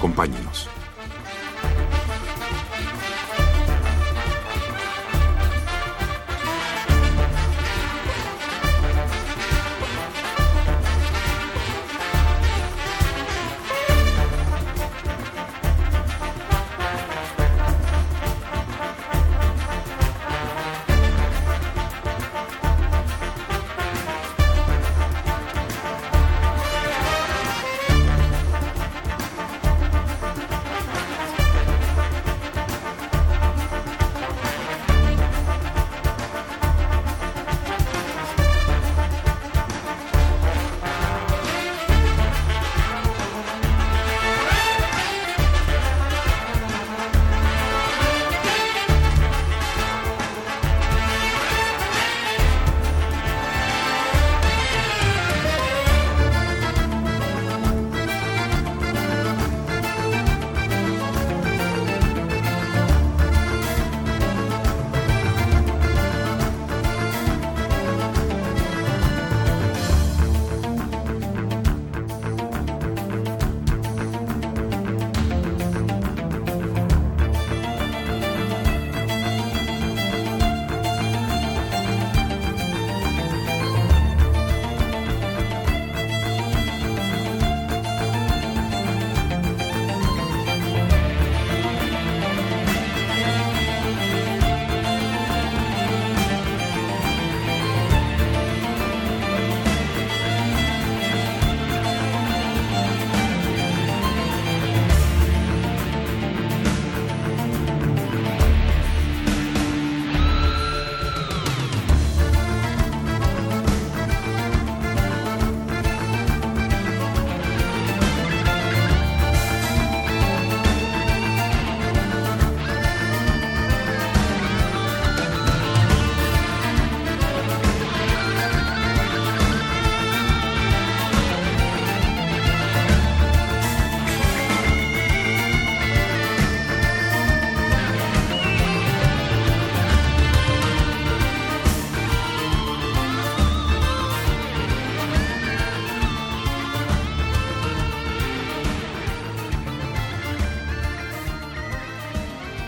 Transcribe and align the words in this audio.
Acompáñenos. 0.00 0.69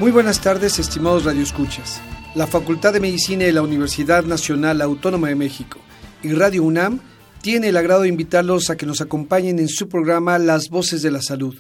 Muy 0.03 0.11
buenas 0.11 0.41
tardes, 0.41 0.81
estimados 0.81 1.23
radioescuchas. 1.23 2.01
La 2.35 2.49
Facultad 2.49 2.93
de 2.93 2.99
Medicina 2.99 3.45
de 3.45 3.53
la 3.53 3.63
Universidad 3.63 4.25
Nacional 4.25 4.83
Autónoma 4.83 5.29
de 5.29 5.37
México 5.37 5.79
y 6.25 6.33
Radio 6.33 6.65
UNAM 6.65 6.99
tiene 7.41 7.69
el 7.69 7.77
agrado 7.77 8.03
de 8.03 8.09
invitarlos 8.09 8.69
a 8.69 8.77
que 8.77 8.85
nos 8.85 9.01
acompañen 9.01 9.61
en 9.61 9.69
su 9.69 9.89
programa 9.89 10.41
Las 10.41 10.71
Voces 10.71 11.03
de 11.03 11.13
la 11.13 11.23
Salud. 11.23 11.55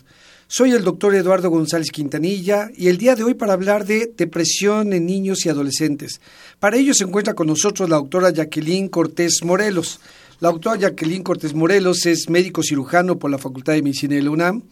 Soy 0.48 0.72
el 0.72 0.82
doctor 0.82 1.14
Eduardo 1.14 1.50
González 1.50 1.92
Quintanilla 1.92 2.68
y 2.76 2.88
el 2.88 2.98
día 2.98 3.14
de 3.14 3.22
hoy 3.22 3.34
para 3.34 3.52
hablar 3.52 3.86
de 3.86 4.12
depresión 4.16 4.92
en 4.92 5.06
niños 5.06 5.46
y 5.46 5.48
adolescentes. 5.48 6.20
Para 6.58 6.78
ello 6.78 6.94
se 6.94 7.04
encuentra 7.04 7.34
con 7.34 7.46
nosotros 7.46 7.88
la 7.88 7.94
doctora 7.94 8.30
Jacqueline 8.30 8.88
Cortés 8.88 9.44
Morelos. 9.44 10.00
La 10.40 10.50
doctora 10.50 10.74
Jacqueline 10.80 11.22
Cortés 11.22 11.54
Morelos 11.54 12.06
es 12.06 12.28
médico 12.28 12.64
cirujano 12.64 13.20
por 13.20 13.30
la 13.30 13.38
Facultad 13.38 13.74
de 13.74 13.82
Medicina 13.82 14.16
de 14.16 14.22
la 14.22 14.30
UNAM 14.30 14.62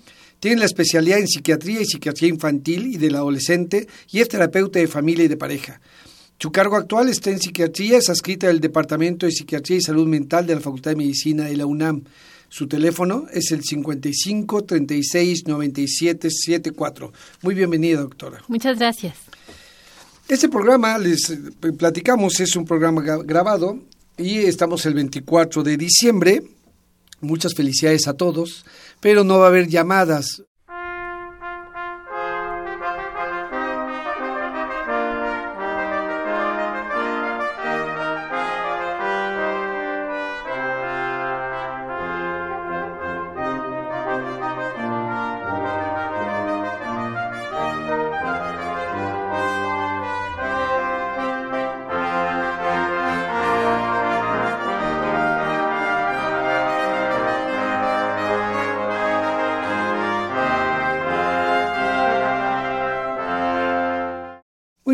tiene 0.40 0.56
la 0.56 0.64
especialidad 0.64 1.18
en 1.18 1.28
psiquiatría 1.28 1.80
y 1.82 1.86
psiquiatría 1.86 2.30
infantil 2.30 2.86
y 2.86 2.96
del 2.96 3.14
adolescente 3.14 3.86
y 4.10 4.20
es 4.20 4.28
terapeuta 4.28 4.78
de 4.78 4.88
familia 4.88 5.26
y 5.26 5.28
de 5.28 5.36
pareja. 5.36 5.80
Su 6.38 6.50
cargo 6.50 6.76
actual 6.76 7.10
está 7.10 7.30
en 7.30 7.38
psiquiatría, 7.38 7.98
es 7.98 8.08
adscrita 8.08 8.46
del 8.46 8.60
Departamento 8.60 9.26
de 9.26 9.32
Psiquiatría 9.32 9.76
y 9.76 9.82
Salud 9.82 10.08
Mental 10.08 10.46
de 10.46 10.54
la 10.54 10.60
Facultad 10.62 10.92
de 10.92 10.96
Medicina 10.96 11.44
de 11.44 11.56
la 11.56 11.66
UNAM. 11.66 12.02
Su 12.48 12.66
teléfono 12.66 13.26
es 13.30 13.52
el 13.52 13.62
55 13.62 14.64
36 14.64 15.46
97 15.46 16.30
74. 16.30 17.12
Muy 17.42 17.54
bienvenida, 17.54 18.00
doctora. 18.00 18.42
Muchas 18.48 18.78
gracias. 18.78 19.16
Este 20.26 20.48
programa, 20.48 20.96
les 20.96 21.36
platicamos, 21.76 22.40
es 22.40 22.56
un 22.56 22.64
programa 22.64 23.02
grabado 23.02 23.78
y 24.16 24.38
estamos 24.38 24.86
el 24.86 24.94
24 24.94 25.62
de 25.62 25.76
diciembre. 25.76 26.42
Muchas 27.20 27.54
felicidades 27.54 28.08
a 28.08 28.14
todos 28.14 28.64
pero 29.00 29.24
no 29.24 29.38
va 29.38 29.46
a 29.46 29.48
haber 29.48 29.68
llamadas. 29.68 30.44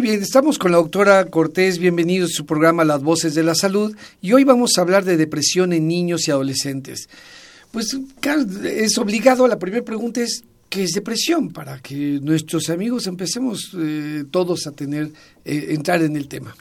Bien, 0.07 0.23
estamos 0.23 0.57
con 0.57 0.71
la 0.71 0.77
doctora 0.77 1.25
Cortés, 1.25 1.79
bienvenidos 1.79 2.31
a 2.31 2.35
su 2.35 2.47
programa 2.47 2.85
Las 2.85 3.03
Voces 3.03 3.35
de 3.35 3.43
la 3.43 3.57
Salud 3.57 3.97
y 4.23 4.35
hoy 4.35 4.45
vamos 4.45 4.79
a 4.79 4.83
hablar 4.83 5.05
de 5.05 5.17
depresión 5.17 5.73
en 5.73 5.89
niños 5.89 6.29
y 6.29 6.31
adolescentes. 6.31 7.09
Pues 7.73 7.89
es 8.63 8.99
obligado, 8.99 9.49
la 9.49 9.59
primera 9.59 9.85
pregunta 9.85 10.21
es, 10.21 10.45
¿qué 10.69 10.85
es 10.85 10.93
depresión? 10.93 11.53
Para 11.53 11.81
que 11.81 12.21
nuestros 12.23 12.71
amigos 12.71 13.09
empecemos 13.09 13.77
eh, 13.77 14.23
todos 14.31 14.69
a 14.69 14.71
tener, 14.71 15.11
eh, 15.45 15.67
entrar 15.71 16.01
en 16.03 16.15
el 16.17 16.29
tema. 16.29 16.55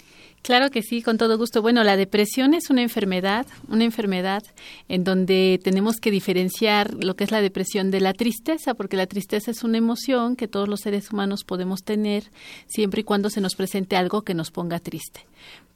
Claro 0.45 0.69
que 0.69 0.83
sí, 0.83 1.01
con 1.01 1.17
todo 1.17 1.39
gusto. 1.39 1.63
Bueno, 1.63 1.83
la 1.83 1.97
depresión 1.97 2.53
es 2.53 2.69
una 2.69 2.83
enfermedad, 2.83 3.47
una 3.67 3.83
enfermedad 3.83 4.43
en 4.87 5.03
donde 5.03 5.59
tenemos 5.63 5.95
que 5.95 6.11
diferenciar 6.11 6.93
lo 7.03 7.15
que 7.15 7.23
es 7.23 7.31
la 7.31 7.41
depresión 7.41 7.89
de 7.89 7.99
la 7.99 8.13
tristeza, 8.13 8.75
porque 8.75 8.95
la 8.95 9.07
tristeza 9.07 9.49
es 9.49 9.63
una 9.63 9.79
emoción 9.79 10.35
que 10.35 10.47
todos 10.47 10.69
los 10.69 10.81
seres 10.81 11.11
humanos 11.11 11.45
podemos 11.45 11.83
tener 11.83 12.25
siempre 12.67 13.01
y 13.01 13.03
cuando 13.03 13.31
se 13.31 13.41
nos 13.41 13.55
presente 13.55 13.95
algo 13.95 14.21
que 14.21 14.35
nos 14.35 14.51
ponga 14.51 14.79
triste. 14.79 15.25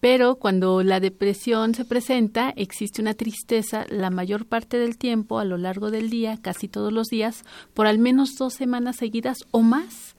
Pero 0.01 0.35
cuando 0.35 0.83
la 0.83 0.99
depresión 0.99 1.73
se 1.73 1.83
presenta, 1.83 2.53
existe 2.55 3.01
una 3.01 3.15
tristeza 3.15 3.87
la 3.89 4.11
mayor 4.11 4.45
parte 4.45 4.77
del 4.77 4.99
tiempo, 4.99 5.39
a 5.39 5.45
lo 5.45 5.57
largo 5.57 5.89
del 5.89 6.11
día, 6.11 6.37
casi 6.39 6.67
todos 6.67 6.93
los 6.93 7.07
días, 7.07 7.43
por 7.73 7.87
al 7.87 7.97
menos 7.97 8.35
dos 8.37 8.53
semanas 8.53 8.97
seguidas 8.97 9.39
o 9.49 9.63
más 9.63 10.15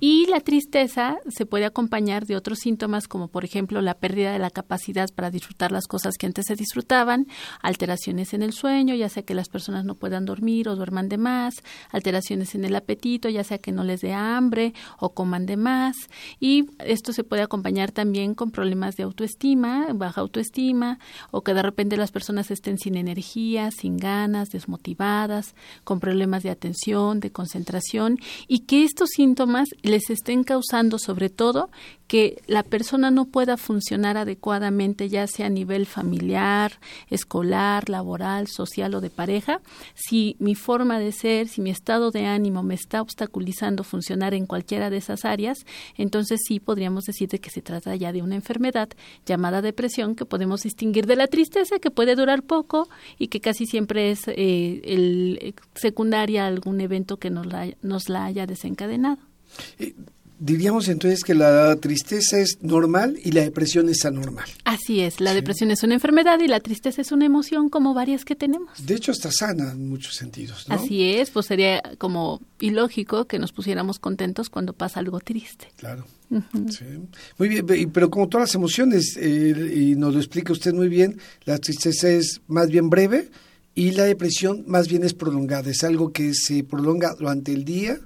y 0.00 0.26
la 0.26 0.40
tristeza 0.40 1.18
se 1.28 1.46
puede 1.46 1.64
acompañar 1.64 2.26
de 2.26 2.36
otros 2.36 2.58
síntomas 2.58 3.08
como 3.08 3.28
por 3.28 3.44
ejemplo 3.44 3.80
la 3.80 3.94
pérdida 3.94 4.32
de 4.32 4.38
la 4.38 4.50
capacidad 4.50 5.08
para 5.14 5.30
disfrutar 5.30 5.72
las 5.72 5.86
cosas 5.86 6.14
que 6.16 6.26
antes 6.26 6.46
se 6.46 6.56
disfrutaban, 6.56 7.26
alteraciones 7.62 8.34
en 8.34 8.42
el 8.42 8.52
sueño, 8.52 8.94
ya 8.94 9.08
sea 9.08 9.22
que 9.22 9.34
las 9.34 9.48
personas 9.48 9.84
no 9.84 9.94
puedan 9.94 10.24
dormir 10.24 10.68
o 10.68 10.76
duerman 10.76 11.08
de 11.08 11.18
más, 11.18 11.54
alteraciones 11.90 12.54
en 12.54 12.64
el 12.64 12.74
apetito, 12.76 13.28
ya 13.28 13.44
sea 13.44 13.58
que 13.58 13.72
no 13.72 13.84
les 13.84 14.00
dé 14.00 14.12
hambre 14.12 14.74
o 14.98 15.10
coman 15.14 15.46
de 15.46 15.56
más. 15.56 15.96
Y 16.38 16.70
esto 16.84 17.12
se 17.12 17.24
puede 17.24 17.42
acompañar 17.42 17.92
también 17.92 18.34
con 18.34 18.50
problemas 18.50 18.96
de 18.96 19.04
autoestima, 19.04 19.88
baja 19.92 20.20
autoestima, 20.20 20.98
o 21.30 21.42
que 21.42 21.54
de 21.54 21.62
repente 21.62 21.96
las 21.96 22.10
personas 22.10 22.50
estén 22.50 22.78
sin 22.78 22.96
energía, 22.96 23.70
sin 23.70 23.96
ganas, 23.96 24.50
desmotivadas, 24.50 25.54
con 25.84 26.00
problemas 26.00 26.42
de 26.42 26.50
atención, 26.50 27.20
de 27.20 27.30
concentración, 27.30 28.18
y 28.48 28.60
que 28.60 28.84
estos 28.84 29.10
síntomas 29.10 29.59
les 29.82 30.10
estén 30.10 30.44
causando 30.44 30.98
sobre 30.98 31.30
todo 31.30 31.70
que 32.10 32.42
la 32.48 32.64
persona 32.64 33.12
no 33.12 33.26
pueda 33.26 33.56
funcionar 33.56 34.16
adecuadamente, 34.16 35.08
ya 35.08 35.28
sea 35.28 35.46
a 35.46 35.48
nivel 35.48 35.86
familiar, 35.86 36.80
escolar, 37.08 37.88
laboral, 37.88 38.48
social 38.48 38.96
o 38.96 39.00
de 39.00 39.10
pareja, 39.10 39.60
si 39.94 40.34
mi 40.40 40.56
forma 40.56 40.98
de 40.98 41.12
ser, 41.12 41.46
si 41.46 41.60
mi 41.60 41.70
estado 41.70 42.10
de 42.10 42.26
ánimo 42.26 42.64
me 42.64 42.74
está 42.74 43.00
obstaculizando 43.00 43.84
funcionar 43.84 44.34
en 44.34 44.46
cualquiera 44.46 44.90
de 44.90 44.96
esas 44.96 45.24
áreas, 45.24 45.58
entonces 45.96 46.40
sí 46.44 46.58
podríamos 46.58 47.04
decir 47.04 47.28
de 47.28 47.38
que 47.38 47.50
se 47.50 47.62
trata 47.62 47.94
ya 47.94 48.12
de 48.12 48.22
una 48.22 48.34
enfermedad 48.34 48.88
llamada 49.24 49.62
depresión 49.62 50.16
que 50.16 50.24
podemos 50.24 50.62
distinguir 50.62 51.06
de 51.06 51.14
la 51.14 51.28
tristeza 51.28 51.78
que 51.78 51.92
puede 51.92 52.16
durar 52.16 52.42
poco 52.42 52.88
y 53.18 53.28
que 53.28 53.40
casi 53.40 53.66
siempre 53.66 54.10
es 54.10 54.26
eh, 54.26 54.80
el 54.82 55.38
eh, 55.40 55.54
secundaria 55.76 56.42
a 56.44 56.48
algún 56.48 56.80
evento 56.80 57.18
que 57.18 57.30
nos 57.30 57.46
la, 57.46 57.68
nos 57.82 58.08
la 58.08 58.24
haya 58.24 58.46
desencadenado. 58.46 59.30
Eh, 59.78 59.94
diríamos 60.40 60.88
entonces 60.88 61.22
que 61.22 61.34
la 61.34 61.76
tristeza 61.76 62.38
es 62.38 62.58
normal 62.62 63.18
y 63.22 63.32
la 63.32 63.42
depresión 63.42 63.88
es 63.88 64.04
anormal. 64.04 64.48
Así 64.64 65.00
es, 65.00 65.20
la 65.20 65.34
depresión 65.34 65.70
es 65.70 65.82
una 65.82 65.94
enfermedad 65.94 66.40
y 66.40 66.48
la 66.48 66.60
tristeza 66.60 67.02
es 67.02 67.12
una 67.12 67.26
emoción 67.26 67.68
como 67.68 67.94
varias 67.94 68.24
que 68.24 68.34
tenemos. 68.34 68.84
De 68.84 68.94
hecho, 68.94 69.12
está 69.12 69.30
sana 69.30 69.72
en 69.72 69.88
muchos 69.88 70.14
sentidos. 70.14 70.64
Así 70.68 71.12
es, 71.12 71.30
pues 71.30 71.46
sería 71.46 71.82
como 71.98 72.40
ilógico 72.58 73.26
que 73.26 73.38
nos 73.38 73.52
pusiéramos 73.52 73.98
contentos 73.98 74.48
cuando 74.48 74.72
pasa 74.72 75.00
algo 75.00 75.20
triste. 75.20 75.68
Claro. 75.76 76.06
Muy 77.38 77.48
bien, 77.48 77.66
pero 77.92 78.08
como 78.08 78.28
todas 78.28 78.48
las 78.48 78.54
emociones, 78.54 79.16
eh, 79.20 79.72
y 79.74 79.96
nos 79.96 80.14
lo 80.14 80.20
explica 80.20 80.52
usted 80.52 80.72
muy 80.72 80.88
bien, 80.88 81.18
la 81.44 81.58
tristeza 81.58 82.08
es 82.08 82.40
más 82.46 82.68
bien 82.68 82.88
breve 82.88 83.28
y 83.74 83.90
la 83.90 84.04
depresión 84.04 84.64
más 84.66 84.88
bien 84.88 85.02
es 85.02 85.12
prolongada, 85.12 85.70
es 85.70 85.82
algo 85.82 86.12
que 86.12 86.32
se 86.34 86.62
prolonga 86.62 87.14
durante 87.18 87.52
el 87.52 87.64
día 87.64 87.98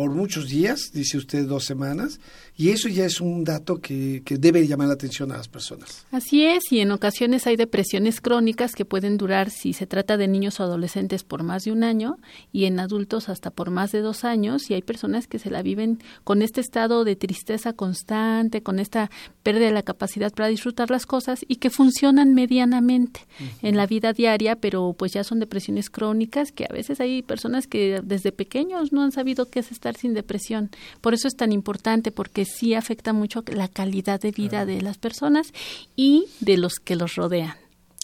por 0.00 0.12
muchos 0.12 0.48
días, 0.48 0.92
dice 0.94 1.18
usted 1.18 1.44
dos 1.46 1.66
semanas, 1.66 2.20
y 2.60 2.72
eso 2.72 2.90
ya 2.90 3.06
es 3.06 3.22
un 3.22 3.42
dato 3.42 3.80
que, 3.80 4.20
que, 4.22 4.36
debe 4.36 4.66
llamar 4.66 4.88
la 4.88 4.92
atención 4.92 5.32
a 5.32 5.38
las 5.38 5.48
personas. 5.48 6.04
Así 6.12 6.44
es, 6.44 6.70
y 6.70 6.80
en 6.80 6.92
ocasiones 6.92 7.46
hay 7.46 7.56
depresiones 7.56 8.20
crónicas 8.20 8.74
que 8.74 8.84
pueden 8.84 9.16
durar, 9.16 9.48
si 9.48 9.72
se 9.72 9.86
trata 9.86 10.18
de 10.18 10.28
niños 10.28 10.60
o 10.60 10.64
adolescentes, 10.64 11.24
por 11.24 11.42
más 11.42 11.64
de 11.64 11.72
un 11.72 11.84
año, 11.84 12.18
y 12.52 12.66
en 12.66 12.78
adultos 12.78 13.30
hasta 13.30 13.50
por 13.50 13.70
más 13.70 13.92
de 13.92 14.02
dos 14.02 14.24
años, 14.24 14.70
y 14.70 14.74
hay 14.74 14.82
personas 14.82 15.26
que 15.26 15.38
se 15.38 15.48
la 15.48 15.62
viven 15.62 16.02
con 16.22 16.42
este 16.42 16.60
estado 16.60 17.04
de 17.04 17.16
tristeza 17.16 17.72
constante, 17.72 18.62
con 18.62 18.78
esta 18.78 19.10
pérdida 19.42 19.64
de 19.64 19.72
la 19.72 19.82
capacidad 19.82 20.30
para 20.30 20.48
disfrutar 20.48 20.90
las 20.90 21.06
cosas, 21.06 21.46
y 21.48 21.56
que 21.56 21.70
funcionan 21.70 22.34
medianamente 22.34 23.20
en 23.62 23.78
la 23.78 23.86
vida 23.86 24.12
diaria, 24.12 24.56
pero 24.56 24.94
pues 24.98 25.14
ya 25.14 25.24
son 25.24 25.40
depresiones 25.40 25.88
crónicas, 25.88 26.52
que 26.52 26.66
a 26.68 26.74
veces 26.74 27.00
hay 27.00 27.22
personas 27.22 27.66
que 27.66 28.02
desde 28.04 28.32
pequeños 28.32 28.92
no 28.92 29.00
han 29.00 29.12
sabido 29.12 29.48
qué 29.48 29.60
es 29.60 29.72
estar 29.72 29.96
sin 29.96 30.12
depresión. 30.12 30.68
Por 31.00 31.14
eso 31.14 31.26
es 31.26 31.36
tan 31.36 31.52
importante, 31.52 32.12
porque 32.12 32.49
sí 32.50 32.74
afecta 32.74 33.12
mucho 33.12 33.42
la 33.46 33.68
calidad 33.68 34.20
de 34.20 34.30
vida 34.30 34.66
de 34.66 34.82
las 34.82 34.98
personas 34.98 35.52
y 35.96 36.26
de 36.40 36.56
los 36.56 36.74
que 36.74 36.96
los 36.96 37.14
rodean. 37.14 37.54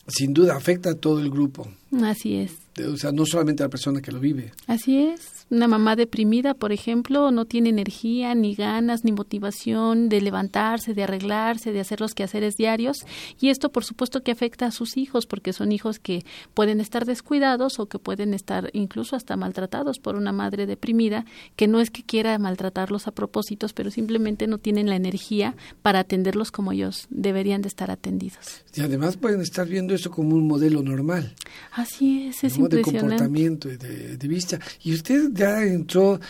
Sin 0.09 0.33
duda, 0.33 0.57
afecta 0.57 0.91
a 0.91 0.95
todo 0.95 1.21
el 1.21 1.31
grupo. 1.31 1.69
Así 2.03 2.37
es. 2.37 2.66
O 2.79 2.97
sea, 2.97 3.13
no 3.13 3.25
solamente 3.25 3.63
a 3.63 3.67
la 3.67 3.71
persona 3.71 4.03
que 4.03 4.13
lo 4.13 4.21
vive. 4.21 4.53
Así 4.67 4.99
es. 4.99 5.47
Una 5.49 5.69
mamá 5.69 5.97
deprimida, 5.97 6.55
por 6.55 6.73
ejemplo, 6.73 7.31
no 7.31 7.45
tiene 7.45 7.69
energía, 7.69 8.35
ni 8.35 8.55
ganas, 8.55 9.05
ni 9.05 9.13
motivación 9.13 10.09
de 10.09 10.21
levantarse, 10.21 10.93
de 10.93 11.05
arreglarse, 11.05 11.73
de 11.73 11.81
hacer 11.81 12.01
los 12.01 12.15
quehaceres 12.15 12.57
diarios. 12.57 13.07
Y 13.41 13.51
esto, 13.51 13.71
por 13.71 13.85
supuesto, 13.85 14.23
que 14.23 14.33
afecta 14.33 14.67
a 14.67 14.71
sus 14.73 14.97
hijos, 14.97 15.27
porque 15.27 15.53
son 15.53 15.73
hijos 15.73 15.99
que 15.99 16.25
pueden 16.53 16.81
estar 16.81 17.07
descuidados 17.07 17.79
o 17.79 17.87
que 17.87 17.99
pueden 17.99 18.35
estar 18.35 18.71
incluso 18.73 19.17
hasta 19.17 19.37
maltratados 19.37 19.99
por 19.99 20.17
una 20.17 20.33
madre 20.33 20.67
deprimida, 20.67 21.25
que 21.55 21.69
no 21.69 21.81
es 21.81 21.91
que 21.91 22.03
quiera 22.03 22.39
maltratarlos 22.39 23.07
a 23.07 23.13
propósitos, 23.13 23.73
pero 23.73 23.91
simplemente 23.91 24.47
no 24.47 24.59
tienen 24.59 24.89
la 24.89 24.97
energía 24.97 25.55
para 25.83 26.01
atenderlos 26.01 26.51
como 26.51 26.73
ellos 26.73 27.07
deberían 27.11 27.63
de 27.63 27.69
estar 27.69 27.91
atendidos. 27.91 28.65
Y 28.75 28.81
además 28.81 29.17
pueden 29.17 29.41
estar 29.41 29.67
viendo 29.67 29.95
esto 29.95 30.11
como 30.11 30.35
un 30.35 30.47
modelo 30.47 30.83
normal. 30.83 31.35
Así 31.73 32.27
es, 32.29 32.45
es 32.45 32.59
De 32.69 32.83
comportamiento 32.83 33.71
y 33.71 33.77
de, 33.77 34.17
de 34.17 34.29
vista. 34.29 34.59
Y 34.83 34.95
usted 34.95 35.31
ya 35.33 35.63
entró 35.63 36.21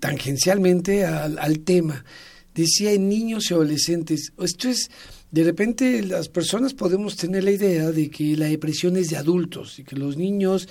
tangencialmente 0.00 1.04
al, 1.04 1.38
al 1.38 1.60
tema. 1.60 2.04
Decía 2.54 2.92
en 2.92 3.08
niños 3.08 3.50
y 3.50 3.54
adolescentes. 3.54 4.32
Esto 4.38 4.68
es, 4.68 4.90
de 5.30 5.44
repente 5.44 6.02
las 6.02 6.28
personas 6.28 6.74
podemos 6.74 7.16
tener 7.16 7.44
la 7.44 7.52
idea 7.52 7.90
de 7.90 8.10
que 8.10 8.36
la 8.36 8.46
depresión 8.46 8.96
es 8.96 9.10
de 9.10 9.16
adultos 9.16 9.78
y 9.78 9.84
que 9.84 9.96
los 9.96 10.16
niños 10.16 10.68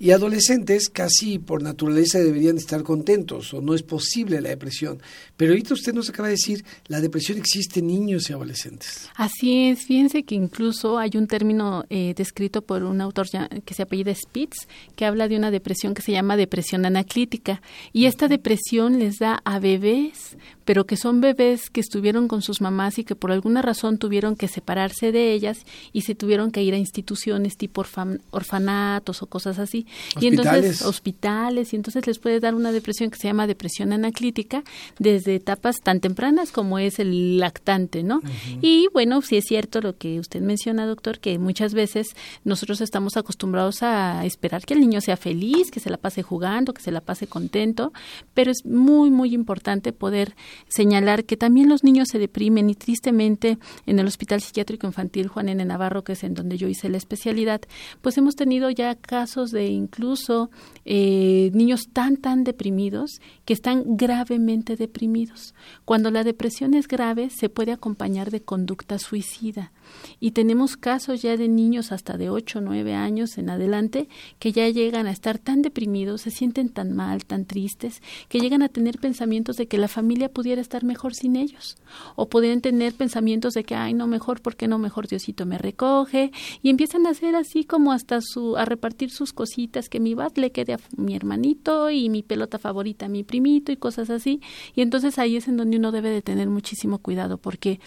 y 0.00 0.12
adolescentes 0.12 0.88
casi 0.88 1.38
por 1.38 1.62
naturaleza 1.62 2.18
deberían 2.18 2.56
estar 2.56 2.82
contentos 2.82 3.52
o 3.52 3.60
no 3.60 3.74
es 3.74 3.82
posible 3.82 4.40
la 4.40 4.48
depresión. 4.48 4.98
Pero 5.36 5.52
ahorita 5.52 5.74
usted 5.74 5.92
nos 5.92 6.08
acaba 6.08 6.28
de 6.28 6.34
decir, 6.34 6.64
la 6.88 7.02
depresión 7.02 7.36
existe 7.36 7.80
en 7.80 7.88
niños 7.88 8.30
y 8.30 8.32
adolescentes. 8.32 9.10
Así 9.14 9.68
es, 9.68 9.84
fíjense 9.84 10.22
que 10.22 10.34
incluso 10.34 10.98
hay 10.98 11.10
un 11.16 11.26
término 11.26 11.84
eh, 11.90 12.14
descrito 12.16 12.62
por 12.62 12.82
un 12.82 13.02
autor 13.02 13.28
que 13.64 13.74
se 13.74 13.82
apellida 13.82 14.14
Spitz, 14.14 14.66
que 14.96 15.04
habla 15.04 15.28
de 15.28 15.36
una 15.36 15.50
depresión 15.50 15.92
que 15.92 16.00
se 16.00 16.12
llama 16.12 16.38
depresión 16.38 16.86
anaclítica. 16.86 17.60
Y 17.92 18.06
esta 18.06 18.26
depresión 18.26 18.98
les 18.98 19.18
da 19.18 19.42
a 19.44 19.58
bebés, 19.58 20.38
pero 20.70 20.86
que 20.86 20.96
son 20.96 21.20
bebés 21.20 21.68
que 21.68 21.80
estuvieron 21.80 22.28
con 22.28 22.42
sus 22.42 22.60
mamás 22.60 23.00
y 23.00 23.02
que 23.02 23.16
por 23.16 23.32
alguna 23.32 23.60
razón 23.60 23.98
tuvieron 23.98 24.36
que 24.36 24.46
separarse 24.46 25.10
de 25.10 25.32
ellas 25.32 25.66
y 25.92 26.02
se 26.02 26.14
tuvieron 26.14 26.52
que 26.52 26.62
ir 26.62 26.74
a 26.74 26.76
instituciones 26.76 27.56
tipo 27.56 27.84
orfanatos 28.30 29.20
o 29.20 29.26
cosas 29.26 29.58
así 29.58 29.84
Hospitales. 30.14 30.22
Y 30.22 30.26
entonces, 30.28 30.82
hospitales, 30.82 31.72
y 31.72 31.76
entonces 31.76 32.06
les 32.06 32.20
puede 32.20 32.38
dar 32.38 32.54
una 32.54 32.70
depresión 32.70 33.10
que 33.10 33.16
se 33.16 33.26
llama 33.26 33.48
depresión 33.48 33.92
anaclítica 33.92 34.62
desde 35.00 35.34
etapas 35.34 35.80
tan 35.82 35.98
tempranas 35.98 36.52
como 36.52 36.78
es 36.78 37.00
el 37.00 37.38
lactante, 37.38 38.04
¿no? 38.04 38.20
Y 38.62 38.86
bueno, 38.92 39.22
sí 39.22 39.38
es 39.38 39.46
cierto 39.46 39.80
lo 39.80 39.96
que 39.96 40.20
usted 40.20 40.40
menciona, 40.40 40.86
doctor, 40.86 41.18
que 41.18 41.40
muchas 41.40 41.74
veces 41.74 42.14
nosotros 42.44 42.80
estamos 42.80 43.16
acostumbrados 43.16 43.82
a 43.82 44.24
esperar 44.24 44.64
que 44.64 44.74
el 44.74 44.80
niño 44.82 45.00
sea 45.00 45.16
feliz, 45.16 45.72
que 45.72 45.80
se 45.80 45.90
la 45.90 45.96
pase 45.96 46.22
jugando, 46.22 46.72
que 46.74 46.82
se 46.82 46.92
la 46.92 47.00
pase 47.00 47.26
contento, 47.26 47.92
pero 48.34 48.52
es 48.52 48.64
muy, 48.64 49.10
muy 49.10 49.34
importante 49.34 49.92
poder 49.92 50.36
señalar 50.68 51.24
que 51.24 51.36
también 51.36 51.68
los 51.68 51.84
niños 51.84 52.08
se 52.10 52.18
deprimen 52.18 52.70
y 52.70 52.74
tristemente 52.74 53.58
en 53.86 53.98
el 53.98 54.06
Hospital 54.06 54.40
Psiquiátrico 54.40 54.86
Infantil 54.86 55.28
Juan 55.28 55.48
N. 55.48 55.64
Navarro, 55.64 56.04
que 56.04 56.12
es 56.12 56.24
en 56.24 56.34
donde 56.34 56.56
yo 56.56 56.68
hice 56.68 56.88
la 56.88 56.96
especialidad, 56.96 57.60
pues 58.00 58.18
hemos 58.18 58.36
tenido 58.36 58.70
ya 58.70 58.94
casos 58.94 59.50
de 59.50 59.66
incluso 59.66 60.50
eh, 60.84 61.50
niños 61.54 61.88
tan, 61.92 62.16
tan 62.16 62.44
deprimidos 62.44 63.20
que 63.44 63.54
están 63.54 63.96
gravemente 63.96 64.76
deprimidos. 64.76 65.54
Cuando 65.84 66.10
la 66.10 66.24
depresión 66.24 66.74
es 66.74 66.88
grave, 66.88 67.30
se 67.30 67.48
puede 67.48 67.72
acompañar 67.72 68.30
de 68.30 68.42
conducta 68.42 68.98
suicida. 68.98 69.72
Y 70.20 70.32
tenemos 70.32 70.76
casos 70.76 71.22
ya 71.22 71.36
de 71.36 71.48
niños 71.48 71.92
hasta 71.92 72.16
de 72.16 72.30
8 72.30 72.58
o 72.58 72.62
9 72.62 72.94
años 72.94 73.38
en 73.38 73.50
adelante 73.50 74.08
que 74.38 74.52
ya 74.52 74.68
llegan 74.68 75.06
a 75.06 75.10
estar 75.10 75.38
tan 75.38 75.62
deprimidos, 75.62 76.22
se 76.22 76.30
sienten 76.30 76.68
tan 76.68 76.92
mal, 76.92 77.24
tan 77.24 77.44
tristes, 77.44 78.02
que 78.28 78.40
llegan 78.40 78.62
a 78.62 78.68
tener 78.68 78.98
pensamientos 78.98 79.56
de 79.56 79.66
que 79.66 79.78
la 79.78 79.88
familia 79.88 80.28
pudiera 80.40 80.62
estar 80.62 80.84
mejor 80.84 81.14
sin 81.14 81.36
ellos. 81.36 81.76
O 82.16 82.30
pueden 82.30 82.62
tener 82.62 82.94
pensamientos 82.94 83.52
de 83.52 83.62
que, 83.62 83.74
ay, 83.74 83.92
no, 83.92 84.06
mejor, 84.06 84.40
¿por 84.40 84.56
qué 84.56 84.68
no? 84.68 84.78
Mejor 84.78 85.06
Diosito 85.06 85.44
me 85.44 85.58
recoge. 85.58 86.32
Y 86.62 86.70
empiezan 86.70 87.06
a 87.06 87.10
hacer 87.10 87.36
así 87.36 87.64
como 87.64 87.92
hasta 87.92 88.20
su, 88.22 88.56
a 88.56 88.64
repartir 88.64 89.10
sus 89.10 89.34
cositas 89.34 89.90
que 89.90 90.00
mi 90.00 90.14
bat 90.14 90.38
le 90.38 90.50
quede 90.50 90.72
a 90.72 90.80
mi 90.96 91.14
hermanito 91.14 91.90
y 91.90 92.08
mi 92.08 92.22
pelota 92.22 92.58
favorita 92.58 93.04
a 93.04 93.08
mi 93.10 93.22
primito 93.22 93.70
y 93.70 93.76
cosas 93.76 94.08
así. 94.08 94.40
Y 94.74 94.80
entonces 94.80 95.18
ahí 95.18 95.36
es 95.36 95.46
en 95.46 95.58
donde 95.58 95.76
uno 95.76 95.92
debe 95.92 96.08
de 96.08 96.22
tener 96.22 96.48
muchísimo 96.48 96.96
cuidado 96.96 97.36
porque 97.36 97.78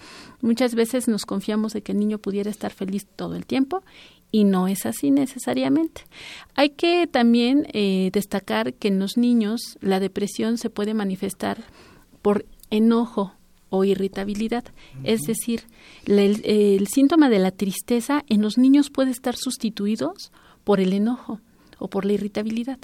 muchas 0.41 0.75
veces 0.75 1.07
nos 1.07 1.25
confiamos 1.25 1.73
de 1.73 1.81
que 1.81 1.93
el 1.93 1.97
niño 1.97 2.19
pudiera 2.19 2.51
estar 2.51 2.71
feliz 2.71 3.07
todo 3.15 3.35
el 3.35 3.47
tiempo 3.47 3.81
y 4.31 4.43
no 4.43 4.67
es 4.67 4.85
así 4.85 5.09
necesariamente. 5.09 6.01
Hay 6.53 6.69
que 6.69 7.07
también 7.07 7.65
eh, 7.73 8.11
destacar 8.13 8.75
que 8.75 8.89
en 8.89 8.99
los 8.99 9.17
niños 9.17 9.79
la 9.81 9.99
depresión 9.99 10.59
se 10.59 10.69
puede 10.69 10.93
manifestar 10.93 11.63
por 12.23 12.47
enojo 12.71 13.33
o 13.69 13.83
irritabilidad. 13.83 14.63
Es 15.03 15.21
decir, 15.21 15.63
el, 16.05 16.87
síntoma 16.87 17.29
de 17.29 17.39
la 17.39 17.51
tristeza 17.51 18.23
en 18.27 18.41
los 18.41 18.57
niños 18.57 18.89
puede 18.89 19.11
estar 19.11 19.35
sustituidos 19.35 20.31
por 20.63 20.79
el 20.79 20.93
enojo 20.93 21.39
o 21.77 21.87
por 21.89 22.05
la 22.05 22.13
irritabilidad. 22.13 22.79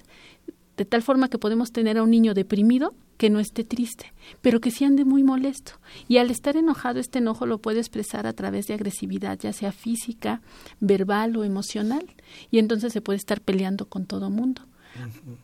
De 0.78 0.86
tal 0.86 1.02
forma 1.02 1.30
que 1.30 1.38
podemos 1.38 1.72
tener 1.72 1.98
a 1.98 2.04
un 2.04 2.10
niño 2.10 2.34
deprimido 2.34 2.94
que 3.18 3.30
no 3.30 3.40
esté 3.40 3.64
triste, 3.64 4.14
pero 4.42 4.62
que 4.62 4.72
sí 4.72 4.86
ande 4.86 5.06
muy 5.06 5.24
molesto. 5.24 5.74
Y 6.08 6.18
al 6.18 6.32
estar 6.32 6.56
enojado, 6.56 7.00
este 7.00 7.20
enojo 7.20 7.46
lo 7.46 7.60
puede 7.60 7.80
expresar 7.80 8.26
a 8.26 8.34
través 8.34 8.66
de 8.68 8.74
agresividad, 8.74 9.38
ya 9.38 9.54
sea 9.54 9.72
física, 9.72 10.42
verbal 10.80 11.36
o 11.36 11.44
emocional. 11.44 12.06
Y 12.50 12.60
entonces 12.60 12.94
se 12.94 13.02
puede 13.02 13.18
estar 13.18 13.42
peleando 13.42 13.88
con 13.88 14.06
todo 14.06 14.30
mundo. 14.30 14.64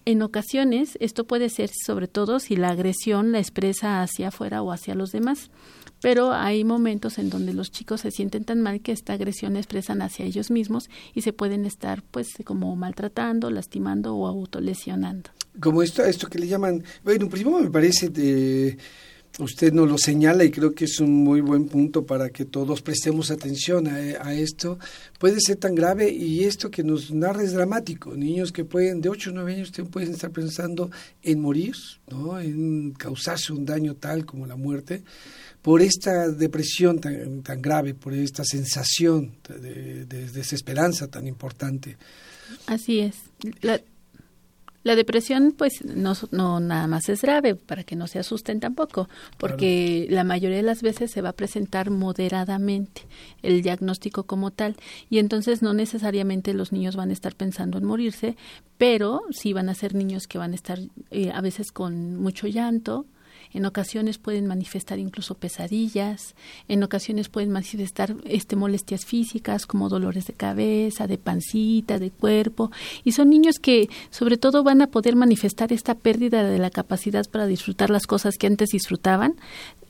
En 0.06 0.22
ocasiones 0.22 0.98
esto 1.00 1.26
puede 1.26 1.50
ser 1.50 1.70
sobre 1.86 2.08
todo 2.08 2.40
si 2.40 2.56
la 2.56 2.70
agresión 2.70 3.32
la 3.32 3.40
expresa 3.40 4.02
hacia 4.02 4.30
afuera 4.30 4.62
o 4.62 4.72
hacia 4.72 4.96
los 4.96 5.12
demás, 5.12 5.50
pero 6.02 6.34
hay 6.34 6.64
momentos 6.64 7.18
en 7.18 7.30
donde 7.30 7.54
los 7.54 7.72
chicos 7.72 8.02
se 8.02 8.12
sienten 8.12 8.44
tan 8.44 8.62
mal 8.62 8.82
que 8.82 8.92
esta 8.92 9.14
agresión 9.14 9.54
la 9.54 9.60
expresan 9.60 10.02
hacia 10.02 10.26
ellos 10.26 10.52
mismos 10.52 10.90
y 11.14 11.22
se 11.22 11.34
pueden 11.34 11.66
estar 11.66 12.04
pues 12.04 12.30
como 12.44 12.76
maltratando, 12.76 13.50
lastimando 13.50 14.16
o 14.16 14.28
autolesionando. 14.28 15.32
Como 15.60 15.82
esto, 15.82 16.04
que 16.30 16.40
le 16.40 16.48
llaman, 16.48 16.84
bueno, 17.04 17.30
primero 17.30 17.60
me 17.60 17.72
parece 17.72 18.10
de 18.10 18.78
usted 19.40 19.74
nos 19.74 19.90
lo 19.90 19.98
señala 19.98 20.44
y 20.44 20.52
creo 20.52 20.74
que 20.74 20.86
es 20.86 21.00
un 21.00 21.12
muy 21.12 21.42
buen 21.42 21.68
punto 21.68 22.06
para 22.06 22.30
que 22.30 22.46
todos 22.46 22.82
prestemos 22.82 23.32
atención 23.32 23.88
a, 23.88 24.34
esto. 24.34 24.80
Puede 25.20 25.40
ser 25.40 25.58
tan 25.58 25.76
grave 25.76 26.12
y 26.12 26.44
esto 26.44 26.72
que 26.72 26.84
nos 26.84 27.12
narra 27.12 27.44
es 27.44 27.54
dramático. 27.54 28.16
Niños 28.16 28.52
que 28.52 28.66
pueden, 28.66 29.02
de 29.02 29.10
8 29.10 29.30
o 29.30 29.34
9 29.34 29.54
años, 29.54 29.72
pueden 29.92 30.14
estar 30.14 30.32
pensando 30.32 30.90
en 31.22 31.40
morir, 31.42 31.76
¿no? 32.10 32.40
en 32.40 32.92
causarse 32.92 33.54
un 33.54 33.66
daño 33.66 33.96
tal 33.96 34.26
como 34.26 34.46
la 34.46 34.56
muerte, 34.56 35.04
por 35.62 35.82
esta 35.82 36.30
depresión 36.30 37.00
tan, 37.00 37.42
tan 37.42 37.62
grave, 37.62 37.94
por 37.94 38.14
esta 38.14 38.44
sensación 38.44 39.36
de, 39.48 40.06
de 40.06 40.30
desesperanza 40.30 41.08
tan 41.08 41.28
importante. 41.28 41.98
Así 42.68 43.00
es. 43.00 43.16
La 44.86 44.96
depresión, 44.96 45.52
pues, 45.58 45.84
no, 45.84 46.14
no 46.30 46.60
nada 46.60 46.86
más 46.86 47.10
es 47.10 47.24
grave, 47.24 47.56
para 47.56 47.84
que 47.84 47.96
no 47.96 48.06
se 48.06 48.20
asusten 48.20 48.60
tampoco, 48.60 49.10
porque 49.40 50.06
la 50.12 50.24
mayoría 50.24 50.58
de 50.58 50.64
las 50.64 50.84
veces 50.84 51.10
se 51.10 51.24
va 51.24 51.30
a 51.30 51.34
presentar 51.34 51.90
moderadamente 51.90 53.02
el 53.42 53.64
diagnóstico 53.64 54.26
como 54.26 54.52
tal, 54.52 54.76
y 55.10 55.18
entonces 55.18 55.64
no 55.64 55.74
necesariamente 55.74 56.54
los 56.54 56.72
niños 56.72 56.96
van 56.96 57.10
a 57.10 57.14
estar 57.14 57.34
pensando 57.34 57.80
en 57.80 57.86
morirse, 57.86 58.38
pero 58.78 59.24
sí 59.32 59.54
van 59.54 59.70
a 59.70 59.74
ser 59.74 59.96
niños 59.96 60.28
que 60.28 60.38
van 60.38 60.52
a 60.52 60.56
estar 60.56 60.78
eh, 61.10 61.32
a 61.34 61.42
veces 61.42 61.72
con 61.72 62.18
mucho 62.18 62.46
llanto, 62.46 63.08
en 63.56 63.66
ocasiones 63.66 64.18
pueden 64.18 64.48
manifestar 64.48 65.00
incluso 65.00 65.34
pesadillas, 65.36 66.36
en 66.68 66.84
ocasiones 66.84 67.30
pueden 67.30 67.52
manifestar 67.52 68.14
este 68.26 68.58
molestias 68.58 69.06
físicas 69.06 69.66
como 69.66 69.88
dolores 69.88 70.28
de 70.28 70.34
cabeza, 70.34 71.08
de 71.08 71.18
pancita, 71.18 71.98
de 71.98 72.12
cuerpo, 72.12 72.70
y 73.06 73.14
son 73.14 73.30
niños 73.30 73.56
que 73.60 73.90
sobre 74.10 74.38
todo 74.38 74.64
van 74.64 74.82
a 74.82 74.88
poder 74.88 75.16
manifestar 75.16 75.72
esta 75.72 75.96
pérdida 75.96 76.44
de 76.44 76.60
la 76.60 76.70
capacidad 76.70 77.26
para 77.30 77.48
disfrutar 77.48 77.90
las 77.90 78.08
cosas 78.08 78.36
que 78.38 78.48
antes 78.48 78.70
disfrutaban, 78.70 79.36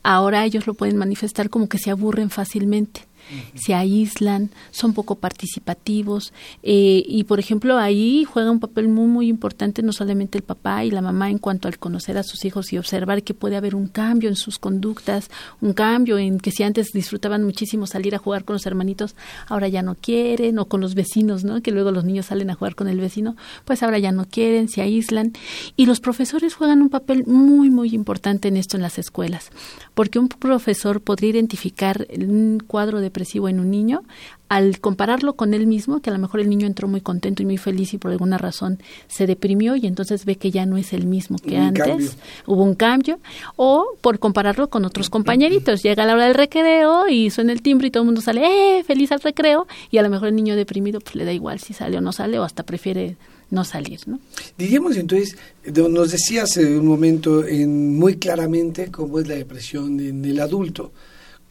ahora 0.04 0.46
ellos 0.46 0.68
lo 0.68 0.76
pueden 0.76 0.98
manifestar 0.98 1.50
como 1.50 1.68
que 1.68 1.80
se 1.80 1.90
aburren 1.90 2.30
fácilmente 2.30 3.08
se 3.56 3.74
aíslan, 3.74 4.50
son 4.72 4.94
poco 4.94 5.16
participativos 5.16 6.34
eh, 6.64 7.04
y, 7.08 7.24
por 7.24 7.40
ejemplo, 7.40 7.78
ahí 7.78 8.24
juega 8.24 8.52
un 8.52 8.60
papel 8.60 8.88
muy, 8.88 9.08
muy 9.08 9.28
importante 9.28 9.82
no 9.82 9.94
solamente 9.94 10.38
el 10.38 10.44
papá 10.44 10.84
y 10.84 10.92
la 10.92 11.02
mamá 11.02 11.30
en 11.30 11.38
cuanto 11.38 11.68
al 11.68 11.80
conocer 11.80 12.18
a 12.18 12.24
sus 12.24 12.46
hijos 12.46 12.72
y 12.74 12.78
observar 12.78 13.24
que 13.24 13.34
puede 13.34 13.56
haber 13.56 13.76
un 13.76 13.88
cambio 13.88 14.30
en 14.30 14.36
sus 14.36 14.60
conductas, 14.60 15.30
un 15.62 15.74
cambio 15.74 16.18
en 16.18 16.40
que 16.40 16.52
si 16.52 16.64
antes 16.64 16.92
disfrutaban 16.94 17.44
muchísimo 17.44 17.88
salir 17.88 18.16
a 18.16 18.20
jugar 18.20 18.46
con 18.46 18.54
los 18.54 18.66
hermanitos, 18.66 19.16
ahora 19.48 19.68
ya 19.68 19.82
no 19.82 19.96
quieren, 19.96 20.60
o 20.60 20.66
con 20.66 20.82
los 20.82 20.96
vecinos, 20.96 21.44
¿no? 21.44 21.62
Que 21.62 21.72
luego 21.72 21.92
los 21.92 22.06
niños 22.06 22.28
salen 22.28 22.50
a 22.50 22.56
jugar 22.56 22.76
con 22.76 22.88
el 22.88 23.00
vecino, 23.00 23.36
pues 23.66 23.84
ahora 23.84 24.00
ya 24.00 24.12
no 24.12 24.26
quieren, 24.26 24.70
se 24.70 24.82
aíslan. 24.82 25.34
Y 25.76 25.86
los 25.86 26.00
profesores 26.00 26.54
juegan 26.54 26.82
un 26.82 26.90
papel 26.90 27.26
muy, 27.26 27.70
muy 27.70 27.94
importante 27.94 28.48
en 28.48 28.58
esto 28.58 28.78
en 28.78 28.84
las 28.84 28.98
escuelas, 28.98 29.52
porque 29.94 30.20
un 30.20 30.30
profesor 30.30 31.02
podría 31.02 31.32
identificar 31.32 32.08
un 32.18 32.64
cuadro 32.66 33.00
de 33.00 33.12
depresivo 33.16 33.48
en 33.48 33.62
un 33.62 33.72
niño, 33.72 34.04
al 34.50 34.82
compararlo 34.82 35.34
con 35.34 35.54
él 35.54 35.68
mismo, 35.68 36.02
que 36.02 36.10
a 36.10 36.14
lo 36.14 36.20
mejor 36.20 36.42
el 36.42 36.50
niño 36.50 36.68
entró 36.68 36.90
muy 36.90 37.00
contento 37.00 37.42
y 37.42 37.46
muy 37.46 37.58
feliz 37.58 37.94
y 37.94 37.98
por 37.98 38.12
alguna 38.12 38.38
razón 38.38 38.80
se 39.08 39.26
deprimió 39.26 39.78
y 39.78 39.88
entonces 39.88 40.26
ve 40.26 40.36
que 40.36 40.52
ya 40.52 40.66
no 40.66 40.76
es 40.76 40.92
el 40.92 41.08
mismo 41.08 41.38
que 41.38 41.58
antes, 41.58 42.18
hubo 42.46 42.62
un 42.62 42.76
cambio, 42.76 43.20
o 43.56 43.86
por 44.02 44.20
compararlo 44.20 44.70
con 44.70 44.84
otros 44.84 45.10
compañeritos, 45.10 45.82
llega 45.82 46.06
la 46.06 46.16
hora 46.16 46.26
del 46.26 46.36
recreo 46.36 47.08
y 47.08 47.30
suena 47.30 47.54
el 47.54 47.62
timbre 47.62 47.88
y 47.88 47.92
todo 47.92 48.04
el 48.04 48.08
mundo 48.08 48.22
sale, 48.22 48.42
¡eh! 48.80 48.84
feliz 48.84 49.14
al 49.14 49.22
recreo, 49.22 49.66
y 49.90 49.98
a 49.98 50.04
lo 50.04 50.10
mejor 50.10 50.28
el 50.28 50.36
niño 50.36 50.58
deprimido 50.58 51.00
pues 51.00 51.16
le 51.16 51.24
da 51.24 51.32
igual 51.32 51.60
si 51.60 51.74
sale 51.74 51.98
o 51.98 52.02
no 52.02 52.12
sale 52.12 52.38
o 52.38 52.44
hasta 52.44 52.64
prefiere 52.64 53.16
no 53.50 53.64
salir, 53.64 54.02
¿no? 54.08 54.20
Diríamos 54.58 54.98
entonces, 54.98 55.38
nos 55.74 56.12
decía 56.12 56.44
hace 56.44 56.78
un 56.78 56.86
momento 56.86 57.46
en, 57.48 57.96
muy 57.98 58.18
claramente 58.18 58.92
cómo 58.92 59.20
es 59.20 59.28
la 59.28 59.36
depresión 59.36 60.00
en 60.02 60.26
el 60.26 60.40
adulto. 60.42 60.92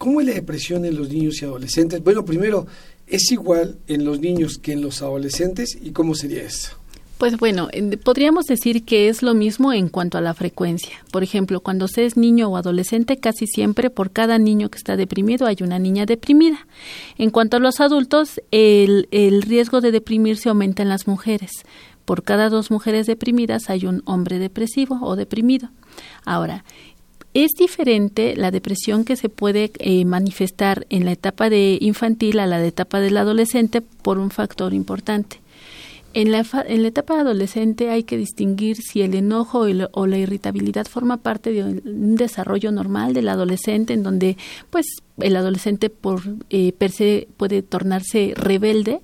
¿Cómo 0.05 0.21
es 0.21 0.27
la 0.27 0.35
depresión 0.35 0.85
en 0.85 0.99
los 0.99 1.09
niños 1.09 1.41
y 1.41 1.47
adolescentes? 1.47 2.05
Bueno, 2.05 2.27
primero, 2.27 2.67
¿es 3.07 3.33
igual 3.33 3.79
en 3.87 4.05
los 4.05 4.21
niños 4.21 4.59
que 4.59 4.73
en 4.73 4.83
los 4.83 5.01
adolescentes 5.01 5.79
y 5.81 5.93
cómo 5.93 6.15
sería 6.15 6.43
eso? 6.43 6.73
Pues 7.17 7.39
bueno, 7.39 7.71
podríamos 8.05 8.45
decir 8.45 8.85
que 8.85 9.09
es 9.09 9.23
lo 9.23 9.33
mismo 9.33 9.73
en 9.73 9.89
cuanto 9.89 10.19
a 10.19 10.21
la 10.21 10.35
frecuencia. 10.35 10.93
Por 11.11 11.23
ejemplo, 11.23 11.61
cuando 11.61 11.89
se 11.89 12.05
es 12.05 12.19
niño 12.19 12.49
o 12.51 12.59
adolescente, 12.59 13.17
casi 13.17 13.47
siempre 13.47 13.89
por 13.89 14.11
cada 14.11 14.37
niño 14.37 14.69
que 14.69 14.77
está 14.77 14.99
deprimido 14.99 15.47
hay 15.47 15.57
una 15.63 15.79
niña 15.79 16.05
deprimida. 16.05 16.67
En 17.17 17.31
cuanto 17.31 17.57
a 17.57 17.61
los 17.61 17.81
adultos, 17.81 18.43
el, 18.51 19.09
el 19.11 19.41
riesgo 19.41 19.81
de 19.81 19.91
deprimirse 19.91 20.51
aumenta 20.51 20.83
en 20.83 20.91
las 20.91 21.07
mujeres. 21.07 21.51
Por 22.05 22.25
cada 22.25 22.51
dos 22.51 22.71
mujeres 22.71 23.07
deprimidas 23.07 23.71
hay 23.71 23.87
un 23.87 24.03
hombre 24.05 24.39
depresivo 24.39 24.99
o 25.01 25.17
deprimido. 25.17 25.71
Ahora, 26.27 26.65
es 27.35 27.51
diferente 27.59 28.37
la 28.37 28.53
depresión 28.53 29.05
que 29.05 29.17
se 29.17 29.29
puede 29.29 29.73
eh, 29.81 30.05
manifestar 30.05 30.87
en 30.89 31.05
la 31.05 31.13
etapa 31.13 31.51
de 31.51 31.79
infantil 31.81 32.39
a 32.39 32.47
la 32.47 32.59
de 32.59 32.69
etapa 32.69 33.01
del 33.01 33.17
adolescente 33.17 33.81
por 33.81 34.19
un 34.19 34.31
factor 34.31 34.73
importante. 34.73 35.41
En 36.15 36.31
la, 36.31 36.47
en 36.69 36.83
la 36.83 36.89
etapa 36.89 37.19
adolescente 37.19 37.91
hay 37.91 38.05
que 38.05 38.17
distinguir 38.17 38.77
si 38.77 39.03
el 39.03 39.17
enojo 39.17 39.67
o 39.91 40.07
la 40.07 40.17
irritabilidad 40.17 40.87
forma 40.87 41.17
parte 41.17 41.51
de 41.51 41.65
un 41.65 42.15
desarrollo 42.15 42.71
normal 42.71 43.15
del 43.15 43.29
adolescente, 43.29 43.95
en 43.95 44.05
donde 44.05 44.37
pues 44.71 44.87
el 45.19 45.35
adolescente 45.35 45.91
por 45.91 46.23
eh, 46.51 46.73
per 46.73 46.93
se 46.93 47.27
puede 47.37 47.63
tornarse 47.63 48.33
rebelde 48.37 49.01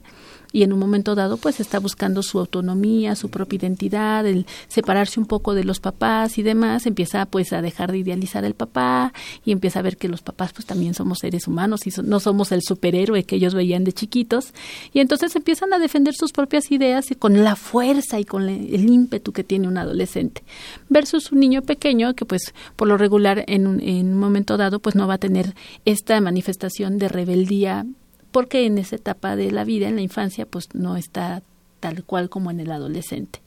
y 0.52 0.62
en 0.62 0.72
un 0.72 0.78
momento 0.78 1.14
dado 1.14 1.36
pues 1.36 1.60
está 1.60 1.78
buscando 1.78 2.22
su 2.22 2.38
autonomía, 2.38 3.14
su 3.14 3.30
propia 3.30 3.56
identidad, 3.56 4.26
el 4.26 4.46
separarse 4.68 5.20
un 5.20 5.26
poco 5.26 5.54
de 5.54 5.64
los 5.64 5.80
papás 5.80 6.38
y 6.38 6.42
demás, 6.42 6.86
empieza 6.86 7.26
pues 7.26 7.52
a 7.52 7.62
dejar 7.62 7.92
de 7.92 7.98
idealizar 7.98 8.44
al 8.44 8.54
papá 8.54 9.12
y 9.44 9.52
empieza 9.52 9.80
a 9.80 9.82
ver 9.82 9.96
que 9.96 10.08
los 10.08 10.22
papás 10.22 10.52
pues 10.52 10.66
también 10.66 10.94
somos 10.94 11.18
seres 11.20 11.46
humanos 11.46 11.86
y 11.86 11.92
no 12.02 12.20
somos 12.20 12.52
el 12.52 12.62
superhéroe 12.62 13.24
que 13.24 13.36
ellos 13.36 13.54
veían 13.54 13.84
de 13.84 13.92
chiquitos. 13.92 14.52
Y 14.92 15.00
entonces 15.00 15.34
empiezan 15.36 15.72
a 15.72 15.78
defender 15.78 16.14
sus 16.14 16.32
propias 16.32 16.70
ideas 16.70 17.10
y 17.10 17.14
con 17.14 17.44
la 17.44 17.56
fuerza 17.56 18.18
y 18.18 18.24
con 18.24 18.48
el 18.48 18.88
ímpetu 18.88 19.32
que 19.32 19.44
tiene 19.44 19.68
un 19.68 19.78
adolescente 19.78 20.42
versus 20.88 21.32
un 21.32 21.40
niño 21.40 21.62
pequeño 21.62 22.14
que 22.14 22.24
pues 22.24 22.54
por 22.76 22.88
lo 22.88 22.96
regular 22.96 23.44
en 23.46 23.66
un, 23.66 23.80
en 23.80 24.12
un 24.12 24.18
momento 24.18 24.56
dado 24.56 24.80
pues 24.80 24.94
no 24.94 25.06
va 25.06 25.14
a 25.14 25.18
tener 25.18 25.54
esta 25.84 26.20
manifestación 26.20 26.98
de 26.98 27.08
rebeldía 27.08 27.86
porque 28.30 28.66
en 28.66 28.78
esa 28.78 28.96
etapa 28.96 29.36
de 29.36 29.50
la 29.50 29.64
vida, 29.64 29.88
en 29.88 29.96
la 29.96 30.02
infancia, 30.02 30.46
pues 30.46 30.68
no 30.74 30.96
está 30.96 31.42
tal 31.80 32.04
cual 32.04 32.28
como 32.28 32.50
en 32.50 32.60
el 32.60 32.70
adolescente. 32.70 33.40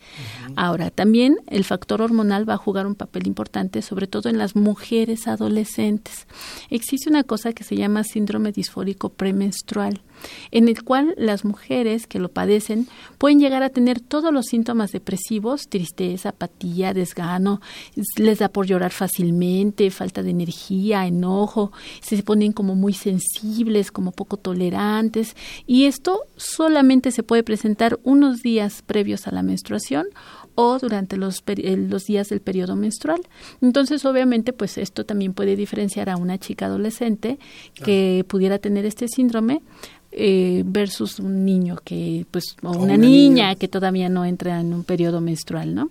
Ahora, 0.56 0.90
también 0.90 1.38
el 1.48 1.64
factor 1.64 2.02
hormonal 2.02 2.50
va 2.50 2.56
a 2.56 2.58
jugar 2.58 2.88
un 2.88 2.96
papel 2.96 3.28
importante, 3.28 3.82
sobre 3.82 4.08
todo 4.08 4.28
en 4.28 4.40
las 4.40 4.56
mujeres 4.56 5.28
adolescentes. 5.28 6.28
Existe 6.70 7.10
una 7.10 7.24
cosa 7.24 7.54
que 7.54 7.64
se 7.64 7.76
llama 7.76 8.04
síndrome 8.04 8.52
disfórico 8.52 9.10
premenstrual. 9.10 10.02
En 10.52 10.68
el 10.68 10.84
cual 10.84 11.14
las 11.18 11.46
mujeres 11.46 12.08
que 12.08 12.20
lo 12.20 12.30
padecen 12.30 12.88
pueden 13.18 13.40
llegar 13.40 13.64
a 13.64 13.70
tener 13.70 14.00
todos 14.00 14.34
los 14.34 14.48
síntomas 14.48 14.92
depresivos, 14.92 15.68
tristeza, 15.68 16.30
apatía, 16.30 16.94
desgano, 16.94 17.62
les 18.18 18.40
da 18.40 18.50
por 18.50 18.66
llorar 18.66 18.92
fácilmente, 18.92 19.90
falta 19.92 20.24
de 20.24 20.32
energía, 20.32 21.06
enojo, 21.06 21.72
se 22.02 22.22
ponen 22.24 22.52
como 22.52 22.76
muy 22.76 22.94
sensibles, 22.94 23.92
como 23.92 24.12
poco 24.12 24.38
tolerantes 24.38 25.36
y 25.66 25.86
esto 25.86 26.22
solamente 26.36 27.12
se 27.12 27.24
puede 27.24 27.44
presentar 27.44 28.00
unos 28.04 28.42
días 28.42 28.82
previos 28.86 29.28
a 29.28 29.32
la 29.32 29.44
menstruación 29.44 30.08
o 30.56 30.78
durante 30.80 31.18
los, 31.18 31.44
los 31.66 32.06
días 32.06 32.30
del 32.30 32.42
periodo 32.42 32.76
menstrual. 32.76 33.22
Entonces, 33.62 34.06
obviamente, 34.06 34.54
pues 34.54 34.78
esto 34.78 35.06
también 35.06 35.34
puede 35.34 35.56
diferenciar 35.56 36.10
a 36.10 36.18
una 36.18 36.38
chica 36.38 36.68
adolescente 36.68 37.40
que 37.74 38.26
pudiera 38.28 38.60
tener 38.60 38.86
este 38.86 39.08
síndrome 39.08 39.62
eh, 40.16 40.64
versus 40.66 41.20
un 41.20 41.44
niño 41.44 41.80
que 41.84 42.26
pues 42.30 42.56
o, 42.62 42.72
una, 42.72 42.98
niña, 42.98 43.56
que 43.56 43.68
todavía 43.68 44.10
no 44.10 44.26
entra 44.26 44.60
en 44.60 44.74
un 44.74 44.84
periodo 44.84 45.22
menstrual, 45.22 45.74
¿no? 45.74 45.90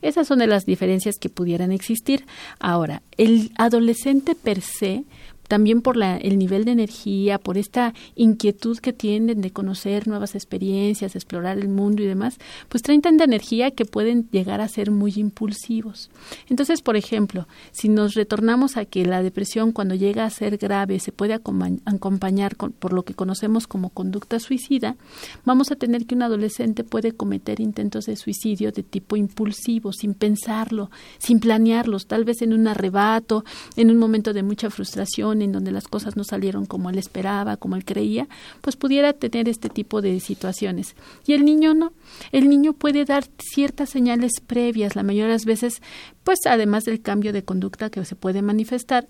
Esas 0.00 0.26
son 0.26 0.38
de 0.38 0.46
las 0.46 0.64
diferencias 0.64 1.16
que 1.20 1.28
pudieran 1.28 1.70
existir. 1.70 2.24
Ahora, 2.58 3.02
el 3.18 3.52
adolescente 3.56 4.34
per 4.34 4.62
se 4.62 5.04
también 5.48 5.82
por 5.82 5.96
la, 5.96 6.16
el 6.16 6.38
nivel 6.38 6.64
de 6.64 6.72
energía, 6.72 7.38
por 7.38 7.58
esta 7.58 7.94
inquietud 8.14 8.78
que 8.78 8.92
tienen 8.92 9.40
de 9.40 9.50
conocer 9.50 10.06
nuevas 10.06 10.34
experiencias, 10.34 11.16
explorar 11.16 11.58
el 11.58 11.68
mundo 11.68 12.02
y 12.02 12.06
demás, 12.06 12.38
pues 12.68 12.82
traen 12.82 13.02
tanta 13.02 13.24
energía 13.24 13.70
que 13.70 13.84
pueden 13.84 14.28
llegar 14.30 14.60
a 14.60 14.68
ser 14.68 14.90
muy 14.90 15.12
impulsivos. 15.16 16.10
Entonces, 16.48 16.82
por 16.82 16.96
ejemplo, 16.96 17.48
si 17.72 17.88
nos 17.88 18.14
retornamos 18.14 18.76
a 18.76 18.84
que 18.84 19.04
la 19.04 19.22
depresión 19.22 19.72
cuando 19.72 19.94
llega 19.94 20.24
a 20.24 20.30
ser 20.30 20.58
grave 20.58 21.00
se 21.00 21.12
puede 21.12 21.34
acompañar 21.34 22.56
por 22.56 22.92
lo 22.92 23.02
que 23.02 23.14
conocemos 23.14 23.66
como 23.66 23.90
conducta 23.90 24.38
suicida, 24.38 24.96
vamos 25.44 25.72
a 25.72 25.76
tener 25.76 26.06
que 26.06 26.14
un 26.14 26.22
adolescente 26.22 26.84
puede 26.84 27.12
cometer 27.12 27.60
intentos 27.60 28.06
de 28.06 28.16
suicidio 28.16 28.70
de 28.72 28.82
tipo 28.82 29.16
impulsivo, 29.16 29.92
sin 29.92 30.14
pensarlo, 30.14 30.90
sin 31.18 31.40
planearlos, 31.40 32.06
tal 32.06 32.24
vez 32.24 32.42
en 32.42 32.52
un 32.52 32.68
arrebato, 32.68 33.44
en 33.76 33.90
un 33.90 33.98
momento 33.98 34.32
de 34.32 34.42
mucha 34.42 34.70
frustración, 34.70 35.37
en 35.42 35.52
donde 35.52 35.72
las 35.72 35.88
cosas 35.88 36.16
no 36.16 36.24
salieron 36.24 36.66
como 36.66 36.90
él 36.90 36.98
esperaba, 36.98 37.56
como 37.56 37.76
él 37.76 37.84
creía, 37.84 38.28
pues 38.60 38.76
pudiera 38.76 39.12
tener 39.12 39.48
este 39.48 39.68
tipo 39.68 40.00
de 40.00 40.20
situaciones. 40.20 40.94
Y 41.26 41.32
el 41.32 41.44
niño 41.44 41.74
no. 41.74 41.92
El 42.32 42.48
niño 42.48 42.72
puede 42.72 43.04
dar 43.04 43.24
ciertas 43.38 43.90
señales 43.90 44.32
previas, 44.46 44.96
la 44.96 45.02
mayoría 45.02 45.26
de 45.26 45.32
las 45.32 45.44
veces, 45.44 45.82
pues 46.24 46.40
además 46.46 46.84
del 46.84 47.00
cambio 47.00 47.32
de 47.32 47.44
conducta 47.44 47.90
que 47.90 48.04
se 48.04 48.16
puede 48.16 48.42
manifestar, 48.42 49.08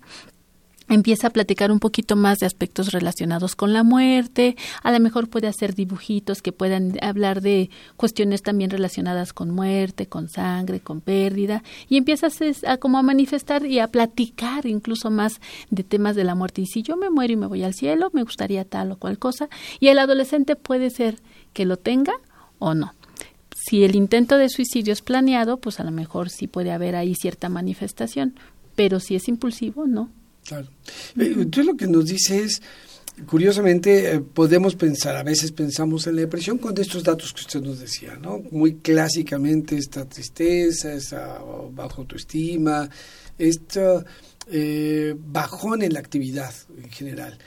empieza 0.89 1.27
a 1.27 1.29
platicar 1.29 1.71
un 1.71 1.79
poquito 1.79 2.15
más 2.15 2.39
de 2.39 2.45
aspectos 2.45 2.91
relacionados 2.91 3.55
con 3.55 3.73
la 3.73 3.83
muerte, 3.83 4.57
a 4.83 4.91
lo 4.91 4.99
mejor 4.99 5.29
puede 5.29 5.47
hacer 5.47 5.75
dibujitos 5.75 6.41
que 6.41 6.51
puedan 6.51 6.97
hablar 7.01 7.41
de 7.41 7.69
cuestiones 7.95 8.41
también 8.41 8.69
relacionadas 8.69 9.33
con 9.33 9.51
muerte, 9.51 10.07
con 10.07 10.29
sangre, 10.29 10.79
con 10.79 11.01
pérdida, 11.01 11.63
y 11.87 11.97
empieza 11.97 12.27
a, 12.67 12.77
como 12.77 12.97
a 12.97 13.03
manifestar 13.03 13.65
y 13.65 13.79
a 13.79 13.87
platicar 13.87 14.65
incluso 14.65 15.09
más 15.09 15.39
de 15.69 15.83
temas 15.83 16.15
de 16.15 16.23
la 16.23 16.35
muerte. 16.35 16.61
Y 16.61 16.65
si 16.65 16.81
yo 16.81 16.97
me 16.97 17.09
muero 17.09 17.33
y 17.33 17.37
me 17.37 17.47
voy 17.47 17.63
al 17.63 17.73
cielo, 17.73 18.09
me 18.13 18.23
gustaría 18.23 18.65
tal 18.65 18.91
o 18.91 18.97
cual 18.97 19.19
cosa, 19.19 19.49
y 19.79 19.87
el 19.87 19.99
adolescente 19.99 20.55
puede 20.55 20.89
ser 20.89 21.21
que 21.53 21.65
lo 21.65 21.77
tenga 21.77 22.13
o 22.57 22.73
no. 22.73 22.93
Si 23.55 23.83
el 23.83 23.95
intento 23.95 24.37
de 24.37 24.49
suicidio 24.49 24.93
es 24.93 25.01
planeado, 25.01 25.57
pues 25.57 25.79
a 25.79 25.83
lo 25.83 25.91
mejor 25.91 26.29
sí 26.29 26.47
puede 26.47 26.71
haber 26.71 26.95
ahí 26.95 27.13
cierta 27.13 27.49
manifestación, 27.49 28.35
pero 28.75 28.99
si 28.99 29.15
es 29.15 29.27
impulsivo, 29.27 29.85
no. 29.85 30.09
Claro. 30.49 30.67
Eh, 31.19 31.35
entonces 31.37 31.65
lo 31.67 31.77
que 31.77 31.85
nos 31.85 32.05
dice 32.05 32.41
es, 32.41 32.59
curiosamente, 33.27 34.15
eh, 34.15 34.19
podemos 34.19 34.73
pensar, 34.75 35.15
a 35.15 35.21
veces 35.21 35.51
pensamos 35.51 36.07
en 36.07 36.15
la 36.15 36.21
depresión 36.21 36.57
con 36.57 36.75
estos 36.79 37.03
datos 37.03 37.31
que 37.33 37.41
usted 37.41 37.61
nos 37.61 37.79
decía, 37.79 38.17
¿no? 38.19 38.39
Muy 38.49 38.77
clásicamente 38.77 39.77
esta 39.77 40.09
tristeza, 40.09 40.91
esa 40.91 41.39
baja 41.71 41.97
autoestima, 41.97 42.89
esta 43.37 44.03
eh, 44.51 45.15
bajón 45.17 45.83
en 45.83 45.93
la 45.93 45.99
actividad 45.99 46.53
en 46.75 46.89
general. 46.89 47.37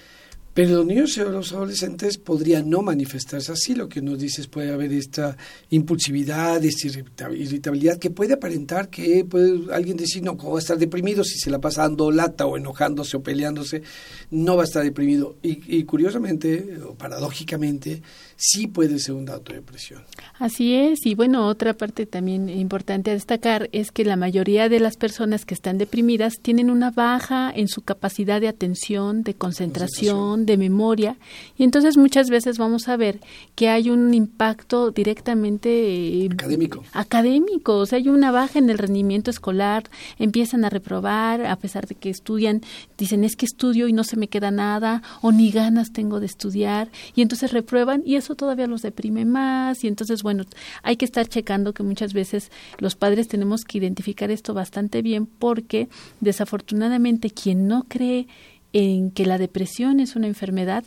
Pero 0.54 0.76
los 0.76 0.86
niños 0.86 1.16
y 1.16 1.20
los 1.20 1.52
adolescentes 1.52 2.18
podrían 2.18 2.68
no 2.68 2.82
manifestarse 2.82 3.52
así. 3.52 3.74
Lo 3.74 3.88
que 3.88 4.02
nos 4.02 4.18
dices 4.18 4.48
puede 4.48 4.70
haber 4.70 4.92
esta 4.92 5.36
impulsividad, 5.70 6.62
esta 6.62 6.88
irritabilidad 7.30 7.98
que 7.98 8.10
puede 8.10 8.34
aparentar 8.34 8.90
que 8.90 9.24
puede 9.24 9.72
alguien 9.72 9.96
decir, 9.96 10.22
no, 10.22 10.36
¿cómo 10.36 10.52
va 10.52 10.58
a 10.58 10.60
estar 10.60 10.76
deprimido 10.76 11.24
si 11.24 11.38
se 11.38 11.50
la 11.50 11.58
pasa 11.58 11.82
dando 11.82 12.10
lata 12.10 12.44
o 12.44 12.58
enojándose 12.58 13.16
o 13.16 13.22
peleándose? 13.22 13.82
No 14.30 14.56
va 14.56 14.62
a 14.62 14.66
estar 14.66 14.84
deprimido. 14.84 15.36
Y, 15.42 15.78
y 15.78 15.84
curiosamente, 15.84 16.78
o 16.86 16.94
paradójicamente, 16.94 18.02
sí 18.44 18.66
puede 18.66 18.98
ser 18.98 19.14
un 19.14 19.24
dato 19.24 19.52
de 19.52 19.60
depresión. 19.60 20.02
Así 20.40 20.74
es, 20.74 21.06
y 21.06 21.14
bueno, 21.14 21.46
otra 21.46 21.74
parte 21.74 22.06
también 22.06 22.48
importante 22.48 23.12
a 23.12 23.14
destacar 23.14 23.68
es 23.70 23.92
que 23.92 24.04
la 24.04 24.16
mayoría 24.16 24.68
de 24.68 24.80
las 24.80 24.96
personas 24.96 25.44
que 25.44 25.54
están 25.54 25.78
deprimidas 25.78 26.40
tienen 26.42 26.68
una 26.68 26.90
baja 26.90 27.52
en 27.54 27.68
su 27.68 27.82
capacidad 27.82 28.40
de 28.40 28.48
atención, 28.48 29.22
de 29.22 29.34
concentración, 29.34 30.44
de 30.44 30.56
memoria, 30.56 31.16
y 31.56 31.62
entonces 31.62 31.96
muchas 31.96 32.30
veces 32.30 32.58
vamos 32.58 32.88
a 32.88 32.96
ver 32.96 33.20
que 33.54 33.68
hay 33.68 33.90
un 33.90 34.12
impacto 34.12 34.90
directamente 34.90 36.24
eh, 36.24 36.28
académico. 36.32 36.82
Académico, 36.92 37.76
o 37.76 37.86
sea, 37.86 37.98
hay 37.98 38.08
una 38.08 38.32
baja 38.32 38.58
en 38.58 38.70
el 38.70 38.78
rendimiento 38.78 39.30
escolar, 39.30 39.84
empiezan 40.18 40.64
a 40.64 40.68
reprobar 40.68 41.46
a 41.46 41.54
pesar 41.54 41.86
de 41.86 41.94
que 41.94 42.10
estudian, 42.10 42.62
dicen 42.98 43.22
es 43.22 43.36
que 43.36 43.46
estudio 43.46 43.86
y 43.86 43.92
no 43.92 44.02
se 44.02 44.16
me 44.16 44.26
queda 44.26 44.50
nada, 44.50 45.00
o 45.20 45.30
ni 45.30 45.52
ganas 45.52 45.92
tengo 45.92 46.18
de 46.18 46.26
estudiar, 46.26 46.90
y 47.14 47.22
entonces 47.22 47.52
reprueban 47.52 48.02
y 48.04 48.16
eso 48.16 48.31
todavía 48.34 48.66
los 48.66 48.82
deprime 48.82 49.24
más 49.24 49.84
y 49.84 49.88
entonces, 49.88 50.22
bueno, 50.22 50.44
hay 50.82 50.96
que 50.96 51.04
estar 51.04 51.26
checando 51.26 51.72
que 51.72 51.82
muchas 51.82 52.12
veces 52.12 52.50
los 52.78 52.96
padres 52.96 53.28
tenemos 53.28 53.64
que 53.64 53.78
identificar 53.78 54.30
esto 54.30 54.54
bastante 54.54 55.02
bien 55.02 55.26
porque 55.26 55.88
desafortunadamente 56.20 57.30
quien 57.30 57.68
no 57.68 57.84
cree 57.88 58.28
en 58.72 59.10
que 59.10 59.26
la 59.26 59.38
depresión 59.38 60.00
es 60.00 60.16
una 60.16 60.26
enfermedad, 60.26 60.84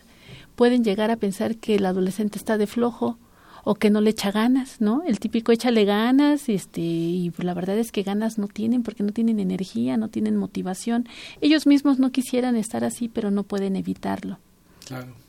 pueden 0.56 0.84
llegar 0.84 1.12
a 1.12 1.18
pensar 1.18 1.58
que 1.58 1.76
el 1.76 1.86
adolescente 1.86 2.38
está 2.38 2.58
de 2.58 2.68
flojo 2.68 3.18
o 3.64 3.76
que 3.76 3.90
no 3.90 4.00
le 4.00 4.12
echa 4.12 4.32
ganas, 4.32 4.80
¿no? 4.80 5.02
El 5.04 5.20
típico 5.20 5.52
échale 5.52 5.86
ganas, 5.86 6.50
este, 6.50 6.82
y 6.82 7.34
la 7.40 7.56
verdad 7.56 7.78
es 7.78 7.92
que 7.92 8.04
ganas 8.04 8.38
no 8.38 8.48
tienen 8.48 8.84
porque 8.84 9.02
no 9.02 9.12
tienen 9.12 9.40
energía, 9.40 9.98
no 9.98 10.08
tienen 10.08 10.38
motivación. 10.38 11.08
Ellos 11.42 11.66
mismos 11.66 11.98
no 11.98 12.12
quisieran 12.12 12.56
estar 12.56 12.84
así, 12.84 13.10
pero 13.10 13.32
no 13.32 13.44
pueden 13.44 13.76
evitarlo. 13.76 14.38
Claro. 14.86 15.25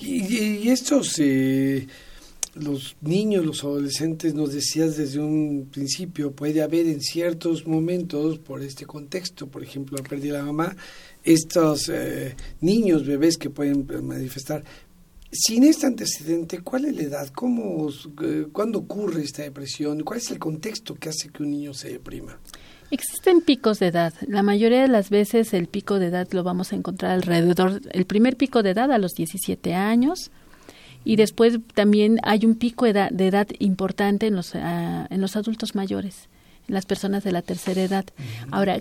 Y, 0.00 0.68
estos, 0.68 1.18
eh, 1.18 1.86
los 2.54 2.96
niños, 3.00 3.44
los 3.44 3.64
adolescentes, 3.64 4.34
nos 4.34 4.52
decías 4.52 4.96
desde 4.96 5.18
un 5.18 5.68
principio, 5.70 6.32
puede 6.32 6.62
haber 6.62 6.86
en 6.86 7.00
ciertos 7.00 7.66
momentos, 7.66 8.38
por 8.38 8.62
este 8.62 8.86
contexto, 8.86 9.46
por 9.46 9.62
ejemplo, 9.62 9.98
la 9.98 10.08
pérdida 10.08 10.38
la 10.38 10.44
mamá, 10.44 10.76
estos 11.22 11.88
eh, 11.88 12.36
niños, 12.60 13.06
bebés 13.06 13.36
que 13.36 13.50
pueden 13.50 13.86
manifestar. 14.02 14.64
Sin 15.30 15.64
este 15.64 15.86
antecedente, 15.86 16.60
¿cuál 16.60 16.84
es 16.84 16.94
la 16.94 17.02
edad? 17.02 17.28
¿Cómo, 17.30 17.88
eh, 18.22 18.46
¿Cuándo 18.52 18.78
ocurre 18.80 19.24
esta 19.24 19.42
depresión? 19.42 20.04
¿Cuál 20.04 20.20
es 20.20 20.30
el 20.30 20.38
contexto 20.38 20.94
que 20.94 21.08
hace 21.08 21.28
que 21.30 21.42
un 21.42 21.50
niño 21.50 21.74
se 21.74 21.88
deprima? 21.88 22.38
Existen 22.94 23.40
picos 23.40 23.80
de 23.80 23.88
edad. 23.88 24.14
La 24.28 24.44
mayoría 24.44 24.82
de 24.82 24.86
las 24.86 25.10
veces 25.10 25.52
el 25.52 25.66
pico 25.66 25.98
de 25.98 26.06
edad 26.06 26.28
lo 26.30 26.44
vamos 26.44 26.72
a 26.72 26.76
encontrar 26.76 27.10
alrededor, 27.10 27.80
el 27.90 28.04
primer 28.04 28.36
pico 28.36 28.62
de 28.62 28.70
edad 28.70 28.92
a 28.92 28.98
los 28.98 29.14
17 29.14 29.74
años 29.74 30.30
y 31.04 31.16
después 31.16 31.58
también 31.74 32.20
hay 32.22 32.46
un 32.46 32.54
pico 32.54 32.84
de 32.84 32.92
edad, 32.92 33.48
importante 33.58 34.28
en 34.28 34.36
los, 34.36 34.54
ah, 34.54 35.08
en 35.10 35.20
los 35.20 35.34
adultos 35.34 35.74
mayores, 35.74 36.28
en 36.68 36.74
las 36.76 36.86
personas 36.86 37.24
de 37.24 37.32
la 37.32 37.42
tercera 37.42 37.82
edad. 37.82 38.04
Ahora, 38.52 38.78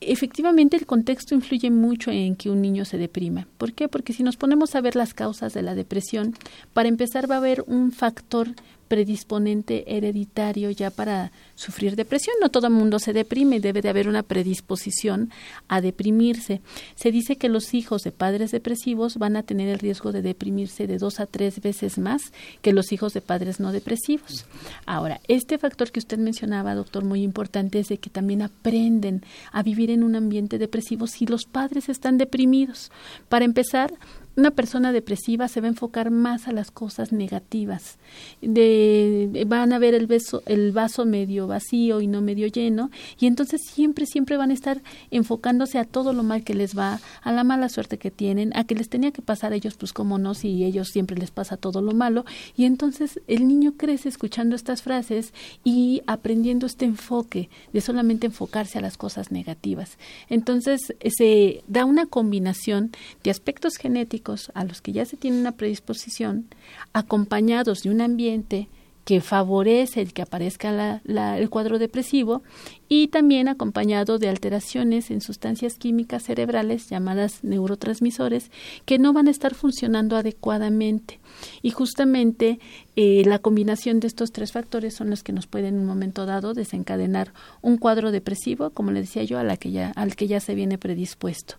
efectivamente 0.00 0.76
el 0.76 0.86
contexto 0.86 1.34
influye 1.34 1.68
mucho 1.68 2.12
en 2.12 2.36
que 2.36 2.48
un 2.48 2.62
niño 2.62 2.84
se 2.84 2.96
deprima. 2.96 3.48
¿Por 3.58 3.72
qué? 3.72 3.88
Porque 3.88 4.12
si 4.12 4.22
nos 4.22 4.36
ponemos 4.36 4.76
a 4.76 4.80
ver 4.80 4.94
las 4.94 5.14
causas 5.14 5.52
de 5.52 5.62
la 5.62 5.74
depresión, 5.74 6.36
para 6.74 6.88
empezar 6.88 7.28
va 7.28 7.34
a 7.34 7.38
haber 7.38 7.64
un 7.66 7.90
factor 7.90 8.50
predisponente 8.92 9.96
hereditario 9.96 10.70
ya 10.70 10.90
para 10.90 11.32
sufrir 11.54 11.96
depresión. 11.96 12.36
No 12.42 12.50
todo 12.50 12.66
el 12.66 12.74
mundo 12.74 12.98
se 12.98 13.14
deprime, 13.14 13.58
debe 13.58 13.80
de 13.80 13.88
haber 13.88 14.06
una 14.06 14.22
predisposición 14.22 15.30
a 15.66 15.80
deprimirse. 15.80 16.60
Se 16.94 17.10
dice 17.10 17.36
que 17.36 17.48
los 17.48 17.72
hijos 17.72 18.02
de 18.02 18.12
padres 18.12 18.50
depresivos 18.50 19.16
van 19.16 19.36
a 19.36 19.44
tener 19.44 19.70
el 19.70 19.78
riesgo 19.78 20.12
de 20.12 20.20
deprimirse 20.20 20.86
de 20.86 20.98
dos 20.98 21.20
a 21.20 21.26
tres 21.26 21.62
veces 21.62 21.96
más 21.96 22.34
que 22.60 22.74
los 22.74 22.92
hijos 22.92 23.14
de 23.14 23.22
padres 23.22 23.60
no 23.60 23.72
depresivos. 23.72 24.44
Ahora, 24.84 25.22
este 25.26 25.56
factor 25.56 25.90
que 25.90 26.00
usted 26.00 26.18
mencionaba, 26.18 26.74
doctor, 26.74 27.02
muy 27.02 27.22
importante 27.22 27.78
es 27.78 27.88
de 27.88 27.96
que 27.96 28.10
también 28.10 28.42
aprenden 28.42 29.24
a 29.52 29.62
vivir 29.62 29.90
en 29.90 30.02
un 30.02 30.16
ambiente 30.16 30.58
depresivo 30.58 31.06
si 31.06 31.24
los 31.24 31.46
padres 31.46 31.88
están 31.88 32.18
deprimidos. 32.18 32.92
Para 33.30 33.46
empezar, 33.46 33.94
una 34.36 34.50
persona 34.50 34.92
depresiva 34.92 35.48
se 35.48 35.60
va 35.60 35.66
a 35.66 35.70
enfocar 35.70 36.10
más 36.10 36.48
a 36.48 36.52
las 36.52 36.70
cosas 36.70 37.12
negativas. 37.12 37.98
De, 38.40 39.44
van 39.46 39.72
a 39.72 39.78
ver 39.78 39.94
el, 39.94 40.72
vaso 40.72 41.04
medio 41.04 41.46
vacío 41.46 42.00
y 42.00 42.06
no 42.06 42.20
medio 42.20 42.46
lleno, 42.46 42.90
y 43.18 43.26
entonces 43.26 43.60
siempre, 43.64 44.06
siempre 44.06 44.36
van 44.36 44.50
a 44.50 44.54
estar 44.54 44.82
enfocándose 45.10 45.78
a 45.78 45.84
todo 45.84 46.12
lo 46.12 46.22
mal 46.22 46.44
que 46.44 46.54
les 46.54 46.76
va, 46.76 47.00
a 47.22 47.32
la 47.32 47.44
mala 47.44 47.68
suerte 47.68 47.98
que 47.98 48.10
tienen, 48.10 48.52
a 48.56 48.64
que 48.64 48.74
les 48.74 48.88
tenía 48.88 49.12
que 49.12 49.22
pasar 49.22 49.52
a 49.52 49.56
ellos, 49.56 49.74
pues 49.74 49.92
como 49.92 50.18
no, 50.18 50.34
si 50.34 50.64
ellos 50.64 50.88
siempre 50.88 51.16
les 51.16 51.30
pasa 51.30 51.56
todo 51.56 51.82
lo 51.82 51.92
malo, 51.92 52.24
y 52.56 52.64
entonces 52.64 53.20
el 53.26 53.46
niño 53.46 53.74
crece 53.76 54.08
escuchando 54.08 54.56
estas 54.56 54.82
frases 54.82 55.32
y 55.64 56.02
aprendiendo 56.06 56.66
este 56.66 56.84
enfoque 56.84 57.48
de 57.72 57.80
solamente 57.80 58.26
enfocarse 58.26 58.78
a 58.78 58.82
las 58.82 58.96
cosas 58.96 59.30
negativas. 59.30 59.98
Entonces 60.28 60.94
se 61.16 61.62
da 61.66 61.84
una 61.84 62.06
combinación 62.06 62.92
de 63.22 63.30
aspectos 63.30 63.76
genéticos, 63.76 64.21
a 64.54 64.64
los 64.64 64.80
que 64.80 64.92
ya 64.92 65.04
se 65.04 65.16
tiene 65.16 65.40
una 65.40 65.52
predisposición, 65.52 66.46
acompañados 66.92 67.82
de 67.82 67.90
un 67.90 68.00
ambiente 68.00 68.68
que 69.04 69.20
favorece 69.20 70.00
el 70.00 70.12
que 70.12 70.22
aparezca 70.22 71.00
el 71.04 71.50
cuadro 71.50 71.78
depresivo 71.78 72.42
y 72.94 73.08
también 73.08 73.48
acompañado 73.48 74.18
de 74.18 74.28
alteraciones 74.28 75.10
en 75.10 75.22
sustancias 75.22 75.76
químicas 75.76 76.24
cerebrales 76.24 76.90
llamadas 76.90 77.42
neurotransmisores 77.42 78.50
que 78.84 78.98
no 78.98 79.14
van 79.14 79.28
a 79.28 79.30
estar 79.30 79.54
funcionando 79.54 80.14
adecuadamente. 80.14 81.18
Y 81.62 81.70
justamente 81.70 82.60
eh, 82.94 83.22
la 83.24 83.38
combinación 83.38 84.00
de 84.00 84.08
estos 84.08 84.30
tres 84.32 84.52
factores 84.52 84.92
son 84.94 85.08
los 85.08 85.22
que 85.22 85.32
nos 85.32 85.46
pueden 85.46 85.76
en 85.76 85.80
un 85.80 85.86
momento 85.86 86.26
dado 86.26 86.52
desencadenar 86.52 87.32
un 87.62 87.78
cuadro 87.78 88.12
depresivo, 88.12 88.68
como 88.68 88.90
le 88.90 89.00
decía 89.00 89.24
yo, 89.24 89.38
a 89.38 89.44
la 89.44 89.56
que 89.56 89.70
ya, 89.70 89.92
al 89.96 90.14
que 90.14 90.26
ya 90.26 90.40
se 90.40 90.54
viene 90.54 90.76
predispuesto. 90.76 91.54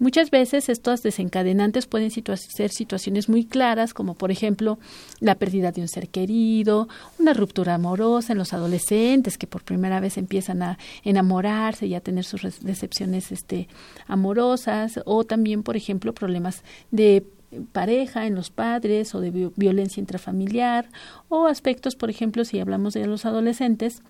Muchas 0.00 0.32
veces 0.32 0.68
estos 0.68 1.02
desencadenantes 1.02 1.86
pueden 1.86 2.10
ser 2.10 2.70
situaciones 2.72 3.28
muy 3.28 3.44
claras, 3.44 3.94
como 3.94 4.14
por 4.14 4.32
ejemplo 4.32 4.80
la 5.20 5.36
pérdida 5.36 5.70
de 5.70 5.82
un 5.82 5.88
ser 5.88 6.08
querido, 6.08 6.88
una 7.20 7.34
ruptura 7.34 7.74
amorosa 7.74 8.32
en 8.32 8.38
los 8.38 8.52
adolescentes 8.52 9.38
que 9.38 9.46
por 9.46 9.62
primera 9.62 10.00
vez 10.00 10.18
empiezan 10.18 10.64
a 10.64 10.71
enamorarse 11.04 11.86
y 11.86 11.98
tener 12.00 12.24
sus 12.24 12.60
decepciones 12.60 13.32
este, 13.32 13.68
amorosas, 14.06 15.00
o 15.04 15.24
también, 15.24 15.62
por 15.62 15.76
ejemplo, 15.76 16.14
problemas 16.14 16.62
de 16.90 17.24
pareja, 17.72 18.26
en 18.26 18.34
los 18.34 18.50
padres 18.50 19.14
o 19.14 19.20
de 19.20 19.50
violencia 19.56 20.00
intrafamiliar 20.00 20.88
o 21.28 21.46
aspectos, 21.46 21.96
por 21.96 22.10
ejemplo, 22.10 22.44
si 22.44 22.60
hablamos 22.60 22.94
de 22.94 23.06
los 23.06 23.26
adolescentes, 23.26 24.02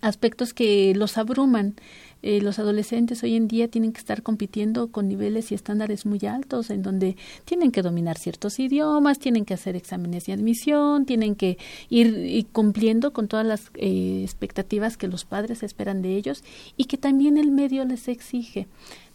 aspectos 0.00 0.54
que 0.54 0.94
los 0.94 1.18
abruman. 1.18 1.74
Eh, 2.26 2.40
los 2.40 2.58
adolescentes 2.58 3.22
hoy 3.22 3.36
en 3.36 3.48
día 3.48 3.68
tienen 3.68 3.92
que 3.92 3.98
estar 3.98 4.22
compitiendo 4.22 4.90
con 4.90 5.08
niveles 5.08 5.52
y 5.52 5.54
estándares 5.54 6.06
muy 6.06 6.18
altos, 6.26 6.70
en 6.70 6.82
donde 6.82 7.18
tienen 7.44 7.70
que 7.70 7.82
dominar 7.82 8.16
ciertos 8.16 8.58
idiomas, 8.58 9.18
tienen 9.18 9.44
que 9.44 9.52
hacer 9.52 9.76
exámenes 9.76 10.24
de 10.24 10.32
admisión, 10.32 11.04
tienen 11.04 11.34
que 11.34 11.58
ir, 11.90 12.46
cumpliendo 12.50 13.12
con 13.12 13.28
todas 13.28 13.44
las 13.44 13.70
eh, 13.74 14.22
expectativas 14.22 14.96
que 14.96 15.06
los 15.06 15.26
padres 15.26 15.62
esperan 15.62 16.00
de 16.00 16.16
ellos 16.16 16.42
y 16.78 16.86
que 16.86 16.96
también 16.96 17.36
el 17.36 17.50
medio 17.50 17.84
les 17.84 18.08
exige 18.08 18.68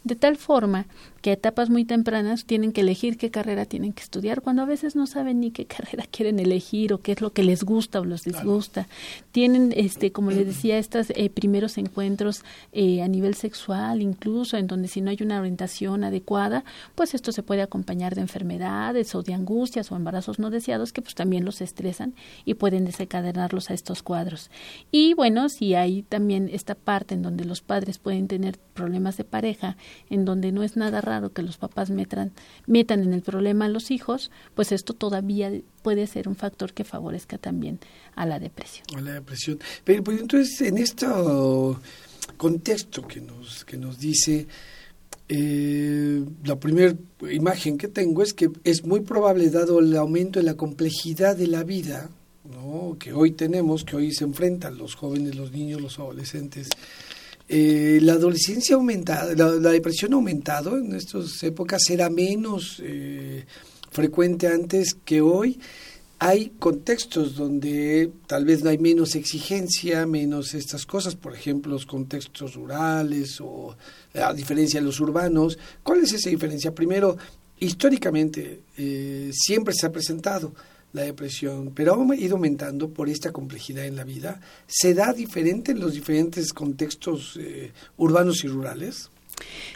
de 0.04 0.16
tal 0.16 0.38
forma 0.38 0.86
que 1.22 1.32
a 1.32 1.34
etapas 1.34 1.70
muy 1.70 1.86
tempranas 1.86 2.46
tienen 2.46 2.72
que 2.72 2.82
elegir 2.82 3.18
qué 3.18 3.30
carrera 3.30 3.66
tienen 3.66 3.94
que 3.94 4.04
estudiar, 4.04 4.42
cuando 4.42 4.62
a 4.62 4.66
veces 4.66 4.96
no 4.96 5.06
saben 5.08 5.40
ni 5.40 5.52
qué 5.52 5.66
carrera 5.66 6.06
quieren 6.10 6.40
elegir 6.40 6.94
o 6.94 7.02
qué 7.02 7.14
es 7.14 7.22
lo 7.22 7.32
que 7.32 7.44
les 7.44 7.64
gusta 7.64 8.00
o 8.00 8.06
les 8.06 8.24
disgusta. 8.24 8.88
Tienen, 9.32 9.74
este, 9.76 10.12
como 10.12 10.32
les 10.32 10.46
decía, 10.46 10.78
estos 10.78 11.10
eh, 11.12 11.30
primeros 11.30 11.78
encuentros 11.78 12.44
eh, 12.72 13.02
a 13.02 13.08
nivel 13.08 13.36
sexual, 13.36 14.02
incluso 14.02 14.58
en 14.58 14.68
donde 14.68 14.88
si 14.88 15.02
no 15.02 15.10
hay 15.10 15.18
una 15.22 15.40
orientación 15.40 16.04
adecuada, 16.04 16.64
pues 16.96 17.14
esto 17.14 17.32
se 17.32 17.44
puede 17.44 17.62
acompañar 17.62 18.16
de 18.16 18.22
enfermedades 18.22 19.14
o 19.16 19.22
de 19.22 19.34
angustias 19.34 19.92
o 19.92 19.96
embarazos 19.96 20.40
no 20.40 20.50
deseados 20.50 20.94
que 20.94 21.02
pues 21.02 21.16
también 21.16 21.46
los 21.46 21.62
estresan 21.62 22.14
y 22.46 22.54
pueden 22.54 22.86
desencadenarlos 22.86 23.70
a 23.70 23.74
estos 23.74 24.04
cuadros. 24.04 24.50
Y 24.92 25.14
bueno, 25.14 25.50
si 25.50 25.76
hay 25.76 26.04
también 26.04 26.50
esta 26.52 26.76
parte 26.76 27.14
en 27.14 27.22
donde 27.22 27.46
los 27.46 27.62
padres 27.62 27.98
pueden 27.98 28.28
tener 28.28 28.58
problemas 28.74 29.18
de 29.18 29.24
pareja, 29.24 29.76
en 30.10 30.26
donde 30.26 30.52
no 30.52 30.64
es 30.64 30.76
nada 30.76 31.02
raro 31.02 31.32
que 31.32 31.42
los 31.42 31.58
papás 31.58 31.90
metan, 31.90 32.32
metan 32.68 33.04
en 33.04 33.14
el 33.14 33.22
problema 33.22 33.66
a 33.66 33.70
los 33.70 33.92
hijos, 33.92 34.32
pues 34.56 34.72
esto 34.72 34.94
todavía 34.94 35.52
puede 35.82 36.08
ser 36.08 36.28
un 36.28 36.36
factor 36.36 36.74
que 36.74 36.84
favorezca 36.84 37.38
también 37.38 37.80
a 38.16 38.26
la 38.26 38.40
depresión. 38.40 38.86
A 38.96 39.02
la 39.02 39.14
depresión. 39.14 39.60
Pero 39.84 40.04
pues, 40.04 40.22
entonces, 40.22 40.62
en 40.62 40.78
este 40.78 41.06
contexto 42.38 43.08
que 43.08 43.22
nos, 43.22 43.66
que 43.66 43.78
nos 43.78 44.00
dice, 44.00 44.48
eh, 45.28 46.24
la 46.44 46.60
primera 46.60 46.96
imagen 47.32 47.78
que 47.78 47.88
tengo 47.88 48.24
es 48.24 48.34
que 48.34 48.50
es 48.64 48.84
muy 48.84 49.02
probable, 49.02 49.50
dado 49.50 49.80
el 49.80 49.96
aumento 49.96 50.40
de 50.40 50.46
la 50.46 50.56
complejidad 50.56 51.36
de 51.36 51.48
la 51.48 51.64
vida, 51.64 52.10
que 53.00 53.14
hoy 53.14 53.32
tenemos, 53.32 53.84
que 53.84 53.96
hoy 53.96 54.12
se 54.12 54.24
enfrentan 54.24 54.78
los 54.78 54.96
jóvenes, 54.96 55.36
los 55.36 55.52
niños, 55.52 55.82
los 55.82 56.00
adolescentes, 56.00 56.70
eh, 57.52 57.98
la 58.04 58.14
adolescencia 58.14 58.76
aumentada, 58.76 59.34
la, 59.34 59.72
depresión 59.72 60.14
ha 60.14 60.18
aumentado 60.18 60.78
en 60.78 60.94
estas 60.94 61.42
épocas, 61.42 61.82
era 61.90 62.08
menos 62.08 62.80
eh, 62.84 63.44
frecuente 63.90 64.48
antes 64.48 64.94
que 64.94 65.20
hoy. 65.20 65.60
Hay 66.20 66.52
contextos 66.60 67.36
donde 67.36 68.12
tal 68.28 68.46
vez 68.46 68.62
no 68.62 68.70
hay 68.70 68.78
menos 68.78 69.16
exigencia, 69.16 70.06
menos 70.06 70.54
estas 70.54 70.86
cosas, 70.86 71.16
por 71.16 71.34
ejemplo, 71.34 71.72
los 71.72 71.88
contextos 71.88 72.54
rurales 72.54 73.42
o 73.42 73.76
a 74.14 74.34
diferencia 74.34 74.80
de 74.80 74.86
los 74.86 75.00
urbanos. 75.00 75.58
¿Cuál 75.82 76.02
es 76.02 76.14
esa 76.14 76.30
diferencia? 76.30 76.76
Primero, 76.76 77.18
históricamente 77.58 78.64
eh, 78.78 79.32
siempre 79.34 79.74
se 79.74 79.88
ha 79.88 79.92
presentado 79.92 80.54
la 80.94 81.04
depresión, 81.04 81.72
pero 81.74 81.94
ha 81.94 82.16
ido 82.16 82.36
aumentando 82.36 82.90
por 82.90 83.10
esta 83.10 83.32
complejidad 83.32 83.86
en 83.86 83.96
la 83.96 84.04
vida. 84.04 84.42
¿Se 84.68 84.94
da 84.94 85.14
diferente 85.14 85.72
en 85.72 85.80
los 85.80 85.94
diferentes 85.94 86.54
contextos 86.54 87.38
eh, 87.40 87.72
urbanos 87.98 88.44
y 88.44 88.48
rurales? 88.48 89.10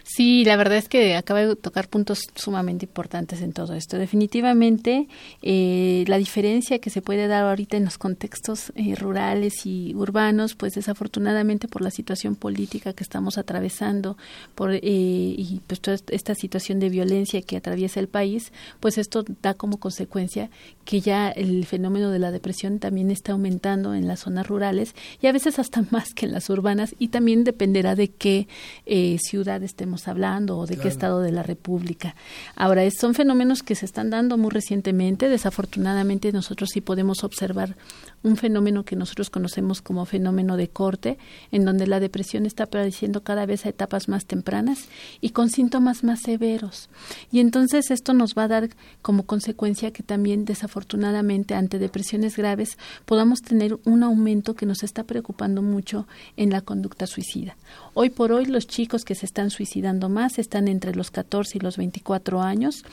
Sí, 0.06 0.44
la 0.44 0.58
verdad 0.58 0.78
es 0.78 0.90
que 0.90 1.16
acaba 1.16 1.46
de 1.46 1.56
tocar 1.56 1.88
puntos 1.88 2.28
sumamente 2.36 2.86
importantes 2.86 3.42
en 3.42 3.54
todo 3.54 3.74
esto. 3.74 3.98
Definitivamente, 3.98 5.08
eh, 5.42 6.04
la 6.08 6.18
diferencia 6.18 6.80
que 6.80 6.90
se 6.90 7.02
puede 7.02 7.28
dar 7.28 7.46
ahorita 7.46 7.78
en 7.78 7.86
los 7.86 7.98
contextos 7.98 8.74
eh, 8.76 8.96
rurales 8.96 9.66
y 9.66 9.96
urbanos, 9.96 10.56
pues 10.56 10.74
desafortunadamente 10.74 11.70
por 11.70 11.82
la 11.82 11.90
situación 11.90 12.36
política 12.36 12.92
que 12.92 13.04
estamos 13.04 13.38
atravesando 13.38 14.18
por, 14.56 14.74
eh, 14.74 14.82
y 14.84 15.62
pues 15.68 15.80
toda 15.80 15.98
esta 16.10 16.36
situación 16.36 16.82
de 16.82 16.90
violencia 16.90 17.42
que 17.42 17.56
atraviesa 17.56 18.02
el 18.02 18.10
país, 18.10 18.52
pues 18.82 18.98
esto 18.98 19.24
da 19.42 19.54
como 19.54 19.80
consecuencia 19.80 20.50
que 20.84 21.00
ya 21.00 21.30
el 21.30 21.66
fenómeno 21.66 22.12
de 22.12 22.20
la 22.20 22.32
depresión 22.32 22.80
también 22.80 23.10
está 23.10 23.32
aumentando 23.32 23.96
en 23.96 24.10
las 24.10 24.20
zonas 24.20 24.48
rurales 24.48 24.96
y 25.22 25.28
a 25.28 25.32
veces 25.32 25.60
hasta 25.60 25.82
más 25.92 26.14
que 26.14 26.26
en 26.26 26.34
las 26.34 26.50
urbanas 26.50 26.94
y 27.00 27.08
también 27.08 27.46
dependerá 27.46 27.96
de 27.96 28.10
qué 28.10 28.48
ciudad 29.18 29.64
estemos 29.64 29.94
hablando 30.08 30.58
o 30.58 30.66
de 30.66 30.78
qué 30.78 30.88
estado 30.88 31.22
de 31.22 31.32
la 31.32 31.44
República. 31.44 32.16
Ahora, 32.56 32.84
son 32.92 33.14
fenómenos 33.14 33.64
que 33.64 33.76
se 33.76 33.86
están 33.86 34.10
dando 34.10 34.38
muy 34.38 34.52
recientemente. 34.52 35.30
Desafortunadamente, 35.30 36.32
nosotros 36.32 36.70
sí 36.74 36.82
podemos 36.82 37.24
observar 37.24 37.76
un 38.24 38.38
fenómeno 38.38 38.86
que 38.86 38.96
nosotros 38.96 39.30
conocemos 39.30 39.82
como 39.82 40.06
fenómeno 40.06 40.58
de 40.58 40.70
corte, 40.70 41.18
en 41.52 41.66
donde 41.66 41.88
la 41.88 42.00
depresión 42.00 42.46
está 42.46 42.64
apareciendo 42.64 43.24
cada 43.24 43.46
vez 43.46 43.66
a 43.66 43.70
etapas 43.70 44.08
más 44.08 44.26
tempranas 44.26 44.88
y 45.22 45.30
con 45.32 45.50
síntomas 45.50 46.04
más 46.04 46.22
severos. 46.22 46.90
Y 47.32 47.40
entonces 47.40 47.92
esto 47.92 48.14
nos 48.14 48.36
va 48.36 48.44
a 48.44 48.48
dar 48.48 48.70
como 49.02 49.26
consecuencia 49.26 49.92
que 49.92 50.04
también 50.04 50.46
desafortunadamente 50.46 51.54
ante 51.54 51.80
depresiones 51.80 52.38
graves 52.38 52.78
podamos 53.06 53.42
tener 53.42 53.78
un 53.84 54.04
aumento 54.04 54.56
que 54.56 54.66
nos 54.66 54.84
está 54.84 55.04
preocupando 55.04 55.62
mucho 55.62 56.08
en 56.38 56.50
la 56.50 56.62
conducta 56.62 57.08
suicida. 57.08 57.58
Hoy 57.94 58.10
por 58.10 58.32
hoy 58.32 58.46
los 58.46 58.68
chicos 58.68 59.06
que 59.06 59.16
se 59.16 59.26
están 59.26 59.50
suicidando 59.50 60.10
más 60.10 60.40
están 60.40 60.68
entre 60.68 60.96
los 60.96 61.12
14 61.12 61.58
y 61.58 61.62
los 61.62 61.78
24 61.78 62.42
años 62.42 62.84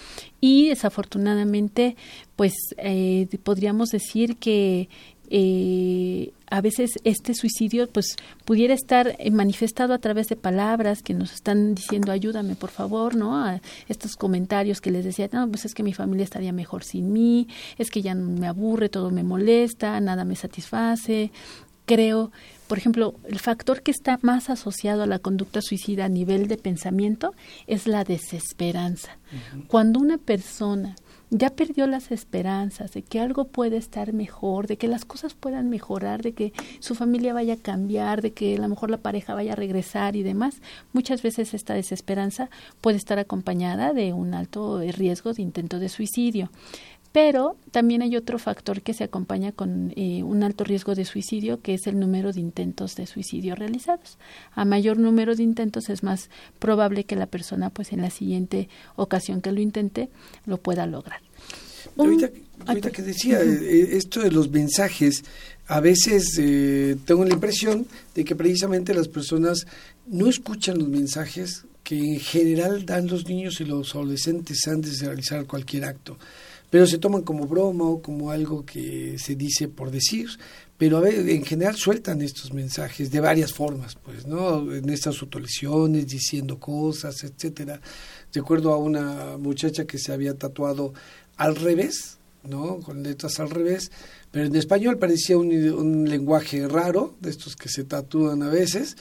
y 0.40 0.68
desafortunadamente 0.68 1.96
pues 2.40 2.54
eh, 2.78 3.28
podríamos 3.42 3.90
decir 3.90 4.38
que 4.38 4.88
eh, 5.28 6.32
a 6.46 6.62
veces 6.62 6.92
este 7.04 7.34
suicidio 7.34 7.86
pues 7.86 8.16
pudiera 8.46 8.72
estar 8.72 9.14
eh, 9.18 9.30
manifestado 9.30 9.92
a 9.92 9.98
través 9.98 10.28
de 10.28 10.36
palabras 10.36 11.02
que 11.02 11.12
nos 11.12 11.34
están 11.34 11.74
diciendo 11.74 12.12
ayúdame 12.12 12.54
por 12.54 12.70
favor 12.70 13.14
no 13.14 13.36
a 13.36 13.60
estos 13.88 14.16
comentarios 14.16 14.80
que 14.80 14.90
les 14.90 15.04
decía 15.04 15.28
no 15.30 15.50
pues 15.50 15.66
es 15.66 15.74
que 15.74 15.82
mi 15.82 15.92
familia 15.92 16.24
estaría 16.24 16.54
mejor 16.54 16.82
sin 16.82 17.12
mí 17.12 17.46
es 17.76 17.90
que 17.90 18.00
ya 18.00 18.14
me 18.14 18.46
aburre 18.46 18.88
todo 18.88 19.10
me 19.10 19.22
molesta 19.22 20.00
nada 20.00 20.24
me 20.24 20.34
satisface 20.34 21.32
creo 21.84 22.32
por 22.68 22.78
ejemplo, 22.78 23.16
el 23.26 23.40
factor 23.40 23.82
que 23.82 23.90
está 23.90 24.20
más 24.22 24.48
asociado 24.48 25.02
a 25.02 25.06
la 25.06 25.18
conducta 25.18 25.60
suicida 25.60 26.04
a 26.04 26.08
nivel 26.08 26.46
de 26.46 26.56
pensamiento 26.56 27.34
es 27.66 27.88
la 27.88 28.04
desesperanza. 28.04 29.18
Cuando 29.66 29.98
una 29.98 30.16
persona 30.16 30.94
ya 31.30 31.50
perdió 31.50 31.86
las 31.86 32.10
esperanzas 32.10 32.92
de 32.92 33.02
que 33.02 33.20
algo 33.20 33.44
puede 33.46 33.76
estar 33.76 34.12
mejor, 34.12 34.66
de 34.66 34.76
que 34.76 34.88
las 34.88 35.04
cosas 35.04 35.34
puedan 35.34 35.70
mejorar, 35.70 36.22
de 36.22 36.32
que 36.32 36.52
su 36.80 36.94
familia 36.94 37.32
vaya 37.32 37.54
a 37.54 37.56
cambiar, 37.56 38.20
de 38.20 38.32
que 38.32 38.56
a 38.56 38.60
lo 38.60 38.68
mejor 38.68 38.90
la 38.90 38.96
pareja 38.98 39.34
vaya 39.34 39.52
a 39.52 39.56
regresar 39.56 40.16
y 40.16 40.22
demás, 40.22 40.60
muchas 40.92 41.22
veces 41.22 41.54
esta 41.54 41.74
desesperanza 41.74 42.50
puede 42.80 42.96
estar 42.96 43.18
acompañada 43.18 43.92
de 43.92 44.12
un 44.12 44.34
alto 44.34 44.80
riesgo 44.80 45.32
de 45.32 45.42
intento 45.42 45.78
de 45.78 45.88
suicidio. 45.88 46.50
Pero 47.12 47.56
también 47.72 48.02
hay 48.02 48.16
otro 48.16 48.38
factor 48.38 48.82
que 48.82 48.94
se 48.94 49.02
acompaña 49.02 49.50
con 49.50 49.92
eh, 49.96 50.22
un 50.22 50.44
alto 50.44 50.62
riesgo 50.62 50.94
de 50.94 51.04
suicidio, 51.04 51.60
que 51.60 51.74
es 51.74 51.88
el 51.88 51.98
número 51.98 52.32
de 52.32 52.40
intentos 52.40 52.94
de 52.94 53.06
suicidio 53.06 53.56
realizados. 53.56 54.16
A 54.52 54.64
mayor 54.64 54.96
número 54.98 55.34
de 55.34 55.42
intentos 55.42 55.88
es 55.90 56.04
más 56.04 56.30
probable 56.60 57.04
que 57.04 57.16
la 57.16 57.26
persona, 57.26 57.70
pues 57.70 57.92
en 57.92 58.02
la 58.02 58.10
siguiente 58.10 58.68
ocasión 58.94 59.40
que 59.40 59.50
lo 59.50 59.60
intente, 59.60 60.08
lo 60.46 60.58
pueda 60.58 60.86
lograr. 60.86 61.20
ahorita, 61.96 62.90
que 62.90 63.02
decía, 63.02 63.42
eh, 63.42 63.96
esto 63.96 64.20
de 64.20 64.30
los 64.30 64.48
mensajes, 64.48 65.24
a 65.66 65.80
veces 65.80 66.38
eh, 66.38 66.96
tengo 67.06 67.24
la 67.24 67.34
impresión 67.34 67.88
de 68.14 68.24
que 68.24 68.36
precisamente 68.36 68.94
las 68.94 69.08
personas 69.08 69.66
no 70.06 70.28
escuchan 70.28 70.78
los 70.78 70.88
mensajes 70.88 71.64
que 71.82 71.96
en 71.96 72.20
general 72.20 72.86
dan 72.86 73.08
los 73.08 73.26
niños 73.26 73.60
y 73.60 73.64
los 73.64 73.96
adolescentes 73.96 74.68
antes 74.68 75.00
de 75.00 75.06
realizar 75.06 75.46
cualquier 75.46 75.86
acto 75.86 76.18
pero 76.70 76.86
se 76.86 76.98
toman 76.98 77.22
como 77.22 77.46
broma 77.46 77.84
o 77.84 78.00
como 78.00 78.30
algo 78.30 78.64
que 78.64 79.18
se 79.18 79.34
dice 79.34 79.68
por 79.68 79.90
decir, 79.90 80.28
pero 80.78 80.96
a 80.96 81.00
ver, 81.00 81.28
en 81.28 81.44
general 81.44 81.76
sueltan 81.76 82.22
estos 82.22 82.54
mensajes 82.54 83.10
de 83.10 83.20
varias 83.20 83.52
formas, 83.52 83.96
pues, 83.96 84.26
¿no? 84.26 84.72
En 84.72 84.88
estas 84.88 85.20
autolesiones, 85.20 86.06
diciendo 86.06 86.58
cosas, 86.58 87.22
etcétera. 87.22 87.80
Recuerdo 88.32 88.72
a 88.72 88.78
una 88.78 89.36
muchacha 89.36 89.84
que 89.84 89.98
se 89.98 90.12
había 90.12 90.38
tatuado 90.38 90.94
al 91.36 91.56
revés, 91.56 92.18
¿no? 92.44 92.78
Con 92.78 93.02
letras 93.02 93.40
al 93.40 93.50
revés, 93.50 93.90
pero 94.30 94.46
en 94.46 94.56
español 94.56 94.96
parecía 94.96 95.36
un, 95.36 95.52
un 95.52 96.08
lenguaje 96.08 96.66
raro, 96.66 97.14
de 97.20 97.30
estos 97.30 97.56
que 97.56 97.68
se 97.68 97.84
tatúan 97.84 98.42
a 98.42 98.48
veces, 98.48 98.96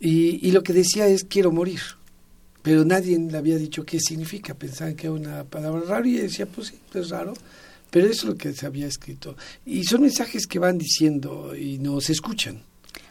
y, 0.00 0.46
y 0.46 0.50
lo 0.50 0.62
que 0.62 0.72
decía 0.72 1.06
es 1.06 1.24
quiero 1.24 1.52
morir 1.52 1.80
pero 2.64 2.82
nadie 2.82 3.18
le 3.18 3.36
había 3.36 3.58
dicho 3.58 3.84
qué 3.84 4.00
significa, 4.00 4.54
pensaban 4.54 4.96
que 4.96 5.08
era 5.08 5.12
una 5.14 5.44
palabra 5.44 5.82
rara 5.86 6.08
y 6.08 6.14
decía, 6.14 6.46
pues 6.46 6.68
sí, 6.68 6.78
es 6.94 7.10
raro, 7.10 7.34
pero 7.90 8.06
eso 8.06 8.22
es 8.22 8.24
lo 8.24 8.36
que 8.36 8.54
se 8.54 8.64
había 8.64 8.86
escrito. 8.86 9.36
Y 9.66 9.84
son 9.84 10.00
mensajes 10.00 10.46
que 10.46 10.58
van 10.58 10.78
diciendo 10.78 11.54
y 11.54 11.76
no 11.76 12.00
se 12.00 12.12
escuchan. 12.12 12.62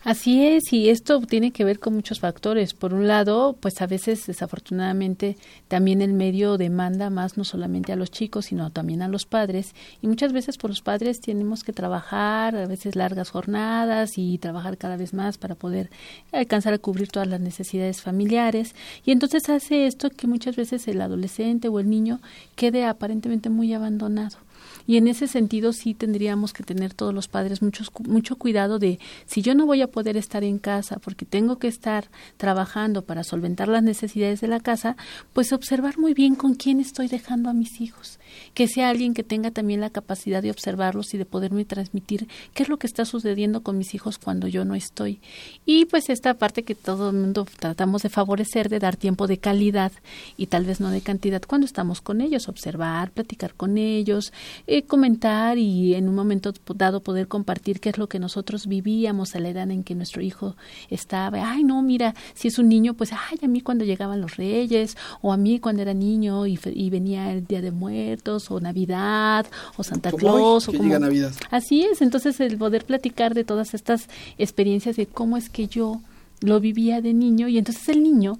Así 0.05 0.45
es, 0.45 0.73
y 0.73 0.89
esto 0.89 1.21
tiene 1.21 1.51
que 1.51 1.63
ver 1.63 1.79
con 1.79 1.93
muchos 1.93 2.19
factores. 2.19 2.73
Por 2.73 2.93
un 2.93 3.07
lado, 3.07 3.55
pues 3.57 3.81
a 3.81 3.87
veces 3.87 4.25
desafortunadamente 4.27 5.37
también 5.69 6.01
el 6.01 6.11
medio 6.11 6.57
demanda 6.57 7.09
más 7.09 7.37
no 7.37 7.45
solamente 7.45 7.93
a 7.93 7.95
los 7.95 8.11
chicos, 8.11 8.47
sino 8.47 8.69
también 8.69 9.01
a 9.01 9.07
los 9.07 9.25
padres. 9.25 9.73
Y 10.01 10.07
muchas 10.07 10.33
veces 10.33 10.57
por 10.57 10.71
los 10.71 10.81
padres 10.81 11.21
tenemos 11.21 11.63
que 11.63 11.71
trabajar, 11.71 12.53
a 12.57 12.67
veces 12.67 12.97
largas 12.97 13.29
jornadas 13.29 14.17
y 14.17 14.37
trabajar 14.39 14.77
cada 14.77 14.97
vez 14.97 15.13
más 15.13 15.37
para 15.37 15.55
poder 15.55 15.89
alcanzar 16.33 16.73
a 16.73 16.79
cubrir 16.79 17.07
todas 17.07 17.29
las 17.29 17.39
necesidades 17.39 18.01
familiares. 18.01 18.75
Y 19.05 19.11
entonces 19.11 19.47
hace 19.47 19.87
esto 19.87 20.09
que 20.09 20.27
muchas 20.27 20.57
veces 20.57 20.85
el 20.89 20.99
adolescente 20.99 21.69
o 21.69 21.79
el 21.79 21.89
niño 21.89 22.19
quede 22.57 22.83
aparentemente 22.83 23.49
muy 23.49 23.73
abandonado 23.73 24.42
y 24.87 24.97
en 24.97 25.07
ese 25.07 25.27
sentido 25.27 25.73
sí 25.73 25.93
tendríamos 25.93 26.53
que 26.53 26.63
tener 26.63 26.93
todos 26.93 27.13
los 27.13 27.27
padres 27.27 27.61
mucho, 27.61 27.83
mucho 28.07 28.35
cuidado 28.35 28.79
de 28.79 28.99
si 29.25 29.41
yo 29.41 29.55
no 29.55 29.65
voy 29.65 29.81
a 29.81 29.87
poder 29.87 30.17
estar 30.17 30.43
en 30.43 30.59
casa 30.59 30.97
porque 30.97 31.25
tengo 31.25 31.57
que 31.57 31.67
estar 31.67 32.09
trabajando 32.37 33.03
para 33.03 33.23
solventar 33.23 33.67
las 33.67 33.83
necesidades 33.83 34.41
de 34.41 34.47
la 34.47 34.59
casa, 34.59 34.95
pues 35.33 35.53
observar 35.53 35.97
muy 35.97 36.13
bien 36.13 36.35
con 36.35 36.55
quién 36.55 36.79
estoy 36.79 37.07
dejando 37.07 37.49
a 37.49 37.53
mis 37.53 37.81
hijos, 37.81 38.19
que 38.53 38.67
sea 38.67 38.89
alguien 38.89 39.13
que 39.13 39.23
tenga 39.23 39.51
también 39.51 39.81
la 39.81 39.89
capacidad 39.89 40.41
de 40.41 40.51
observarlos 40.51 41.13
y 41.13 41.17
de 41.17 41.25
poderme 41.25 41.65
transmitir 41.65 42.27
qué 42.53 42.63
es 42.63 42.69
lo 42.69 42.77
que 42.77 42.87
está 42.87 43.05
sucediendo 43.05 43.61
con 43.61 43.77
mis 43.77 43.93
hijos 43.93 44.17
cuando 44.17 44.47
yo 44.47 44.65
no 44.65 44.75
estoy. 44.75 45.19
Y 45.65 45.85
pues 45.85 46.09
esta 46.09 46.33
parte 46.33 46.63
que 46.63 46.75
todo 46.75 47.09
el 47.09 47.17
mundo 47.17 47.47
tratamos 47.59 48.03
de 48.03 48.09
favorecer, 48.09 48.69
de 48.69 48.79
dar 48.79 48.95
tiempo 48.95 49.27
de 49.27 49.37
calidad 49.37 49.91
y 50.37 50.47
tal 50.47 50.65
vez 50.65 50.79
no 50.79 50.89
de 50.89 51.01
cantidad 51.01 51.41
cuando 51.41 51.65
estamos 51.65 52.01
con 52.01 52.21
ellos, 52.21 52.49
observar, 52.49 53.11
platicar 53.11 53.53
con 53.53 53.77
ellos, 53.77 54.33
eh, 54.75 54.81
comentar 54.81 55.59
y 55.59 55.93
en 55.93 56.09
un 56.09 56.15
momento 56.15 56.51
dado 56.73 57.01
poder 57.01 57.27
compartir 57.27 57.79
qué 57.79 57.89
es 57.89 57.99
lo 57.99 58.09
que 58.09 58.17
nosotros 58.17 58.65
vivíamos 58.65 59.35
a 59.35 59.39
la 59.39 59.49
edad 59.49 59.69
en 59.69 59.83
que 59.83 59.93
nuestro 59.93 60.23
hijo 60.23 60.55
estaba. 60.89 61.51
Ay, 61.51 61.63
no, 61.63 61.83
mira, 61.83 62.15
si 62.33 62.47
es 62.47 62.57
un 62.57 62.69
niño, 62.69 62.95
pues, 62.95 63.11
ay, 63.13 63.37
a 63.43 63.47
mí 63.47 63.61
cuando 63.61 63.85
llegaban 63.85 64.19
los 64.19 64.35
reyes, 64.35 64.97
o 65.21 65.31
a 65.31 65.37
mí 65.37 65.59
cuando 65.59 65.83
era 65.83 65.93
niño 65.93 66.47
y, 66.47 66.57
venía 66.89 67.31
el 67.31 67.45
Día 67.45 67.61
de 67.61 67.69
Muertos, 67.69 68.49
o 68.49 68.59
Navidad, 68.59 69.45
o 69.77 69.83
Santa 69.83 70.11
Claus, 70.11 70.67
o 70.67 70.73
como... 70.73 70.97
Navidad. 70.97 71.33
Así 71.51 71.83
es, 71.83 72.01
entonces 72.01 72.39
el 72.39 72.57
poder 72.57 72.83
platicar 72.83 73.35
de 73.35 73.43
todas 73.43 73.75
estas 73.75 74.09
experiencias 74.39 74.95
de 74.95 75.05
cómo 75.05 75.37
es 75.37 75.49
que 75.49 75.67
yo 75.67 76.01
lo 76.41 76.59
vivía 76.59 76.99
de 76.99 77.13
niño 77.13 77.47
y 77.47 77.59
entonces 77.59 77.89
el 77.89 78.01
niño 78.01 78.39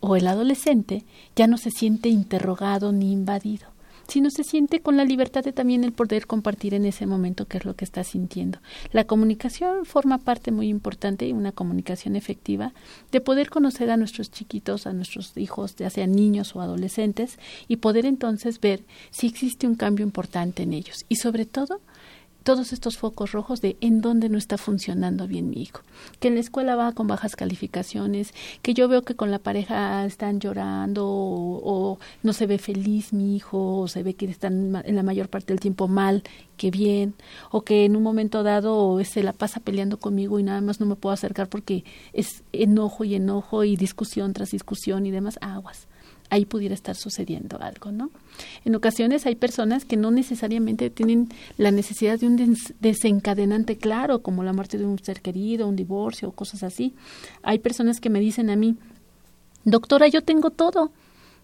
o 0.00 0.16
el 0.16 0.26
adolescente 0.26 1.04
ya 1.34 1.46
no 1.46 1.58
se 1.58 1.70
siente 1.70 2.08
interrogado 2.08 2.92
ni 2.92 3.12
invadido 3.12 3.75
sino 4.08 4.30
se 4.30 4.44
siente 4.44 4.80
con 4.80 4.96
la 4.96 5.04
libertad 5.04 5.44
de 5.44 5.52
también 5.52 5.84
el 5.84 5.92
poder 5.92 6.26
compartir 6.26 6.74
en 6.74 6.84
ese 6.84 7.06
momento 7.06 7.46
qué 7.46 7.58
es 7.58 7.64
lo 7.64 7.74
que 7.74 7.84
está 7.84 8.04
sintiendo. 8.04 8.58
La 8.92 9.04
comunicación 9.04 9.84
forma 9.84 10.18
parte 10.18 10.50
muy 10.50 10.68
importante 10.68 11.26
y 11.26 11.32
una 11.32 11.52
comunicación 11.52 12.16
efectiva 12.16 12.72
de 13.12 13.20
poder 13.20 13.50
conocer 13.50 13.90
a 13.90 13.96
nuestros 13.96 14.30
chiquitos, 14.30 14.86
a 14.86 14.92
nuestros 14.92 15.36
hijos, 15.36 15.76
ya 15.76 15.90
sean 15.90 16.12
niños 16.12 16.54
o 16.54 16.60
adolescentes, 16.60 17.38
y 17.68 17.76
poder 17.76 18.06
entonces 18.06 18.60
ver 18.60 18.84
si 19.10 19.26
existe 19.26 19.66
un 19.66 19.74
cambio 19.74 20.04
importante 20.04 20.62
en 20.62 20.72
ellos. 20.72 21.04
Y 21.08 21.16
sobre 21.16 21.46
todo, 21.46 21.80
todos 22.46 22.72
estos 22.72 22.96
focos 22.96 23.32
rojos 23.32 23.60
de 23.60 23.76
en 23.80 24.00
dónde 24.00 24.28
no 24.28 24.38
está 24.38 24.56
funcionando 24.56 25.26
bien 25.26 25.50
mi 25.50 25.62
hijo. 25.62 25.80
Que 26.20 26.28
en 26.28 26.36
la 26.36 26.40
escuela 26.40 26.76
va 26.76 26.92
con 26.92 27.08
bajas 27.08 27.34
calificaciones, 27.34 28.32
que 28.62 28.72
yo 28.72 28.86
veo 28.86 29.02
que 29.02 29.16
con 29.16 29.32
la 29.32 29.40
pareja 29.40 30.06
están 30.06 30.38
llorando 30.38 31.04
o, 31.08 31.98
no 32.22 32.32
se 32.32 32.46
ve 32.46 32.58
feliz 32.58 33.12
mi 33.12 33.34
hijo, 33.34 33.80
o 33.80 33.88
se 33.88 34.04
ve 34.04 34.14
que 34.14 34.26
están 34.26 34.80
en 34.84 34.94
la 34.94 35.02
mayor 35.02 35.28
parte 35.28 35.52
del 35.52 35.58
tiempo 35.58 35.88
mal 35.88 36.22
que 36.56 36.70
bien, 36.70 37.14
o 37.50 37.62
que 37.62 37.84
en 37.84 37.96
un 37.96 38.04
momento 38.04 38.44
dado 38.44 39.02
se 39.02 39.24
la 39.24 39.32
pasa 39.32 39.58
peleando 39.58 39.98
conmigo 39.98 40.38
y 40.38 40.44
nada 40.44 40.60
más 40.60 40.78
no 40.78 40.86
me 40.86 40.94
puedo 40.94 41.12
acercar 41.12 41.48
porque 41.48 41.84
es 42.12 42.44
enojo 42.52 43.02
y 43.02 43.16
enojo 43.16 43.64
y 43.64 43.74
discusión 43.74 44.32
tras 44.32 44.52
discusión 44.52 45.04
y 45.04 45.10
demás 45.10 45.36
aguas 45.42 45.88
ahí 46.30 46.44
pudiera 46.44 46.74
estar 46.74 46.96
sucediendo 46.96 47.58
algo, 47.60 47.92
¿no? 47.92 48.10
En 48.64 48.74
ocasiones 48.74 49.26
hay 49.26 49.34
personas 49.34 49.84
que 49.84 49.96
no 49.96 50.10
necesariamente 50.10 50.90
tienen 50.90 51.28
la 51.56 51.70
necesidad 51.70 52.18
de 52.18 52.26
un 52.26 52.56
desencadenante 52.80 53.76
claro, 53.76 54.22
como 54.22 54.42
la 54.42 54.52
muerte 54.52 54.78
de 54.78 54.86
un 54.86 54.98
ser 54.98 55.20
querido, 55.20 55.68
un 55.68 55.76
divorcio 55.76 56.32
cosas 56.32 56.62
así. 56.62 56.94
Hay 57.42 57.58
personas 57.58 58.00
que 58.00 58.10
me 58.10 58.20
dicen 58.20 58.50
a 58.50 58.56
mí, 58.56 58.76
doctora, 59.64 60.08
yo 60.08 60.22
tengo 60.22 60.50
todo. 60.50 60.90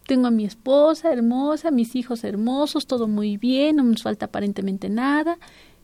Tengo 0.07 0.27
a 0.27 0.31
mi 0.33 0.45
esposa 0.45 1.13
hermosa, 1.13 1.71
mis 1.71 1.95
hijos 1.95 2.25
hermosos, 2.25 2.87
todo 2.87 3.07
muy 3.07 3.37
bien, 3.37 3.77
no 3.77 3.85
nos 3.85 4.03
falta 4.03 4.27
aparentemente 4.27 4.89
nada, 4.89 5.39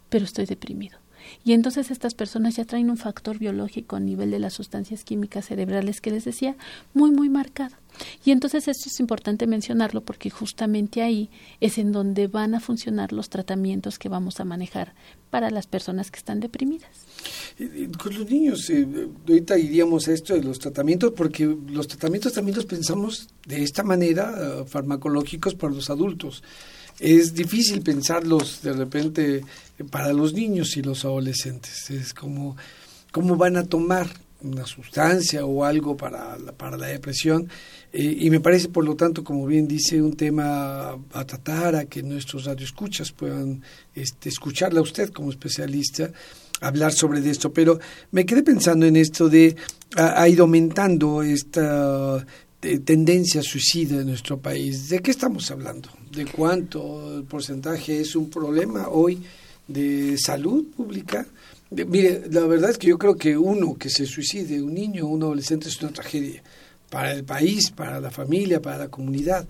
pero 0.09 0.25
estoy 0.25 0.45
deprimido. 0.45 0.99
Y 1.45 1.53
entonces 1.53 1.91
estas 1.91 2.15
personas 2.15 2.57
ya 2.57 2.65
traen 2.65 2.91
un 2.91 2.97
factor 2.97 3.39
biológico 3.39 3.97
a 3.97 4.01
nivel 4.01 4.31
de 4.31 4.39
las 4.39 4.55
sustancias 4.55 5.05
químicas 5.05 5.47
cerebrales 5.47 6.01
que 6.01 6.11
les 6.11 6.25
decía 6.25 6.57
muy, 6.95 7.11
muy 7.11 7.29
marcado. 7.29 7.77
Y 8.25 8.31
entonces 8.31 8.69
esto 8.69 8.89
es 8.89 9.01
importante 9.01 9.47
mencionarlo 9.47 10.03
porque 10.03 10.31
justamente 10.31 11.03
ahí 11.03 11.31
es 11.61 11.79
en 11.79 11.93
donde 11.93 12.27
van 12.27 12.55
a 12.55 12.61
funcionar 12.61 13.13
los 13.13 13.29
tratamientos 13.29 13.99
que 13.99 14.09
vamos 14.09 14.41
a 14.41 14.45
manejar 14.45 14.95
para 15.31 15.51
las 15.51 15.67
personas 15.67 16.11
que 16.11 16.19
están 16.19 16.41
deprimidas. 16.41 16.91
Con 18.01 18.15
los 18.15 18.31
niños, 18.31 18.71
eh, 18.71 18.87
ahorita 19.27 19.59
iríamos 19.59 20.09
a 20.09 20.13
esto 20.13 20.35
de 20.35 20.43
los 20.43 20.59
tratamientos, 20.59 21.13
porque 21.17 21.45
los 21.45 21.89
tratamientos 21.89 22.33
también 22.33 22.57
los 22.57 22.67
pensamos 22.67 23.29
de 23.47 23.63
esta 23.63 23.83
manera, 23.83 24.35
eh, 24.39 24.65
farmacológicos 24.67 25.55
para 25.55 25.75
los 25.75 25.91
adultos. 25.91 26.43
Es 27.01 27.35
difícil 27.35 27.83
pensarlos 27.83 28.63
de 28.63 28.73
repente 28.73 29.45
para 29.85 30.13
los 30.13 30.33
niños 30.33 30.77
y 30.77 30.83
los 30.83 31.05
adolescentes. 31.05 31.91
Es 31.91 32.15
como 32.15 32.57
cómo 33.13 33.37
van 33.37 33.57
a 33.57 33.65
tomar 33.65 34.09
una 34.41 34.67
sustancia 34.67 35.45
o 35.45 35.65
algo 35.65 35.97
para 35.97 36.39
la, 36.39 36.53
para 36.53 36.77
la 36.77 36.87
depresión. 36.87 37.49
Eh, 37.93 38.19
y 38.21 38.31
me 38.31 38.41
parece 38.41 38.69
por 38.69 38.85
lo 38.85 38.95
tanto 38.95 39.25
como 39.25 39.47
bien 39.47 39.67
dice 39.67 40.01
un 40.01 40.15
tema 40.15 40.91
a 41.13 41.25
tratar 41.27 41.75
a 41.75 41.85
que 41.87 42.03
nuestros 42.03 42.45
radioescuchas 42.45 43.13
puedan 43.13 43.63
este, 43.95 44.29
escucharla 44.29 44.81
a 44.81 44.83
usted 44.83 45.11
como 45.11 45.31
especialista 45.31 46.11
hablar 46.61 46.93
sobre 46.93 47.29
esto. 47.29 47.53
Pero 47.53 47.81
me 48.13 48.27
quedé 48.27 48.43
pensando 48.43 48.87
en 48.87 48.97
esto 48.97 49.29
de 49.29 49.57
ha, 49.97 50.29
ido 50.29 50.45
aumentando 50.45 51.23
esta 51.23 52.25
eh, 52.63 52.79
tendencia 52.81 53.43
suicida 53.43 54.01
en 54.01 54.07
nuestro 54.07 54.39
país. 54.39 54.89
De 54.89 55.01
qué 55.01 55.11
estamos 55.11 55.51
hablando 55.51 55.89
de 56.13 56.27
cuánto 56.27 57.25
porcentaje 57.29 58.01
es 58.01 58.17
un 58.17 58.31
problema 58.31 58.89
hoy 58.89 59.23
de 59.69 60.17
salud 60.19 60.65
pública 60.77 61.27
Mire, 61.71 62.23
la 62.31 62.47
verdad 62.47 62.71
es 62.71 62.79
que 62.79 62.87
yo 62.87 62.99
creo 62.99 63.17
que 63.17 63.37
uno 63.37 63.77
que 63.77 63.91
se 63.91 64.07
suicide, 64.07 64.63
un 64.63 64.73
niño 64.73 65.07
un 65.07 65.23
adolescente, 65.23 65.69
es 65.69 65.81
una 65.83 65.93
tragedia 65.93 66.43
para 66.89 67.13
el 67.13 67.25
país, 67.25 67.71
para 67.71 68.01
la 68.01 68.11
familia, 68.11 68.63
para 68.63 68.79
la 68.79 68.89
comunidad. 68.89 69.47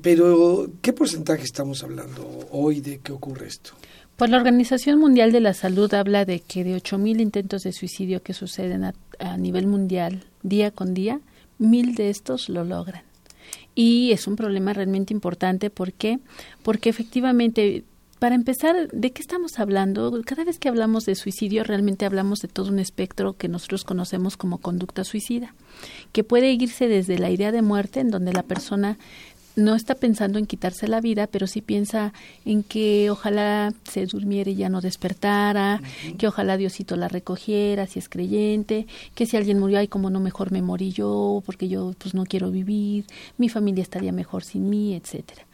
Pero, 0.00 0.70
¿qué 0.80 0.92
porcentaje 0.92 1.42
estamos 1.42 1.82
hablando 1.82 2.48
hoy 2.52 2.80
de 2.80 2.98
que 2.98 3.10
ocurre 3.10 3.48
esto? 3.48 3.72
Pues 4.16 4.30
la 4.30 4.36
Organización 4.36 5.00
Mundial 5.00 5.32
de 5.32 5.40
la 5.40 5.52
Salud 5.52 5.92
habla 5.94 6.24
de 6.24 6.38
que 6.38 6.62
de 6.62 6.76
8.000 6.76 7.20
intentos 7.20 7.64
de 7.64 7.72
suicidio 7.72 8.22
que 8.22 8.34
suceden 8.34 8.84
a, 8.84 8.94
a, 9.18 9.36
nivel 9.36 9.66
mundial 9.66 10.22
día 10.44 10.70
con 10.70 10.94
día, 10.94 11.20
mil 11.58 11.96
de 11.96 12.10
estos 12.10 12.48
lo 12.48 12.64
logran. 12.64 13.02
Y 13.74 14.12
es 14.12 14.28
un 14.28 14.36
problema 14.36 14.72
realmente 14.74 15.12
importante. 15.12 15.70
¿Por 15.70 15.92
qué? 15.92 16.20
Porque 16.62 16.88
efectivamente 16.90 17.84
para 18.22 18.36
empezar, 18.36 18.88
¿de 18.92 19.10
qué 19.10 19.20
estamos 19.20 19.58
hablando? 19.58 20.16
Cada 20.24 20.44
vez 20.44 20.60
que 20.60 20.68
hablamos 20.68 21.06
de 21.06 21.16
suicidio, 21.16 21.64
realmente 21.64 22.06
hablamos 22.06 22.40
de 22.40 22.46
todo 22.46 22.68
un 22.68 22.78
espectro 22.78 23.32
que 23.32 23.48
nosotros 23.48 23.82
conocemos 23.82 24.36
como 24.36 24.58
conducta 24.58 25.02
suicida, 25.02 25.56
que 26.12 26.22
puede 26.22 26.52
irse 26.52 26.86
desde 26.86 27.18
la 27.18 27.30
idea 27.30 27.50
de 27.50 27.62
muerte, 27.62 27.98
en 27.98 28.12
donde 28.12 28.32
la 28.32 28.44
persona 28.44 28.96
no 29.56 29.74
está 29.74 29.96
pensando 29.96 30.38
en 30.38 30.46
quitarse 30.46 30.86
la 30.86 31.00
vida, 31.00 31.26
pero 31.26 31.48
sí 31.48 31.62
piensa 31.62 32.12
en 32.44 32.62
que 32.62 33.10
ojalá 33.10 33.74
se 33.90 34.06
durmiera 34.06 34.52
y 34.52 34.54
ya 34.54 34.68
no 34.68 34.80
despertara, 34.80 35.82
que 36.16 36.28
ojalá 36.28 36.56
Diosito 36.56 36.94
la 36.94 37.08
recogiera 37.08 37.88
si 37.88 37.98
es 37.98 38.08
creyente, 38.08 38.86
que 39.16 39.26
si 39.26 39.36
alguien 39.36 39.58
murió, 39.58 39.80
ay, 39.80 39.88
como 39.88 40.10
no 40.10 40.20
mejor 40.20 40.52
me 40.52 40.62
morí 40.62 40.92
yo, 40.92 41.42
porque 41.44 41.66
yo 41.66 41.92
pues 41.98 42.14
no 42.14 42.24
quiero 42.24 42.52
vivir, 42.52 43.04
mi 43.36 43.48
familia 43.48 43.82
estaría 43.82 44.12
mejor 44.12 44.44
sin 44.44 44.70
mí, 44.70 44.94
etcétera. 44.94 45.44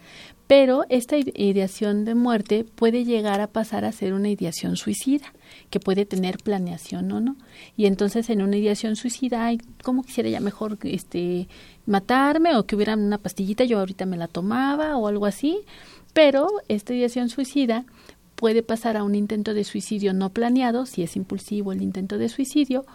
Pero 0.49 0.87
esta 0.89 1.19
ideación 1.19 2.07
de 2.07 2.15
muerte 2.15 2.65
puede 2.65 3.05
llegar 3.05 3.43
a 3.43 3.49
pasar 3.49 3.85
a 3.85 3.93
ser 3.93 4.15
una 4.15 4.31
ideación 4.31 4.77
suicida, 4.77 5.27
que 5.69 5.79
puede 5.79 6.07
tener 6.07 6.39
planeación 6.39 7.13
o 7.13 7.21
no. 7.21 7.37
Y 7.77 7.85
entonces 7.85 8.31
en 8.31 8.41
una 8.41 8.57
ideación 8.57 8.97
suicida, 8.97 9.45
ay, 9.45 9.61
¿cómo 9.85 10.03
quisiera 10.03 10.31
ya 10.31 10.41
mejor 10.41 10.79
este 10.85 11.49
matarme 11.85 12.57
o 12.57 12.65
que 12.65 12.77
hubiera 12.77 12.95
una 12.95 13.19
pastillita, 13.19 13.65
yo 13.65 13.79
ahorita 13.79 14.07
me 14.07 14.17
la 14.17 14.27
tomaba 14.27 14.97
o 14.97 15.07
algo 15.07 15.27
así? 15.27 15.61
Pero 16.15 16.49
esta 16.69 16.95
ideación 16.95 17.29
suicida 17.29 17.85
puede 18.35 18.63
pasar 18.63 18.97
a 18.97 19.03
un 19.03 19.17
intento 19.17 19.53
de 19.53 19.65
suicidio 19.65 20.15
no 20.15 20.31
planeado, 20.31 20.87
si 20.87 21.03
es 21.03 21.17
impulsivo 21.17 21.73
el 21.73 21.83
intento 21.83 22.17
de 22.17 22.29
suicidio, 22.31 22.87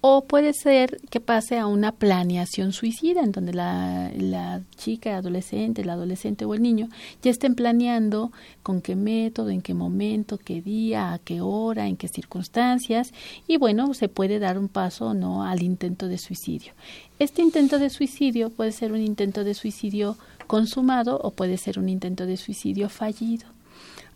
o 0.00 0.24
puede 0.24 0.52
ser 0.52 1.00
que 1.10 1.20
pase 1.20 1.58
a 1.58 1.66
una 1.66 1.92
planeación 1.92 2.72
suicida, 2.72 3.22
en 3.22 3.32
donde 3.32 3.52
la, 3.52 4.10
la 4.16 4.62
chica, 4.76 5.16
adolescente, 5.16 5.82
el 5.82 5.90
adolescente 5.90 6.44
o 6.44 6.54
el 6.54 6.62
niño 6.62 6.88
ya 7.22 7.30
estén 7.30 7.54
planeando 7.54 8.32
con 8.62 8.80
qué 8.80 8.96
método, 8.96 9.50
en 9.50 9.60
qué 9.60 9.74
momento, 9.74 10.38
qué 10.38 10.62
día, 10.62 11.12
a 11.12 11.18
qué 11.18 11.40
hora, 11.40 11.86
en 11.86 11.96
qué 11.96 12.08
circunstancias, 12.08 13.12
y 13.46 13.58
bueno, 13.58 13.92
se 13.94 14.08
puede 14.08 14.38
dar 14.38 14.58
un 14.58 14.68
paso 14.68 15.12
no 15.12 15.44
al 15.44 15.62
intento 15.62 16.08
de 16.08 16.18
suicidio. 16.18 16.72
Este 17.18 17.42
intento 17.42 17.78
de 17.78 17.90
suicidio 17.90 18.50
puede 18.50 18.72
ser 18.72 18.92
un 18.92 19.00
intento 19.00 19.44
de 19.44 19.54
suicidio 19.54 20.16
consumado 20.46 21.20
o 21.22 21.30
puede 21.32 21.58
ser 21.58 21.78
un 21.78 21.88
intento 21.88 22.26
de 22.26 22.36
suicidio 22.36 22.88
fallido 22.88 23.46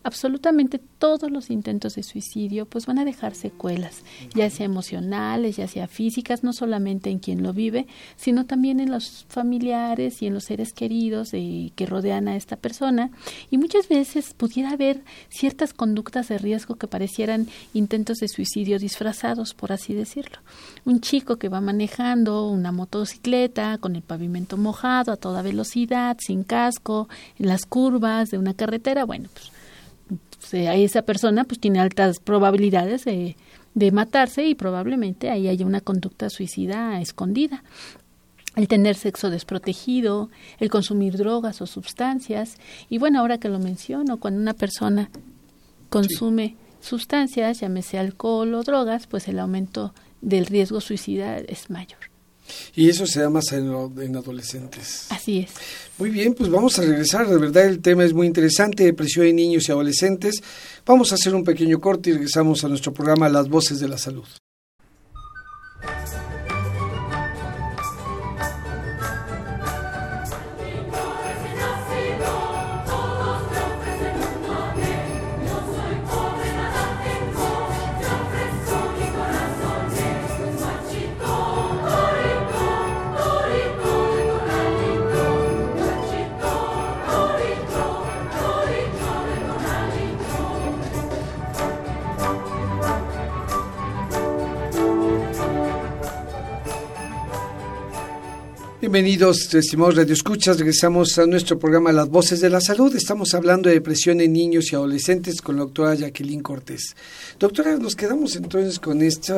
absolutamente 0.05 0.79
todos 0.79 1.31
los 1.31 1.51
intentos 1.51 1.97
de 1.97 2.03
suicidio 2.03 2.67
pues 2.67 2.87
van 2.87 2.99
a 2.99 3.05
dejar 3.05 3.35
secuelas, 3.35 4.03
ya 4.35 4.49
sea 4.51 4.67
emocionales, 4.67 5.57
ya 5.57 5.67
sea 5.67 5.89
físicas, 5.89 6.45
no 6.45 6.53
solamente 6.53 7.11
en 7.11 7.19
quien 7.19 7.43
lo 7.43 7.53
vive, 7.53 7.87
sino 8.17 8.45
también 8.47 8.81
en 8.81 8.91
los 8.91 9.25
familiares 9.29 10.23
y 10.23 10.27
en 10.27 10.35
los 10.35 10.45
seres 10.45 10.73
queridos 10.73 11.31
eh, 11.33 11.73
que 11.75 11.87
rodean 11.87 12.29
a 12.29 12.37
esta 12.37 12.57
persona. 12.57 13.11
Y 13.51 13.59
muchas 13.59 13.89
veces 13.89 14.35
pudiera 14.35 14.71
haber 14.71 15.03
ciertas 15.31 15.73
conductas 15.73 16.29
de 16.29 16.39
riesgo 16.39 16.77
que 16.77 16.87
parecieran 16.87 17.49
intentos 17.73 18.19
de 18.19 18.29
suicidio 18.29 18.79
disfrazados, 18.79 19.55
por 19.55 19.73
así 19.73 19.95
decirlo. 19.95 20.39
Un 20.85 21.01
chico 21.01 21.37
que 21.37 21.49
va 21.49 21.61
manejando 21.61 22.49
una 22.49 22.73
motocicleta 22.73 23.79
con 23.79 23.97
el 23.97 24.03
pavimento 24.03 24.59
mojado 24.59 25.13
a 25.13 25.17
toda 25.17 25.41
velocidad, 25.41 26.19
sin 26.21 26.45
casco, 26.45 27.09
en 27.39 27.49
las 27.49 27.65
curvas 27.65 28.31
de 28.31 28.39
una 28.39 28.53
carretera, 28.53 29.05
bueno, 29.05 29.29
pues 29.33 29.54
esa 30.53 31.03
persona 31.03 31.45
pues 31.45 31.61
tiene 31.61 31.81
altas 31.81 32.19
probabilidades 32.19 33.05
de, 33.05 33.37
de 33.75 33.93
matarse 33.93 34.47
y 34.47 34.55
probablemente 34.55 35.31
ahí 35.31 35.49
haya 35.49 35.65
una 35.65 35.81
conducta 35.81 36.29
suicida 36.31 37.01
escondida 37.01 37.63
el 38.57 38.69
tener 38.69 38.95
sexo 38.97 39.31
desprotegido, 39.31 40.31
el 40.61 40.71
consumir 40.71 41.17
drogas 41.17 41.61
o 41.61 41.67
sustancias. 41.67 42.57
Y 42.89 42.99
bueno, 42.99 43.21
ahora 43.21 43.39
que 43.39 43.49
lo 43.49 43.59
menciono, 43.59 44.21
cuando 44.21 44.41
una 44.41 44.55
persona 44.55 45.11
consume 45.91 46.57
sustancias, 46.81 47.61
llámese 47.61 47.99
alcohol 47.99 48.55
o 48.55 48.63
drogas, 48.63 49.07
pues 49.07 49.29
el 49.29 49.39
aumento 49.39 49.95
del 50.21 50.47
riesgo 50.47 50.81
suicida 50.81 51.39
es 51.39 51.71
mayor. 51.71 51.99
Y 52.75 52.91
eso 52.91 53.07
se 53.07 53.21
da 53.21 53.31
más 53.31 53.53
en, 53.53 53.73
en, 54.01 54.17
adolescentes. 54.17 55.07
Así 55.11 55.41
es. 55.41 55.51
Muy 55.97 56.11
bien, 56.11 56.35
pues 56.35 56.51
vamos 56.51 56.79
a 56.79 56.83
regresar. 56.83 57.29
De 57.29 57.39
verdad, 57.39 57.67
el 57.67 57.81
tema 57.81 58.05
es 58.05 58.13
muy 58.13 58.27
interesante, 58.27 58.85
depresión 58.85 59.27
en 59.27 59.37
niños 59.37 59.69
y 59.69 59.73
adolescentes. 59.73 60.43
Vamos 60.85 61.13
a 61.13 61.15
hacer 61.15 61.35
un 61.35 61.45
pequeño 61.45 61.81
corte 61.81 62.11
y 62.11 62.15
regresamos 62.15 62.65
a 62.65 62.69
nuestro 62.69 62.93
programa 62.93 63.29
Las 63.29 63.49
Voces 63.49 63.79
de 63.79 63.89
la 63.89 63.99
Salud. 63.99 64.27
Bienvenidos, 98.95 99.53
estimados 99.53 99.97
radioescuchas. 99.97 100.57
Regresamos 100.57 101.19
a 101.19 101.27
nuestro 101.27 101.59
programa 101.59 101.91
Las 101.91 102.09
Voces 102.09 102.41
de 102.41 102.49
la 102.49 102.61
Salud. 102.61 102.95
Estamos 102.95 103.35
hablando 103.35 103.69
de 103.69 103.75
depresión 103.75 104.21
en 104.21 104.33
niños 104.33 104.71
y 104.71 104.77
adolescentes 104.77 105.43
con 105.43 105.57
la 105.57 105.63
doctora 105.63 105.97
Jacqueline 105.97 106.45
Cortés. 106.45 106.95
Doctora, 107.41 107.77
nos 107.77 107.97
quedamos 107.97 108.37
entonces 108.37 108.79
con 108.79 109.03
este 109.03 109.33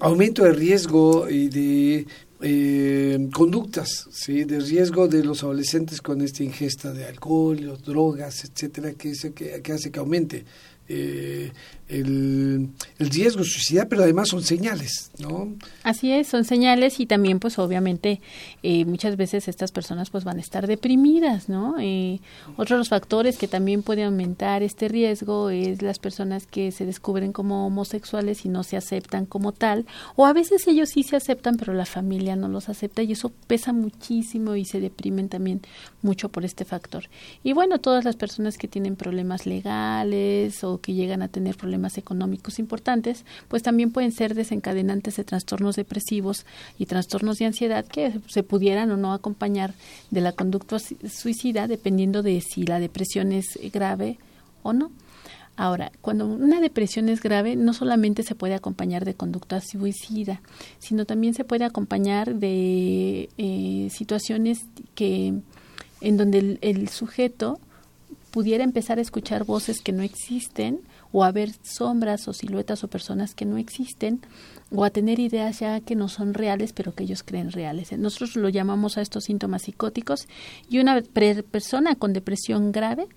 aumento 0.00 0.42
de 0.42 0.52
riesgo 0.54 1.30
y 1.30 1.48
de 1.48 2.06
eh, 2.40 3.28
conductas 3.32 4.08
¿sí? 4.10 4.42
de 4.42 4.58
riesgo 4.58 5.06
de 5.06 5.22
los 5.22 5.44
adolescentes 5.44 6.02
con 6.02 6.20
esta 6.20 6.42
ingesta 6.42 6.92
de 6.92 7.04
alcohol, 7.04 7.78
drogas, 7.86 8.44
etcétera, 8.44 8.94
que, 8.94 9.12
que, 9.32 9.62
que 9.62 9.72
hace 9.72 9.92
que 9.92 10.00
aumente 10.00 10.44
eh, 10.88 11.52
el, 11.90 12.70
riesgo 12.98 13.42
suicida, 13.44 13.86
pero 13.86 14.02
además 14.02 14.28
son 14.28 14.42
señales, 14.42 15.10
¿no? 15.18 15.54
Así 15.82 16.12
es, 16.12 16.28
son 16.28 16.44
señales 16.44 17.00
y 17.00 17.06
también, 17.06 17.40
pues 17.40 17.58
obviamente, 17.58 18.20
eh, 18.62 18.84
muchas 18.84 19.16
veces 19.16 19.48
estas 19.48 19.72
personas 19.72 20.10
pues 20.10 20.24
van 20.24 20.38
a 20.38 20.40
estar 20.40 20.66
deprimidas, 20.66 21.48
¿no? 21.48 21.76
Eh, 21.80 22.20
otro 22.56 22.76
de 22.76 22.78
los 22.78 22.88
factores 22.88 23.36
que 23.36 23.48
también 23.48 23.82
puede 23.82 24.04
aumentar 24.04 24.62
este 24.62 24.88
riesgo 24.88 25.50
es 25.50 25.82
las 25.82 25.98
personas 25.98 26.46
que 26.46 26.70
se 26.72 26.86
descubren 26.86 27.32
como 27.32 27.66
homosexuales 27.66 28.44
y 28.44 28.48
no 28.48 28.62
se 28.62 28.76
aceptan 28.76 29.26
como 29.26 29.52
tal, 29.52 29.86
o 30.16 30.26
a 30.26 30.32
veces 30.32 30.66
ellos 30.68 30.90
sí 30.90 31.02
se 31.02 31.16
aceptan, 31.16 31.56
pero 31.56 31.74
la 31.74 31.86
familia 31.86 32.36
no 32.36 32.48
los 32.48 32.68
acepta 32.68 33.02
y 33.02 33.12
eso 33.12 33.32
pesa 33.46 33.72
muchísimo 33.72 34.54
y 34.54 34.64
se 34.64 34.80
deprimen 34.80 35.28
también 35.28 35.60
mucho 36.02 36.28
por 36.28 36.44
este 36.44 36.64
factor. 36.64 37.04
Y 37.42 37.52
bueno, 37.52 37.78
todas 37.78 38.04
las 38.04 38.16
personas 38.16 38.58
que 38.58 38.68
tienen 38.68 38.96
problemas 38.96 39.46
legales 39.46 40.62
o 40.64 40.80
que 40.80 40.94
llegan 40.94 41.22
a 41.22 41.28
tener 41.28 41.56
problemas 41.56 41.79
económicos 41.98 42.58
importantes, 42.58 43.24
pues 43.48 43.62
también 43.62 43.90
pueden 43.90 44.12
ser 44.12 44.34
desencadenantes 44.34 45.16
de 45.16 45.24
trastornos 45.24 45.76
depresivos 45.76 46.46
y 46.78 46.86
trastornos 46.86 47.38
de 47.38 47.46
ansiedad 47.46 47.84
que 47.84 48.12
se 48.28 48.42
pudieran 48.42 48.90
o 48.90 48.96
no 48.96 49.12
acompañar 49.12 49.74
de 50.10 50.20
la 50.20 50.32
conducta 50.32 50.78
suicida 50.78 51.66
dependiendo 51.66 52.22
de 52.22 52.40
si 52.40 52.64
la 52.64 52.80
depresión 52.80 53.32
es 53.32 53.58
grave 53.72 54.18
o 54.62 54.72
no. 54.72 54.90
Ahora, 55.56 55.92
cuando 56.00 56.26
una 56.26 56.58
depresión 56.58 57.10
es 57.10 57.20
grave, 57.20 57.54
no 57.54 57.74
solamente 57.74 58.22
se 58.22 58.34
puede 58.34 58.54
acompañar 58.54 59.04
de 59.04 59.12
conducta 59.12 59.60
suicida, 59.60 60.40
sino 60.78 61.04
también 61.04 61.34
se 61.34 61.44
puede 61.44 61.66
acompañar 61.66 62.36
de 62.36 63.28
eh, 63.36 63.88
situaciones 63.90 64.60
que 64.94 65.34
en 66.00 66.16
donde 66.16 66.58
el, 66.62 66.88
sujeto 66.88 67.60
pudiera 68.30 68.64
empezar 68.64 68.98
a 68.98 69.02
escuchar 69.02 69.44
voces 69.44 69.82
que 69.82 69.92
no 69.92 70.02
existen 70.02 70.80
o 71.12 71.24
a 71.24 71.32
ver 71.32 71.50
sombras 71.62 72.28
o 72.28 72.32
siluetas 72.32 72.84
o 72.84 72.88
personas 72.88 73.34
que 73.34 73.44
no 73.44 73.58
existen 73.58 74.20
o 74.70 74.84
a 74.84 74.90
tener 74.90 75.18
ideas 75.18 75.60
ya 75.60 75.80
que 75.80 75.96
no 75.96 76.08
son 76.08 76.34
reales 76.34 76.72
pero 76.72 76.94
que 76.94 77.04
ellos 77.04 77.22
creen 77.22 77.50
reales. 77.52 77.92
Nosotros 77.98 78.36
lo 78.36 78.48
llamamos 78.48 78.98
a 78.98 79.02
estos 79.02 79.24
síntomas 79.24 79.62
psicóticos 79.62 80.28
y 80.68 80.78
una 80.78 81.00
persona 81.50 81.94
con 81.96 82.12
depresión 82.12 82.72
grave 82.72 83.08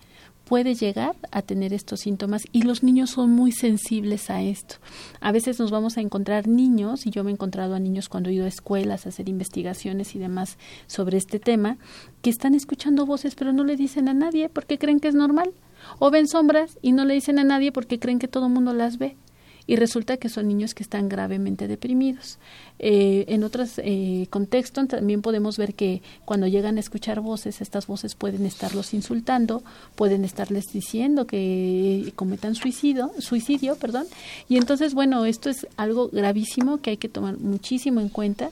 puede 0.45 0.75
llegar 0.75 1.15
a 1.31 1.41
tener 1.41 1.73
estos 1.73 2.01
síntomas 2.01 2.43
y 2.51 2.63
los 2.63 2.83
niños 2.83 3.11
son 3.11 3.31
muy 3.31 3.51
sensibles 3.51 4.29
a 4.29 4.41
esto. 4.41 4.75
A 5.21 5.31
veces 5.31 5.59
nos 5.59 5.71
vamos 5.71 5.97
a 5.97 6.01
encontrar 6.01 6.47
niños, 6.47 7.05
y 7.05 7.11
yo 7.11 7.23
me 7.23 7.31
he 7.31 7.33
encontrado 7.33 7.75
a 7.75 7.79
niños 7.79 8.09
cuando 8.09 8.29
he 8.29 8.33
ido 8.33 8.45
a 8.45 8.49
escuelas 8.49 9.05
a 9.05 9.09
hacer 9.09 9.29
investigaciones 9.29 10.15
y 10.15 10.19
demás 10.19 10.57
sobre 10.87 11.17
este 11.17 11.39
tema, 11.39 11.77
que 12.21 12.29
están 12.29 12.55
escuchando 12.55 13.05
voces 13.05 13.35
pero 13.35 13.53
no 13.53 13.63
le 13.63 13.75
dicen 13.75 14.09
a 14.09 14.13
nadie 14.13 14.49
porque 14.49 14.77
creen 14.77 14.99
que 14.99 15.07
es 15.07 15.15
normal. 15.15 15.53
O 15.99 16.11
ven 16.11 16.27
sombras 16.27 16.77
y 16.81 16.91
no 16.91 17.05
le 17.05 17.13
dicen 17.13 17.39
a 17.39 17.43
nadie 17.43 17.71
porque 17.71 17.99
creen 17.99 18.19
que 18.19 18.27
todo 18.27 18.47
el 18.47 18.53
mundo 18.53 18.73
las 18.73 18.97
ve 18.97 19.17
y 19.65 19.75
resulta 19.75 20.17
que 20.17 20.29
son 20.29 20.47
niños 20.47 20.73
que 20.73 20.83
están 20.83 21.09
gravemente 21.09 21.67
deprimidos. 21.67 22.37
Eh, 22.79 23.25
en 23.29 23.43
otros 23.43 23.73
eh, 23.77 24.27
contextos 24.29 24.87
también 24.87 25.21
podemos 25.21 25.57
ver 25.57 25.73
que 25.73 26.01
cuando 26.25 26.47
llegan 26.47 26.77
a 26.77 26.79
escuchar 26.79 27.21
voces, 27.21 27.61
estas 27.61 27.87
voces 27.87 28.15
pueden 28.15 28.45
estarlos 28.45 28.93
insultando, 28.93 29.63
pueden 29.95 30.25
estarles 30.25 30.65
diciendo 30.73 31.25
que 31.27 32.11
cometan 32.15 32.55
suicidio, 32.55 33.11
suicidio, 33.19 33.75
perdón, 33.75 34.05
y 34.49 34.57
entonces 34.57 34.93
bueno, 34.93 35.25
esto 35.25 35.49
es 35.49 35.67
algo 35.77 36.09
gravísimo 36.09 36.79
que 36.79 36.91
hay 36.91 36.97
que 36.97 37.09
tomar 37.09 37.37
muchísimo 37.37 38.01
en 38.01 38.09
cuenta 38.09 38.49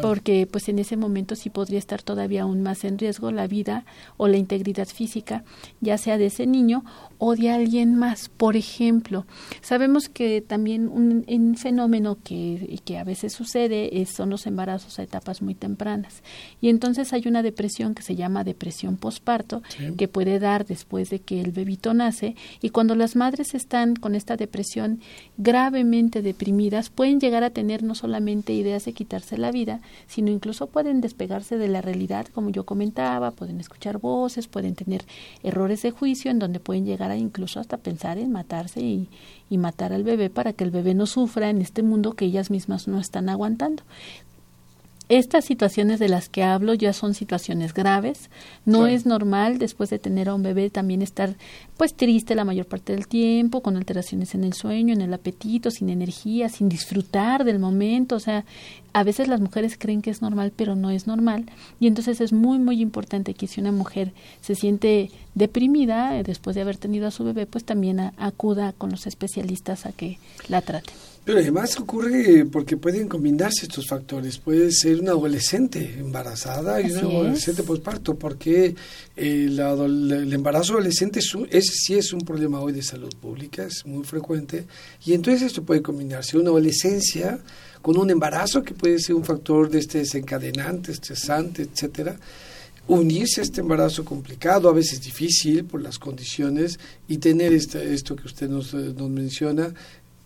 porque 0.00 0.48
pues 0.50 0.68
en 0.68 0.78
ese 0.78 0.96
momento 0.96 1.34
sí 1.34 1.50
podría 1.50 1.78
estar 1.78 2.02
todavía 2.02 2.42
aún 2.42 2.62
más 2.62 2.84
en 2.84 2.98
riesgo 2.98 3.30
la 3.30 3.46
vida 3.46 3.84
o 4.16 4.28
la 4.28 4.36
integridad 4.36 4.88
física, 4.88 5.44
ya 5.80 5.98
sea 5.98 6.18
de 6.18 6.26
ese 6.26 6.46
niño 6.46 6.84
o 7.18 7.36
de 7.36 7.50
alguien 7.50 7.96
más. 7.96 8.28
Por 8.28 8.56
ejemplo, 8.56 9.26
sabemos 9.60 10.08
que 10.08 10.40
también 10.52 10.88
un, 10.88 11.24
un 11.26 11.56
fenómeno 11.56 12.18
que, 12.22 12.78
que 12.84 12.98
a 12.98 13.04
veces 13.04 13.32
sucede 13.32 14.04
son 14.04 14.28
los 14.28 14.46
embarazos 14.46 14.98
a 14.98 15.02
etapas 15.02 15.40
muy 15.40 15.54
tempranas. 15.54 16.22
Y 16.60 16.68
entonces 16.68 17.14
hay 17.14 17.26
una 17.26 17.42
depresión 17.42 17.94
que 17.94 18.02
se 18.02 18.16
llama 18.16 18.44
depresión 18.44 18.98
posparto, 18.98 19.62
que 19.96 20.08
puede 20.08 20.38
dar 20.38 20.66
después 20.66 21.08
de 21.08 21.20
que 21.20 21.40
el 21.40 21.52
bebito 21.52 21.94
nace. 21.94 22.36
Y 22.60 22.68
cuando 22.68 22.94
las 22.94 23.16
madres 23.16 23.54
están 23.54 23.96
con 23.96 24.14
esta 24.14 24.36
depresión 24.36 25.00
gravemente 25.38 26.20
deprimidas, 26.20 26.90
pueden 26.90 27.18
llegar 27.18 27.44
a 27.44 27.50
tener 27.50 27.82
no 27.82 27.94
solamente 27.94 28.52
ideas 28.52 28.84
de 28.84 28.92
quitarse 28.92 29.38
la 29.38 29.52
vida, 29.52 29.80
sino 30.06 30.30
incluso 30.30 30.66
pueden 30.66 31.00
despegarse 31.00 31.56
de 31.56 31.68
la 31.68 31.80
realidad, 31.80 32.26
como 32.26 32.50
yo 32.50 32.66
comentaba, 32.66 33.30
pueden 33.30 33.58
escuchar 33.58 33.96
voces, 33.96 34.48
pueden 34.48 34.74
tener 34.74 35.02
errores 35.42 35.80
de 35.80 35.92
juicio 35.92 36.30
en 36.30 36.38
donde 36.38 36.60
pueden 36.60 36.84
llegar 36.84 37.10
a 37.10 37.16
incluso 37.16 37.58
hasta 37.58 37.78
pensar 37.78 38.18
en 38.18 38.32
matarse 38.32 38.82
y, 38.82 39.08
y 39.52 39.58
matar 39.58 39.92
al 39.92 40.02
bebé 40.02 40.30
para 40.30 40.41
que 40.52 40.64
el 40.64 40.72
bebé 40.72 40.94
no 40.94 41.06
sufra 41.06 41.48
en 41.50 41.62
este 41.62 41.84
mundo 41.84 42.14
que 42.14 42.24
ellas 42.24 42.50
mismas 42.50 42.88
no 42.88 42.98
están 42.98 43.28
aguantando. 43.28 43.84
Estas 45.08 45.44
situaciones 45.44 45.98
de 45.98 46.08
las 46.08 46.28
que 46.28 46.42
hablo 46.42 46.74
ya 46.74 46.92
son 46.92 47.14
situaciones 47.14 47.74
graves. 47.74 48.30
No 48.64 48.86
es 48.86 49.04
normal 49.04 49.58
después 49.58 49.90
de 49.90 49.98
tener 49.98 50.28
a 50.28 50.34
un 50.34 50.42
bebé 50.42 50.70
también 50.70 51.02
estar 51.02 51.34
pues 51.76 51.94
triste 51.94 52.34
la 52.34 52.44
mayor 52.44 52.66
parte 52.66 52.94
del 52.94 53.08
tiempo, 53.08 53.62
con 53.62 53.76
alteraciones 53.76 54.34
en 54.34 54.44
el 54.44 54.54
sueño, 54.54 54.94
en 54.94 55.00
el 55.00 55.12
apetito, 55.12 55.70
sin 55.70 55.90
energía, 55.90 56.48
sin 56.48 56.68
disfrutar 56.68 57.44
del 57.44 57.58
momento. 57.58 58.16
O 58.16 58.20
sea, 58.20 58.44
a 58.92 59.04
veces 59.04 59.28
las 59.28 59.40
mujeres 59.40 59.76
creen 59.78 60.02
que 60.02 60.10
es 60.10 60.22
normal, 60.22 60.52
pero 60.54 60.76
no 60.76 60.90
es 60.90 61.06
normal. 61.06 61.46
Y 61.80 61.88
entonces 61.88 62.20
es 62.20 62.32
muy, 62.32 62.58
muy 62.58 62.80
importante 62.80 63.34
que 63.34 63.48
si 63.48 63.60
una 63.60 63.72
mujer 63.72 64.12
se 64.40 64.54
siente 64.54 65.10
deprimida 65.34 66.18
eh, 66.18 66.22
después 66.22 66.54
de 66.54 66.62
haber 66.62 66.76
tenido 66.76 67.06
a 67.06 67.10
su 67.10 67.24
bebé, 67.24 67.46
pues 67.46 67.64
también 67.64 68.00
acuda 68.16 68.72
con 68.72 68.90
los 68.90 69.06
especialistas 69.06 69.84
a 69.84 69.92
que 69.92 70.18
la 70.48 70.62
traten. 70.62 71.11
Pero 71.24 71.38
además 71.38 71.78
ocurre 71.78 72.44
porque 72.50 72.76
pueden 72.76 73.06
combinarse 73.06 73.66
estos 73.66 73.86
factores. 73.86 74.38
Puede 74.38 74.72
ser 74.72 74.98
una 75.00 75.12
adolescente 75.12 75.94
embarazada 75.98 76.80
y 76.80 76.90
una 76.90 77.02
adolescente 77.02 77.62
posparto, 77.62 78.16
porque 78.16 78.74
el, 79.14 79.58
el, 79.60 80.32
embarazo 80.32 80.72
adolescente 80.72 81.20
es, 81.20 81.66
sí 81.66 81.94
es 81.94 82.12
un 82.12 82.22
problema 82.22 82.58
hoy 82.60 82.72
de 82.72 82.82
salud 82.82 83.14
pública, 83.20 83.64
es 83.64 83.86
muy 83.86 84.02
frecuente, 84.02 84.64
y 85.06 85.12
entonces 85.12 85.42
esto 85.42 85.62
puede 85.62 85.80
combinarse. 85.80 86.38
Una 86.38 86.50
adolescencia 86.50 87.38
con 87.82 87.96
un 87.96 88.10
embarazo 88.10 88.64
que 88.64 88.74
puede 88.74 88.98
ser 88.98 89.14
un 89.14 89.24
factor 89.24 89.70
de 89.70 89.78
este 89.78 89.98
desencadenante, 89.98 90.90
estresante, 90.90 91.62
etcétera 91.62 92.18
unirse 92.88 93.40
a 93.40 93.44
este 93.44 93.60
embarazo 93.60 94.04
complicado, 94.04 94.68
a 94.68 94.72
veces 94.72 95.00
difícil 95.00 95.64
por 95.64 95.80
las 95.80 95.98
condiciones, 95.98 96.78
y 97.06 97.18
tener 97.18 97.52
esto 97.52 98.16
que 98.16 98.26
usted 98.26 98.48
nos, 98.48 98.74
nos 98.74 99.08
menciona, 99.08 99.72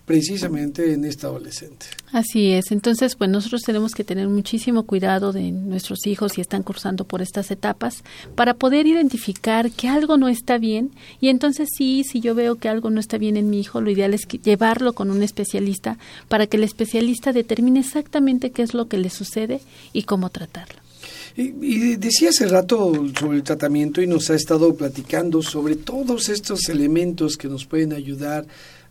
precisamente 0.07 0.93
en 0.93 1.05
esta 1.05 1.27
adolescente. 1.27 1.87
Así 2.13 2.53
es. 2.53 2.71
Entonces, 2.71 3.17
pues 3.17 3.29
nosotros 3.29 3.63
tenemos 3.63 3.93
que 3.93 4.05
tener 4.05 4.29
muchísimo 4.29 4.85
cuidado 4.85 5.33
de 5.33 5.51
nuestros 5.51 6.07
hijos 6.07 6.33
si 6.33 6.41
están 6.41 6.63
cursando 6.63 7.05
por 7.05 7.21
estas 7.21 7.51
etapas 7.51 8.05
para 8.37 8.55
poder 8.55 8.87
identificar 8.87 9.71
que 9.73 9.89
algo 9.89 10.17
no 10.17 10.29
está 10.29 10.59
bien 10.59 10.93
y 11.21 11.29
entonces 11.29 11.69
sí, 11.77 12.05
si 12.05 12.21
yo 12.21 12.37
veo 12.37 12.55
que 12.55 12.69
algo 12.69 12.89
no 12.89 13.01
está 13.01 13.19
bien 13.19 13.37
en 13.37 13.51
mi 13.51 13.61
hijo, 13.61 13.81
lo 13.81 13.91
ideal 13.91 14.15
es 14.15 14.27
llevarlo 14.29 14.93
con 14.93 15.11
un 15.11 15.25
especialista 15.25 15.99
para 16.29 16.47
que 16.47 16.57
el 16.57 16.63
especialista 16.63 17.33
determine 17.33 17.81
exactamente 17.81 18.53
qué 18.53 18.63
es 18.63 18.75
lo 18.75 18.87
que 18.87 18.99
le 18.99 19.11
sucede 19.11 19.61
y 19.93 20.05
cómo 20.05 20.31
tratarlo. 20.31 20.77
Y, 21.37 21.53
y, 21.61 21.97
decía 21.97 22.31
hace 22.31 22.47
rato 22.47 22.93
sobre 23.19 23.37
el 23.37 23.43
tratamiento 23.43 24.01
y 24.01 24.07
nos 24.07 24.31
ha 24.31 24.35
estado 24.35 24.75
platicando 24.75 25.43
sobre 25.43 25.77
todos 25.77 26.31
estos 26.31 26.69
elementos 26.71 27.37
que 27.37 27.49
nos 27.49 27.67
pueden 27.67 27.93
ayudar 27.93 28.47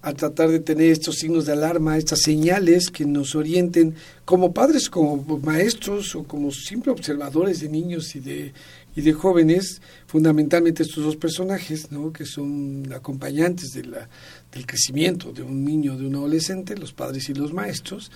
a 0.06 0.14
tratar 0.14 0.50
de 0.52 0.60
tener 0.60 0.92
estos 0.92 1.16
signos 1.16 1.48
de 1.48 1.54
alarma, 1.54 1.98
estas 1.98 2.22
señales 2.22 2.92
que 2.92 3.06
nos 3.06 3.34
orienten 3.34 3.96
como 4.24 4.54
padres, 4.54 4.88
como 4.88 5.40
maestros 5.40 6.16
o 6.16 6.24
como 6.24 6.52
simples 6.52 6.94
observadores 6.94 7.62
de 7.62 7.70
niños 7.70 8.16
y 8.16 8.20
de, 8.20 8.54
y 8.96 9.02
de 9.02 9.14
jóvenes, 9.14 9.82
fundamentalmente 10.06 10.84
estos 10.84 11.04
dos 11.04 11.16
personajes, 11.16 11.92
¿no? 11.92 12.14
que 12.14 12.26
son 12.26 12.88
acompañantes 12.94 13.74
del 13.74 13.96
crecimiento 14.68 15.34
de 15.34 15.42
un 15.42 15.66
niño, 15.66 15.98
de 15.98 16.06
un 16.06 16.16
adolescente, 16.18 16.78
los 16.78 16.94
padres 16.94 17.28
y 17.30 17.34
los 17.34 17.52
maestros, 17.52 18.12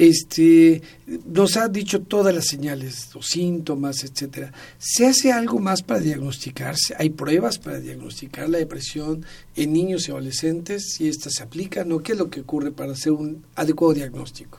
este, 0.00 0.80
nos 1.26 1.58
ha 1.58 1.68
dicho 1.68 2.00
todas 2.00 2.34
las 2.34 2.46
señales, 2.46 3.10
los 3.14 3.26
síntomas, 3.26 4.02
etcétera. 4.02 4.50
¿Se 4.78 5.06
hace 5.06 5.30
algo 5.30 5.58
más 5.58 5.82
para 5.82 6.00
diagnosticarse? 6.00 6.94
¿Hay 6.98 7.10
pruebas 7.10 7.58
para 7.58 7.80
diagnosticar 7.80 8.48
la 8.48 8.56
depresión 8.56 9.26
en 9.56 9.74
niños 9.74 10.08
y 10.08 10.12
adolescentes? 10.12 10.94
Si 10.94 11.06
esta 11.06 11.28
se 11.28 11.42
aplica, 11.42 11.84
¿no? 11.84 11.98
¿Qué 11.98 12.12
es 12.12 12.18
lo 12.18 12.30
que 12.30 12.40
ocurre 12.40 12.72
para 12.72 12.92
hacer 12.92 13.12
un 13.12 13.44
adecuado 13.54 13.92
diagnóstico? 13.92 14.58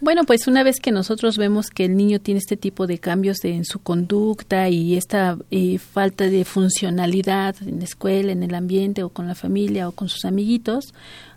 Bueno, 0.00 0.24
pues 0.24 0.48
una 0.48 0.64
vez 0.64 0.80
que 0.80 0.90
nosotros 0.90 1.38
vemos 1.38 1.70
que 1.70 1.84
el 1.84 1.96
niño 1.96 2.18
tiene 2.18 2.38
este 2.38 2.56
tipo 2.56 2.88
de 2.88 2.98
cambios 2.98 3.44
en 3.44 3.64
su 3.64 3.78
conducta 3.78 4.68
y 4.68 4.96
esta 4.96 5.38
eh, 5.52 5.78
falta 5.78 6.24
de 6.24 6.44
funcionalidad 6.44 7.54
en 7.60 7.78
la 7.78 7.84
escuela, 7.84 8.32
en 8.32 8.42
el 8.42 8.56
ambiente 8.56 9.04
o 9.04 9.10
con 9.10 9.28
la 9.28 9.36
familia 9.36 9.88
o 9.88 9.92
con 9.92 10.08
sus 10.08 10.24
amiguitos, 10.24 10.92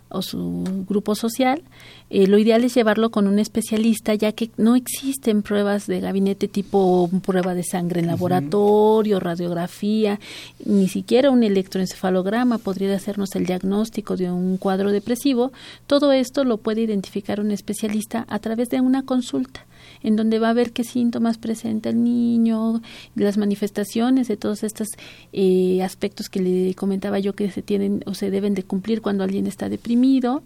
o 0.08 0.22
su 0.22 0.84
grupo 0.88 1.14
social, 1.14 1.62
eh, 2.08 2.26
lo 2.26 2.38
ideal 2.38 2.62
es 2.62 2.74
llevarlo 2.74 3.10
con 3.10 3.26
un 3.26 3.38
especialista, 3.38 4.14
ya 4.14 4.32
que 4.32 4.50
no 4.56 4.76
existen 4.76 5.42
pruebas 5.42 5.86
de 5.86 6.00
gabinete 6.00 6.46
tipo 6.46 7.10
prueba 7.24 7.54
de 7.54 7.64
sangre 7.64 8.00
en 8.00 8.06
laboratorio, 8.06 9.18
radiografía, 9.18 10.20
ni 10.64 10.88
siquiera 10.88 11.30
un 11.30 11.42
electroencefalograma 11.42 12.58
podría 12.58 12.94
hacernos 12.94 13.34
el 13.34 13.46
diagnóstico 13.46 14.16
de 14.16 14.30
un 14.30 14.56
cuadro 14.56 14.92
depresivo. 14.92 15.52
Todo 15.86 16.12
esto 16.12 16.44
lo 16.44 16.58
puede 16.58 16.82
identificar 16.82 17.40
un 17.40 17.50
especialista 17.50 18.24
a 18.28 18.38
través 18.38 18.68
de 18.68 18.80
una 18.80 19.02
consulta 19.02 19.66
en 20.02 20.16
donde 20.16 20.38
va 20.38 20.50
a 20.50 20.54
ver 20.54 20.72
qué 20.72 20.84
síntomas 20.84 21.38
presenta 21.38 21.88
el 21.88 22.02
niño, 22.02 22.82
las 23.14 23.38
manifestaciones 23.38 24.28
de 24.28 24.36
todos 24.36 24.62
estos 24.62 24.88
eh, 25.32 25.82
aspectos 25.82 26.28
que 26.28 26.40
le 26.40 26.74
comentaba 26.74 27.18
yo 27.18 27.34
que 27.34 27.50
se 27.50 27.62
tienen 27.62 28.02
o 28.06 28.14
se 28.14 28.30
deben 28.30 28.54
de 28.54 28.62
cumplir 28.62 29.02
cuando 29.02 29.24
alguien 29.24 29.46
está 29.46 29.68
deprimido. 29.68 30.42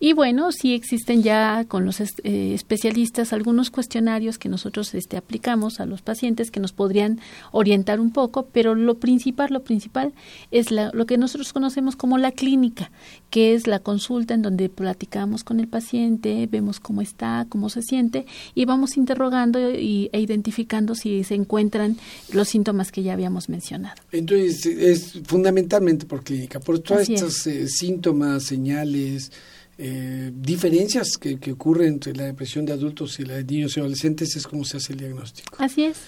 Y 0.00 0.12
bueno, 0.12 0.52
sí 0.52 0.74
existen 0.98 1.22
ya 1.22 1.64
con 1.68 1.84
los 1.84 2.00
eh, 2.00 2.08
especialistas 2.54 3.32
algunos 3.32 3.70
cuestionarios 3.70 4.36
que 4.36 4.48
nosotros 4.48 4.92
este, 4.94 5.16
aplicamos 5.16 5.78
a 5.78 5.86
los 5.86 6.02
pacientes 6.02 6.50
que 6.50 6.58
nos 6.58 6.72
podrían 6.72 7.20
orientar 7.52 8.00
un 8.00 8.10
poco, 8.10 8.48
pero 8.52 8.74
lo 8.74 8.98
principal, 8.98 9.50
lo 9.52 9.62
principal 9.62 10.12
es 10.50 10.72
lo 10.72 11.06
que 11.06 11.16
nosotros 11.16 11.52
conocemos 11.52 11.94
como 11.94 12.18
la 12.18 12.32
clínica, 12.32 12.90
que 13.30 13.54
es 13.54 13.68
la 13.68 13.78
consulta 13.78 14.34
en 14.34 14.42
donde 14.42 14.68
platicamos 14.68 15.44
con 15.44 15.60
el 15.60 15.68
paciente, 15.68 16.48
vemos 16.50 16.80
cómo 16.80 17.00
está, 17.00 17.46
cómo 17.48 17.70
se 17.70 17.82
siente 17.82 18.26
y 18.56 18.64
vamos 18.64 18.96
interrogando 18.96 19.70
y, 19.70 20.10
e 20.12 20.20
identificando 20.20 20.96
si 20.96 21.22
se 21.22 21.36
encuentran 21.36 21.96
los 22.32 22.48
síntomas 22.48 22.90
que 22.90 23.04
ya 23.04 23.12
habíamos 23.12 23.48
mencionado. 23.48 23.94
Entonces, 24.10 24.66
es 24.66 25.12
fundamentalmente 25.24 26.06
por 26.06 26.24
clínica, 26.24 26.58
por 26.58 26.80
todas 26.80 27.08
estas 27.08 27.46
eh, 27.46 27.68
síntomas, 27.68 28.42
señales, 28.42 29.30
eh, 29.78 30.32
diferencias 30.34 31.16
que, 31.16 31.38
que, 31.38 31.52
ocurren 31.52 31.94
entre 31.94 32.12
la 32.14 32.24
depresión 32.24 32.66
de 32.66 32.72
adultos 32.72 33.20
y 33.20 33.24
la 33.24 33.34
de 33.34 33.44
niños 33.44 33.76
y 33.76 33.80
adolescentes, 33.80 34.34
es 34.34 34.46
como 34.46 34.64
se 34.64 34.76
hace 34.76 34.92
el 34.92 34.98
diagnóstico. 34.98 35.56
Así 35.58 35.84
es. 35.84 35.98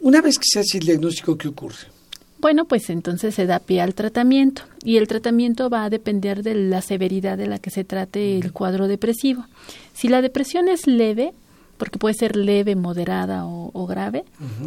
Una 0.00 0.22
vez 0.22 0.38
que 0.38 0.46
se 0.48 0.60
hace 0.60 0.78
el 0.78 0.86
diagnóstico, 0.86 1.36
¿qué 1.36 1.48
ocurre? 1.48 1.88
Bueno, 2.40 2.66
pues 2.66 2.88
entonces 2.88 3.34
se 3.34 3.46
da 3.46 3.58
pie 3.58 3.80
al 3.80 3.96
tratamiento 3.96 4.62
y 4.84 4.96
el 4.96 5.08
tratamiento 5.08 5.68
va 5.68 5.84
a 5.84 5.90
depender 5.90 6.44
de 6.44 6.54
la 6.54 6.80
severidad 6.82 7.36
de 7.36 7.48
la 7.48 7.58
que 7.58 7.70
se 7.70 7.82
trate 7.82 8.38
el 8.38 8.52
cuadro 8.52 8.86
depresivo. 8.86 9.44
Si 9.92 10.08
la 10.08 10.22
depresión 10.22 10.68
es 10.68 10.86
leve, 10.86 11.32
porque 11.78 11.98
puede 11.98 12.14
ser 12.14 12.36
leve, 12.36 12.76
moderada 12.76 13.46
o, 13.46 13.86
grave. 13.86 14.24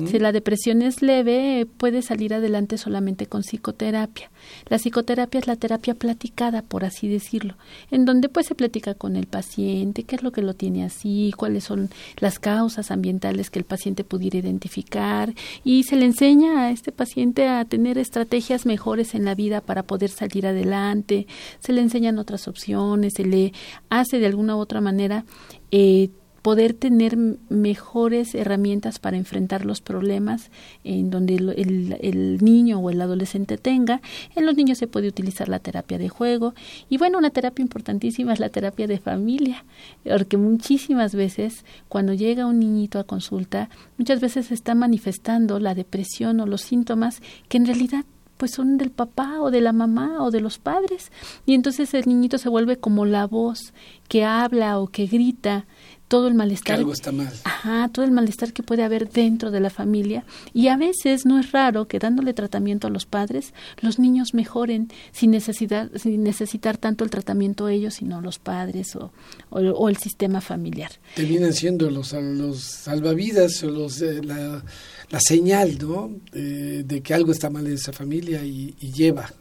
Si 0.09 0.17
la 0.17 0.31
depresión 0.31 0.81
es 0.81 1.01
leve, 1.01 1.67
puede 1.77 2.01
salir 2.01 2.33
adelante 2.33 2.77
solamente 2.77 3.27
con 3.27 3.43
psicoterapia. 3.43 4.31
La 4.67 4.77
psicoterapia 4.77 5.39
es 5.39 5.47
la 5.47 5.57
terapia 5.57 5.93
platicada, 5.93 6.61
por 6.61 6.85
así 6.85 7.07
decirlo, 7.07 7.55
en 7.91 8.05
donde 8.05 8.29
pues 8.29 8.47
se 8.47 8.55
platica 8.55 8.95
con 8.95 9.15
el 9.15 9.27
paciente, 9.27 10.03
qué 10.03 10.15
es 10.15 10.23
lo 10.23 10.31
que 10.31 10.41
lo 10.41 10.53
tiene 10.53 10.83
así, 10.83 11.33
cuáles 11.37 11.65
son 11.65 11.89
las 12.17 12.39
causas 12.39 12.89
ambientales 12.89 13.49
que 13.49 13.59
el 13.59 13.65
paciente 13.65 14.03
pudiera 14.03 14.37
identificar 14.37 15.33
y 15.63 15.83
se 15.83 15.97
le 15.97 16.05
enseña 16.05 16.65
a 16.65 16.71
este 16.71 16.91
paciente 16.91 17.47
a 17.47 17.65
tener 17.65 17.97
estrategias 17.97 18.65
mejores 18.65 19.13
en 19.13 19.25
la 19.25 19.35
vida 19.35 19.61
para 19.61 19.83
poder 19.83 20.09
salir 20.09 20.47
adelante, 20.47 21.27
se 21.59 21.73
le 21.73 21.81
enseñan 21.81 22.17
otras 22.17 22.47
opciones, 22.47 23.13
se 23.15 23.25
le 23.25 23.53
hace 23.89 24.19
de 24.19 24.25
alguna 24.25 24.55
u 24.55 24.59
otra 24.59 24.81
manera 24.81 25.25
eh, 25.71 26.09
poder 26.41 26.73
tener 26.73 27.17
mejores 27.49 28.33
herramientas 28.33 28.99
para 28.99 29.17
enfrentar 29.17 29.65
los 29.65 29.81
problemas 29.81 30.49
en 30.83 31.09
donde 31.09 31.35
el, 31.35 32.37
niño 32.41 32.79
o 32.79 32.89
el 32.89 33.01
adolescente 33.01 33.57
tenga. 33.57 34.01
En 34.35 34.45
los 34.45 34.55
niños 34.55 34.77
se 34.77 34.87
puede 34.87 35.07
utilizar 35.07 35.49
la 35.49 35.59
terapia 35.59 35.97
de 35.97 36.09
juego 36.09 36.53
y 36.89 36.97
bueno, 36.97 37.19
una 37.19 37.29
terapia 37.29 37.61
importantísima 37.61 38.33
es 38.33 38.39
la 38.39 38.49
terapia 38.49 38.87
de 38.87 38.99
familia, 38.99 39.65
porque 40.03 40.37
muchísimas 40.37 41.13
veces 41.13 41.65
cuando 41.87 42.13
llega 42.13 42.47
un 42.47 42.59
niñito 42.59 42.99
a 42.99 43.03
consulta, 43.03 43.69
muchas 43.97 44.19
veces 44.19 44.51
está 44.51 44.73
manifestando 44.73 45.59
la 45.59 45.75
depresión 45.75 46.39
o 46.39 46.45
los 46.45 46.61
síntomas 46.61 47.21
que 47.49 47.57
en 47.57 47.65
realidad 47.65 48.05
pues 48.41 48.53
son 48.53 48.79
del 48.79 48.89
papá 48.89 49.39
o 49.39 49.51
de 49.51 49.61
la 49.61 49.71
mamá 49.71 50.23
o 50.23 50.31
de 50.31 50.41
los 50.41 50.57
padres 50.57 51.11
y 51.45 51.53
entonces 51.53 51.93
el 51.93 52.07
niñito 52.07 52.39
se 52.39 52.49
vuelve 52.49 52.75
como 52.75 53.05
la 53.05 53.27
voz 53.27 53.71
que 54.07 54.25
habla 54.25 54.79
o 54.79 54.87
que 54.87 55.05
grita 55.05 55.67
todo 56.11 56.27
el 56.27 56.33
malestar. 56.33 56.75
algo 56.75 56.91
está 56.91 57.13
mal. 57.13 57.31
Ajá, 57.45 57.89
todo 57.93 58.03
el 58.03 58.11
malestar 58.11 58.51
que 58.51 58.63
puede 58.63 58.83
haber 58.83 59.09
dentro 59.09 59.49
de 59.49 59.61
la 59.61 59.69
familia. 59.69 60.25
Y 60.53 60.67
a 60.67 60.75
veces 60.75 61.25
no 61.25 61.39
es 61.39 61.53
raro 61.53 61.87
que 61.87 61.99
dándole 61.99 62.33
tratamiento 62.33 62.87
a 62.87 62.89
los 62.89 63.05
padres, 63.05 63.53
los 63.79 63.97
niños 63.97 64.33
mejoren 64.33 64.89
sin, 65.13 65.31
necesidad, 65.31 65.89
sin 65.95 66.21
necesitar 66.23 66.75
tanto 66.77 67.05
el 67.05 67.09
tratamiento 67.09 67.69
ellos, 67.69 67.93
sino 67.93 68.19
los 68.19 68.39
padres 68.39 68.93
o, 68.97 69.13
o, 69.51 69.87
el 69.87 69.95
sistema 69.95 70.41
familiar. 70.41 70.91
Terminan 71.15 71.53
siendo 71.53 71.89
los, 71.89 72.11
los 72.11 72.59
salvavidas 72.59 73.63
o 73.63 73.69
los, 73.69 74.01
eh, 74.01 74.21
la, 74.21 74.61
la, 75.09 75.19
señal 75.21 75.77
¿no? 75.79 76.11
Eh, 76.33 76.83
de 76.85 77.01
que 77.01 77.13
algo 77.13 77.31
está 77.31 77.49
mal 77.49 77.65
en 77.67 77.75
esa 77.75 77.93
familia 77.93 78.43
y, 78.43 78.75
y 78.81 78.91
lleva 78.91 79.31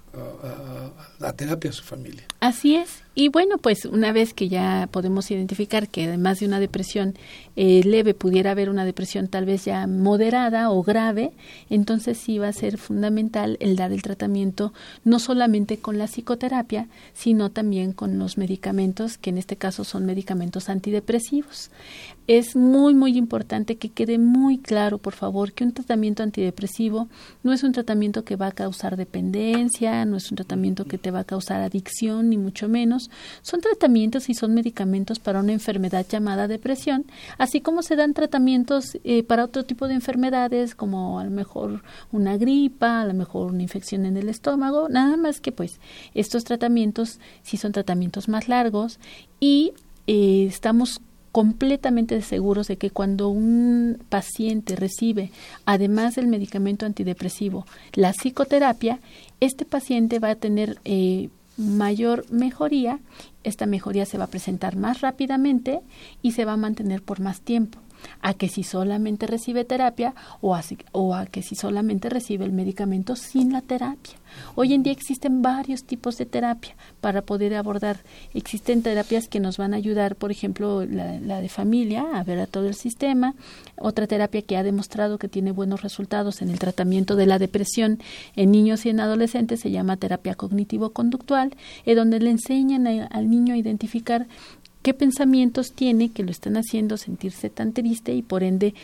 la 1.18 1.32
terapia 1.32 1.70
a 1.70 1.72
su 1.72 1.82
familia. 1.82 2.24
Así 2.40 2.74
es. 2.74 3.02
Y 3.20 3.28
bueno, 3.28 3.58
pues 3.58 3.84
una 3.84 4.12
vez 4.12 4.32
que 4.32 4.48
ya 4.48 4.88
podemos 4.90 5.30
identificar 5.30 5.88
que 5.90 6.04
además 6.04 6.40
de 6.40 6.46
una 6.46 6.58
depresión 6.58 7.16
eh, 7.54 7.82
leve 7.84 8.14
pudiera 8.14 8.52
haber 8.52 8.70
una 8.70 8.86
depresión 8.86 9.28
tal 9.28 9.44
vez 9.44 9.66
ya 9.66 9.86
moderada 9.86 10.70
o 10.70 10.82
grave, 10.82 11.32
entonces 11.68 12.16
sí 12.16 12.38
va 12.38 12.48
a 12.48 12.52
ser 12.54 12.78
fundamental 12.78 13.58
el 13.60 13.76
dar 13.76 13.92
el 13.92 14.00
tratamiento 14.00 14.72
no 15.04 15.18
solamente 15.18 15.76
con 15.76 15.98
la 15.98 16.06
psicoterapia, 16.06 16.88
sino 17.12 17.50
también 17.50 17.92
con 17.92 18.18
los 18.18 18.38
medicamentos, 18.38 19.18
que 19.18 19.28
en 19.28 19.36
este 19.36 19.56
caso 19.56 19.84
son 19.84 20.06
medicamentos 20.06 20.70
antidepresivos. 20.70 21.70
Es 22.26 22.56
muy, 22.56 22.94
muy 22.94 23.18
importante 23.18 23.76
que 23.76 23.90
quede 23.90 24.16
muy 24.16 24.56
claro, 24.56 24.96
por 24.96 25.14
favor, 25.14 25.52
que 25.52 25.64
un 25.64 25.72
tratamiento 25.72 26.22
antidepresivo 26.22 27.08
no 27.42 27.52
es 27.52 27.64
un 27.64 27.72
tratamiento 27.72 28.24
que 28.24 28.36
va 28.36 28.46
a 28.46 28.52
causar 28.52 28.96
dependencia, 28.96 30.06
no 30.06 30.16
es 30.16 30.30
un 30.30 30.36
tratamiento 30.36 30.86
que 30.86 30.96
te 30.96 31.10
va 31.10 31.20
a 31.20 31.24
causar 31.24 31.60
adicción, 31.60 32.30
ni 32.30 32.38
mucho 32.38 32.68
menos. 32.68 33.09
Son 33.42 33.60
tratamientos 33.60 34.28
y 34.28 34.34
son 34.34 34.54
medicamentos 34.54 35.18
para 35.18 35.40
una 35.40 35.52
enfermedad 35.52 36.06
llamada 36.08 36.48
depresión, 36.48 37.04
así 37.38 37.60
como 37.60 37.82
se 37.82 37.96
dan 37.96 38.14
tratamientos 38.14 38.98
eh, 39.04 39.22
para 39.22 39.44
otro 39.44 39.64
tipo 39.64 39.88
de 39.88 39.94
enfermedades, 39.94 40.74
como 40.74 41.18
a 41.18 41.24
lo 41.24 41.30
mejor 41.30 41.82
una 42.12 42.36
gripa, 42.36 43.00
a 43.00 43.04
lo 43.04 43.14
mejor 43.14 43.52
una 43.52 43.62
infección 43.62 44.06
en 44.06 44.16
el 44.16 44.28
estómago, 44.28 44.88
nada 44.88 45.16
más 45.16 45.40
que 45.40 45.52
pues 45.52 45.80
estos 46.14 46.44
tratamientos 46.44 47.20
sí 47.42 47.56
son 47.56 47.72
tratamientos 47.72 48.28
más 48.28 48.48
largos 48.48 48.98
y 49.38 49.72
eh, 50.06 50.46
estamos 50.48 51.00
completamente 51.32 52.20
seguros 52.22 52.66
de 52.66 52.76
que 52.76 52.90
cuando 52.90 53.28
un 53.28 54.02
paciente 54.08 54.76
recibe, 54.76 55.30
además 55.64 56.16
del 56.16 56.26
medicamento 56.26 56.86
antidepresivo, 56.86 57.66
la 57.92 58.12
psicoterapia, 58.12 58.98
este 59.38 59.64
paciente 59.64 60.18
va 60.18 60.30
a 60.30 60.34
tener 60.36 60.78
eh, 60.84 61.28
mayor 61.60 62.24
mejoría, 62.30 62.98
esta 63.44 63.66
mejoría 63.66 64.06
se 64.06 64.18
va 64.18 64.24
a 64.24 64.30
presentar 64.30 64.76
más 64.76 65.00
rápidamente 65.00 65.80
y 66.22 66.32
se 66.32 66.44
va 66.44 66.54
a 66.54 66.56
mantener 66.56 67.02
por 67.02 67.20
más 67.20 67.40
tiempo 67.40 67.78
a 68.20 68.34
que 68.34 68.48
si 68.48 68.62
solamente 68.62 69.26
recibe 69.26 69.64
terapia 69.64 70.14
o 70.40 70.54
a, 70.54 71.26
que 71.26 71.42
si 71.42 71.54
solamente 71.54 72.08
recibe 72.08 72.44
el 72.44 72.52
medicamento 72.52 73.16
sin 73.16 73.52
la 73.52 73.62
terapia. 73.62 74.14
Hoy 74.54 74.74
en 74.74 74.82
día 74.82 74.92
existen 74.92 75.42
varios 75.42 75.84
tipos 75.84 76.16
de 76.16 76.26
terapia 76.26 76.76
para 77.00 77.22
poder 77.22 77.54
abordar. 77.54 77.98
Existen 78.32 78.82
terapias 78.82 79.28
que 79.28 79.40
nos 79.40 79.56
van 79.56 79.74
a 79.74 79.76
ayudar, 79.76 80.14
por 80.14 80.30
ejemplo, 80.30 80.84
la, 80.84 81.18
la, 81.18 81.40
de 81.40 81.48
familia, 81.48 82.06
a 82.14 82.22
ver 82.22 82.38
a 82.38 82.46
todo 82.46 82.68
el 82.68 82.74
sistema. 82.74 83.34
Otra 83.76 84.06
terapia 84.06 84.42
que 84.42 84.56
ha 84.56 84.62
demostrado 84.62 85.18
que 85.18 85.28
tiene 85.28 85.50
buenos 85.50 85.82
resultados 85.82 86.42
en 86.42 86.50
el 86.50 86.58
tratamiento 86.58 87.16
de 87.16 87.26
la 87.26 87.38
depresión 87.38 87.98
en 88.36 88.52
niños 88.52 88.86
y 88.86 88.90
en 88.90 89.00
adolescentes 89.00 89.60
se 89.60 89.70
llama 89.70 89.96
terapia 89.96 90.34
cognitivo-conductual, 90.34 91.56
en 91.84 91.96
donde 91.96 92.20
le 92.20 92.30
enseñan 92.30 92.86
al 92.86 93.30
niño 93.30 93.54
a 93.54 93.58
identificar 93.58 94.26
qué 94.82 94.94
pensamientos 94.94 95.72
tiene 95.72 96.10
que 96.10 96.22
lo 96.22 96.30
están 96.30 96.56
haciendo 96.56 96.96
sentirse 96.96 97.50
tan 97.50 97.72
triste 97.72 98.12
y 98.12 98.22
por 98.22 98.42
ende 98.42 98.74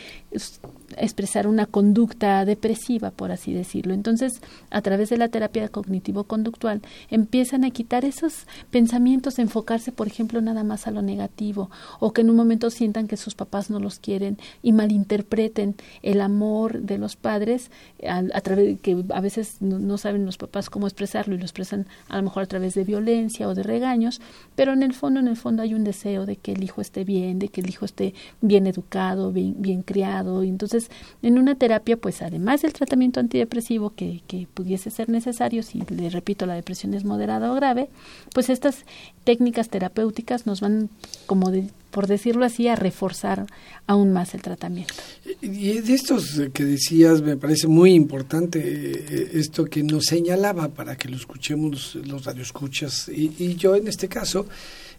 expresar 0.95 1.47
una 1.47 1.65
conducta 1.65 2.45
depresiva, 2.45 3.11
por 3.11 3.31
así 3.31 3.53
decirlo. 3.53 3.93
Entonces, 3.93 4.41
a 4.69 4.81
través 4.81 5.09
de 5.09 5.17
la 5.17 5.27
terapia 5.27 5.67
cognitivo-conductual, 5.69 6.81
empiezan 7.09 7.63
a 7.65 7.71
quitar 7.71 8.05
esos 8.05 8.47
pensamientos, 8.71 9.39
enfocarse, 9.39 9.91
por 9.91 10.07
ejemplo, 10.07 10.41
nada 10.41 10.63
más 10.63 10.87
a 10.87 10.91
lo 10.91 11.01
negativo, 11.01 11.69
o 11.99 12.13
que 12.13 12.21
en 12.21 12.29
un 12.29 12.35
momento 12.35 12.69
sientan 12.69 13.07
que 13.07 13.17
sus 13.17 13.35
papás 13.35 13.69
no 13.69 13.79
los 13.79 13.99
quieren 13.99 14.37
y 14.63 14.71
malinterpreten 14.71 15.75
el 16.01 16.21
amor 16.21 16.81
de 16.81 16.97
los 16.97 17.15
padres 17.15 17.69
a, 18.07 18.41
través 18.41 18.65
de 18.65 18.77
que 18.77 19.03
a 19.09 19.21
veces 19.21 19.57
no, 19.61 19.97
saben 19.97 20.25
los 20.25 20.37
papás 20.37 20.69
cómo 20.69 20.87
expresarlo 20.87 21.35
y 21.35 21.37
lo 21.37 21.43
expresan 21.43 21.87
a 22.09 22.17
lo 22.17 22.23
mejor 22.23 22.43
a 22.43 22.47
través 22.47 22.75
de 22.75 22.83
violencia 22.83 23.47
o 23.47 23.55
de 23.55 23.63
regaños, 23.63 24.21
pero 24.55 24.73
en 24.73 24.83
el 24.83 24.93
fondo, 24.93 25.19
en 25.19 25.27
el 25.27 25.37
fondo 25.37 25.63
hay 25.63 25.73
un 25.73 25.83
deseo 25.83 26.25
de 26.25 26.37
que 26.37 26.53
el 26.53 26.63
hijo 26.63 26.81
esté 26.81 27.03
bien, 27.03 27.39
de 27.39 27.49
que 27.49 27.61
el 27.61 27.69
hijo 27.69 27.85
esté 27.85 28.13
bien 28.41 28.67
educado, 28.67 29.31
bien, 29.31 29.55
bien 29.59 29.81
criado, 29.81 30.26
entonces 30.43 30.89
en 31.21 31.37
una 31.37 31.55
terapia, 31.55 31.97
pues 31.97 32.21
además 32.21 32.61
del 32.61 32.73
tratamiento 32.73 33.19
antidepresivo 33.19 33.91
que, 33.91 34.21
que 34.27 34.47
pudiese 34.53 34.89
ser 34.89 35.09
necesario, 35.09 35.63
si 35.63 35.81
le 35.89 36.09
repito, 36.09 36.45
la 36.45 36.55
depresión 36.55 36.93
es 36.93 37.03
moderada 37.03 37.51
o 37.51 37.55
grave, 37.55 37.89
pues 38.33 38.49
estas 38.49 38.85
técnicas 39.23 39.69
terapéuticas 39.69 40.45
nos 40.45 40.61
van, 40.61 40.89
como 41.25 41.51
por 41.91 42.07
decirlo 42.07 42.45
así, 42.45 42.67
a 42.67 42.75
reforzar 42.75 43.47
aún 43.87 44.13
más 44.13 44.33
el 44.33 44.41
tratamiento. 44.41 44.93
Y 45.41 45.79
de 45.79 45.93
estos 45.93 46.41
que 46.53 46.63
decías, 46.63 47.21
me 47.21 47.37
parece 47.37 47.67
muy 47.67 47.93
importante 47.93 48.59
eh, 48.59 49.31
esto 49.33 49.65
que 49.65 49.83
nos 49.83 50.05
señalaba 50.05 50.69
para 50.69 50.95
que 50.95 51.09
lo 51.09 51.15
escuchemos 51.15 51.95
los 51.95 52.25
radioescuchas 52.25 53.09
y 53.09 53.55
yo 53.55 53.75
en 53.75 53.87
este 53.87 54.07
caso, 54.07 54.45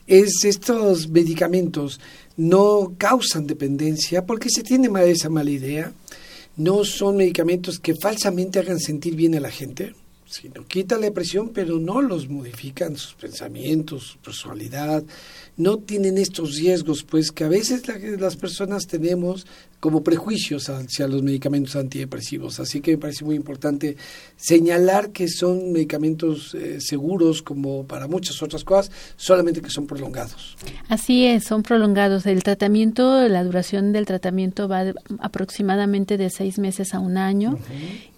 es 0.09 0.45
estos 0.45 1.09
medicamentos 1.09 2.01
no 2.39 2.95
causan 2.97 3.47
dependencia 3.47 4.25
porque 4.25 4.49
se 4.49 4.63
tiene 4.63 4.89
esa 5.11 5.29
mala 5.29 5.51
idea, 5.51 5.93
no 6.57 6.85
son 6.85 7.17
medicamentos 7.17 7.81
que 7.81 7.97
falsamente 7.97 8.61
hagan 8.61 8.79
sentir 8.79 9.17
bien 9.17 9.35
a 9.35 9.41
la 9.41 9.51
gente, 9.51 9.95
sino 10.25 10.65
quitan 10.67 11.01
la 11.01 11.07
depresión, 11.07 11.51
pero 11.51 11.81
no 11.81 12.01
los 12.01 12.29
modifican 12.29 12.97
sus 12.97 13.15
pensamientos, 13.15 14.05
su 14.05 14.19
personalidad, 14.19 15.03
no 15.59 15.79
tienen 15.79 16.19
estos 16.19 16.57
riesgos, 16.57 17.03
pues 17.03 17.31
que 17.31 17.45
a 17.45 17.49
veces 17.49 17.83
las 18.19 18.37
personas 18.37 18.87
tenemos 18.87 19.47
como 19.81 20.03
prejuicios 20.03 20.69
hacia 20.71 21.07
los 21.07 21.23
medicamentos 21.23 21.77
antidepresivos. 21.77 22.59
Así 22.59 22.81
que 22.81 22.93
me 22.93 22.99
parece 22.99 23.25
muy 23.25 23.37
importante 23.37 23.97
señalar 24.37 25.11
que 25.11 25.29
son 25.29 25.73
medicamentos 25.73 26.55
eh, 26.55 26.81
seguros 26.81 27.43
como 27.43 27.85
para 27.85 28.09
muchas 28.09 28.43
otras 28.43 28.65
cosas, 28.65 28.91
solamente 29.17 29.61
que 29.61 29.71
son 29.71 29.87
prolongados. 29.87 30.57
Así 30.89 31.27
es, 31.27 31.45
son 31.45 31.63
prolongados. 31.63 32.27
El 32.27 32.43
tratamiento, 32.43 33.29
la 33.29 33.45
duración 33.45 33.93
del 33.93 34.07
tratamiento 34.07 34.69
va 34.69 34.93
aproximadamente 35.21 36.17
de 36.17 36.31
seis 36.31 36.59
meses 36.59 36.95
a 36.95 37.01
un 37.01 37.17
año 37.17 37.59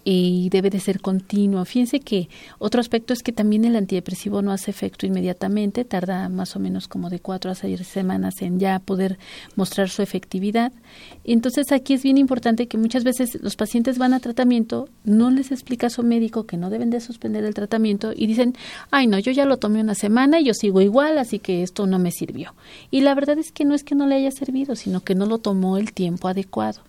y 0.03 0.49
debe 0.49 0.71
de 0.71 0.79
ser 0.79 0.99
continuo. 0.99 1.63
Fíjense 1.65 1.99
que 1.99 2.29
otro 2.57 2.81
aspecto 2.81 3.13
es 3.13 3.21
que 3.21 3.31
también 3.31 3.65
el 3.65 3.75
antidepresivo 3.75 4.41
no 4.41 4.51
hace 4.51 4.71
efecto 4.71 5.05
inmediatamente, 5.05 5.85
tarda 5.85 6.27
más 6.29 6.55
o 6.55 6.59
menos 6.59 6.87
como 6.87 7.09
de 7.09 7.19
cuatro 7.31 7.49
a 7.49 7.55
seis 7.55 7.87
semanas 7.87 8.41
en 8.41 8.59
ya 8.59 8.77
poder 8.79 9.17
mostrar 9.55 9.87
su 9.87 10.01
efectividad. 10.01 10.73
Entonces 11.23 11.71
aquí 11.71 11.93
es 11.93 12.03
bien 12.03 12.17
importante 12.17 12.67
que 12.67 12.77
muchas 12.77 13.05
veces 13.05 13.41
los 13.41 13.55
pacientes 13.55 13.97
van 13.97 14.13
a 14.13 14.19
tratamiento, 14.19 14.89
no 15.05 15.31
les 15.31 15.53
explica 15.53 15.87
a 15.87 15.89
su 15.89 16.03
médico 16.03 16.45
que 16.45 16.57
no 16.57 16.69
deben 16.69 16.89
de 16.89 16.99
suspender 16.99 17.45
el 17.45 17.53
tratamiento 17.53 18.11
y 18.13 18.27
dicen, 18.27 18.53
ay 18.91 19.07
no, 19.07 19.17
yo 19.17 19.31
ya 19.31 19.45
lo 19.45 19.55
tomé 19.55 19.79
una 19.79 19.95
semana 19.95 20.41
y 20.41 20.43
yo 20.43 20.53
sigo 20.53 20.81
igual, 20.81 21.17
así 21.19 21.39
que 21.39 21.63
esto 21.63 21.87
no 21.87 21.99
me 21.99 22.11
sirvió. 22.11 22.53
Y 22.89 22.99
la 22.99 23.15
verdad 23.15 23.39
es 23.39 23.53
que 23.53 23.63
no 23.63 23.75
es 23.75 23.85
que 23.85 23.95
no 23.95 24.07
le 24.07 24.15
haya 24.15 24.31
servido, 24.31 24.75
sino 24.75 24.99
que 24.99 25.15
no 25.15 25.25
lo 25.25 25.37
tomó 25.37 25.77
el 25.77 25.93
tiempo 25.93 26.27
adecuado. 26.27 26.81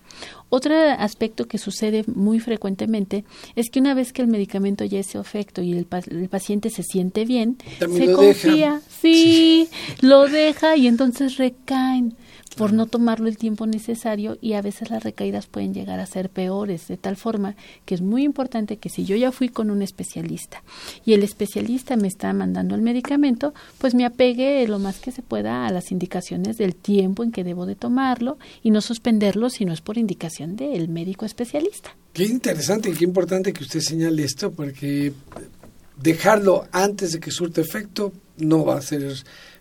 Otro 0.55 0.75
aspecto 0.99 1.47
que 1.47 1.57
sucede 1.57 2.05
muy 2.15 2.39
frecuentemente 2.39 3.25
es 3.57 3.71
que 3.71 3.81
una 3.81 3.95
vez 3.95 4.13
que 4.13 4.21
el 4.21 4.29
medicamento 4.29 4.85
ya 4.85 4.99
es 4.99 5.15
efecto 5.15 5.63
y 5.63 5.73
el, 5.73 5.87
paciente 5.87 6.69
se 6.69 6.83
siente 6.83 7.25
bien, 7.25 7.57
se 7.79 8.13
confía, 8.13 8.83
sí, 9.01 9.71
lo 10.03 10.29
deja 10.29 10.77
y 10.77 10.89
entonces 10.89 11.39
recaen 11.39 12.17
por 12.57 12.73
no 12.73 12.87
tomarlo 12.87 13.29
el 13.29 13.37
tiempo 13.37 13.67
necesario 13.67 14.39
y 14.41 14.55
a 14.55 14.63
veces 14.63 14.91
las 14.91 15.03
recaídas 15.03 15.47
pueden 15.47 15.75
llegar 15.75 16.01
a 16.01 16.07
ser 16.07 16.31
peores, 16.31 16.89
de 16.89 16.97
tal 16.97 17.17
forma 17.17 17.57
que 17.85 17.95
es 17.95 18.01
muy 18.01 18.23
importante 18.25 18.77
que 18.77 18.89
si 18.89 19.05
yo 19.05 19.17
ya 19.17 19.33
fui 19.33 19.49
con 19.49 19.71
un 19.71 19.83
especialista 19.83 20.63
y 21.05 21.15
el 21.15 21.23
especialista 21.23 21.97
me 21.97 22.09
está 22.09 22.33
mandando 22.33 22.75
el 22.75 22.83
medicamento, 22.83 23.55
pues 23.79 23.95
me 23.95 24.05
apegue 24.05 24.67
lo 24.69 24.79
más 24.79 24.99
que 24.99 25.13
se 25.13 25.23
pueda 25.23 25.67
a 25.67 25.73
las 25.73 25.91
indicaciones 25.93 26.59
del 26.59 26.75
tiempo 26.75 27.23
en 27.23 27.33
que 27.33 27.45
debo 27.45 27.67
de 27.67 27.75
tomarlo 27.75 28.39
y 28.63 28.71
no 28.71 28.81
suspenderlo 28.81 29.51
si 29.51 29.65
no 29.65 29.73
es 29.73 29.81
por 29.81 29.99
indicación 29.99 30.57
del 30.57 30.89
médico 30.89 31.25
especialista. 31.25 31.97
Qué 32.13 32.25
interesante 32.25 32.91
y 32.91 32.95
qué 32.95 33.05
importante 33.05 33.53
que 33.53 33.65
usted 33.65 33.81
señale 33.81 34.25
esto 34.25 34.53
porque 34.53 35.13
dejarlo 35.97 36.67
antes 36.73 37.13
de 37.13 37.21
que 37.21 37.31
surta 37.31 37.61
efecto 37.61 38.13
no 38.39 38.65
va 38.65 38.77
a 38.77 38.83
ser 38.83 39.15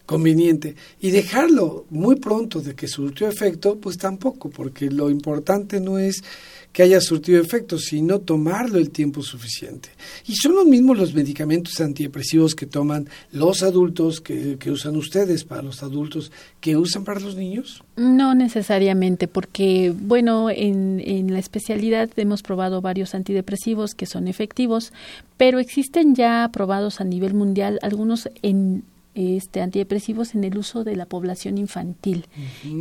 conveniente. 0.06 0.76
Y 1.00 1.12
dejarlo 1.12 1.86
muy 1.90 2.16
pronto 2.16 2.62
de 2.62 2.76
que 2.76 2.88
surtió 2.88 3.28
efecto, 3.28 3.78
pues 3.80 3.98
tampoco, 3.98 4.50
porque 4.50 4.90
lo 4.90 5.10
importante 5.10 5.80
no 5.80 6.00
es 6.00 6.24
que 6.72 6.84
haya 6.84 7.02
surtido 7.02 7.42
efecto, 7.42 7.78
sino 7.78 8.20
tomarlo 8.20 8.78
el 8.78 8.92
tiempo 8.92 9.22
suficiente. 9.22 9.90
Y 10.28 10.36
son 10.36 10.56
los 10.56 10.66
mismos 10.66 10.98
los 10.98 11.14
medicamentos 11.14 11.80
antidepresivos 11.82 12.56
que 12.56 12.66
toman 12.66 13.10
los 13.32 13.62
adultos, 13.62 14.22
que, 14.22 14.58
que, 14.58 14.72
usan 14.72 14.96
ustedes 14.96 15.44
para 15.44 15.62
los 15.62 15.84
adultos, 15.84 16.32
que 16.62 16.78
usan 16.78 17.04
para 17.04 17.20
los 17.20 17.36
niños. 17.36 17.84
No 17.98 18.36
necesariamente, 18.36 19.28
porque, 19.28 19.94
bueno, 19.96 20.50
en, 20.50 21.02
en 21.06 21.34
la 21.34 21.40
especialidad 21.40 22.10
hemos 22.16 22.42
probado 22.42 22.82
varios 22.82 23.16
antidepresivos 23.16 23.94
que 23.94 24.06
son 24.06 24.28
efectivos, 24.28 24.94
pero 25.36 25.60
existen 25.60 26.16
ya 26.16 26.46
aprobados 26.46 27.02
a 27.02 27.04
nivel 27.04 27.34
mundial 27.34 27.80
algunos 27.82 28.30
en 28.42 28.84
este, 29.14 29.62
antidepresivos 29.62 30.36
en 30.36 30.44
el 30.44 30.58
uso 30.58 30.84
de 30.84 30.96
la 30.96 31.06
población 31.06 31.58
infantil. 31.58 32.26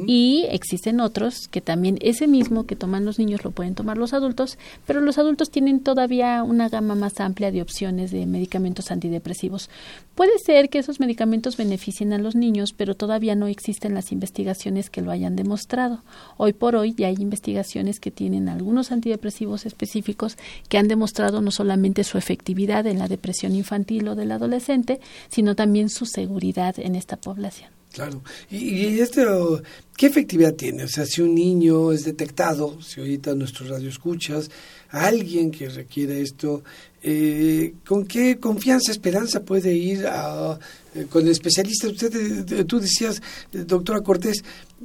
Y 0.07 0.47
existen 0.51 1.01
otros 1.01 1.49
que 1.49 1.61
también 1.61 1.99
ese 2.01 2.29
mismo 2.29 2.67
que 2.67 2.77
toman 2.77 3.05
los 3.05 3.19
niños 3.19 3.45
lo 3.45 3.51
pueden 3.51 3.75
tomar 3.75 3.99
los 3.99 4.13
adultos, 4.13 4.59
pero 4.87 5.01
los 5.01 5.19
adultos 5.19 5.51
tienen 5.51 5.81
todavía 5.81 6.43
una 6.43 6.69
gama 6.69 6.95
más 6.95 7.21
amplia 7.21 7.51
de 7.51 7.63
opciones 7.63 8.11
de 8.11 8.27
medicamentos 8.27 8.91
antidepresivos. 8.91 9.71
Puede 10.15 10.39
ser 10.39 10.69
que 10.69 10.79
esos 10.79 11.01
medicamentos 11.01 11.57
beneficien 11.57 12.13
a 12.13 12.19
los 12.19 12.35
niños, 12.35 12.73
pero 12.77 12.95
todavía 12.95 13.35
no 13.35 13.47
existen 13.47 13.95
las 13.95 14.13
investigaciones 14.13 14.91
que 14.91 15.03
lo 15.03 15.11
hayan 15.11 15.37
demostrado. 15.37 16.03
Hoy 16.37 16.53
por 16.53 16.77
hoy 16.77 16.95
ya 16.95 17.09
hay 17.09 17.17
investigaciones 17.19 18.01
que 18.01 18.11
tienen 18.11 18.49
algunos 18.49 18.93
antidepresivos 18.93 19.67
específicos 19.67 20.37
que 20.69 20.79
han 20.79 20.89
demostrado 20.89 21.41
no 21.41 21.51
solamente 21.51 22.05
su 22.05 22.19
efectividad 22.19 22.87
en 22.87 22.99
la 22.99 23.09
depresión 23.09 23.55
infantil 23.55 24.09
o 24.09 24.15
del 24.15 24.33
adolescente, 24.33 25.01
sino 25.29 25.55
también 25.55 25.89
su 25.89 26.07
seguridad 26.21 26.75
en 26.79 26.95
esta 26.95 27.17
población. 27.17 27.71
Claro. 27.93 28.23
¿Y, 28.51 29.01
esto 29.01 29.63
qué 29.97 30.07
efectividad 30.07 30.55
tiene? 30.55 30.85
O 30.85 30.89
sea, 30.89 31.05
si 31.05 31.23
un 31.23 31.35
niño 31.35 31.91
es 31.91 32.05
detectado, 32.05 32.81
si 32.81 33.01
ahorita 33.01 33.35
nuestros 33.35 33.69
radio 33.69 33.89
escuchas, 33.89 34.49
alguien 34.91 35.51
que 35.51 35.69
requiere 35.69 36.21
esto, 36.21 36.63
eh, 37.03 37.75
¿con 37.85 38.07
qué 38.07 38.39
confianza, 38.39 38.93
esperanza 38.93 39.43
puede 39.43 39.75
ir 39.75 40.07
a, 40.07 40.57
eh, 40.95 41.07
con 41.11 41.25
el 41.25 41.33
especialista? 41.33 41.89
Usted, 41.89 42.65
tú 42.67 42.79
decías, 42.79 43.21
doctora 43.53 44.01
Cortés, 44.01 44.45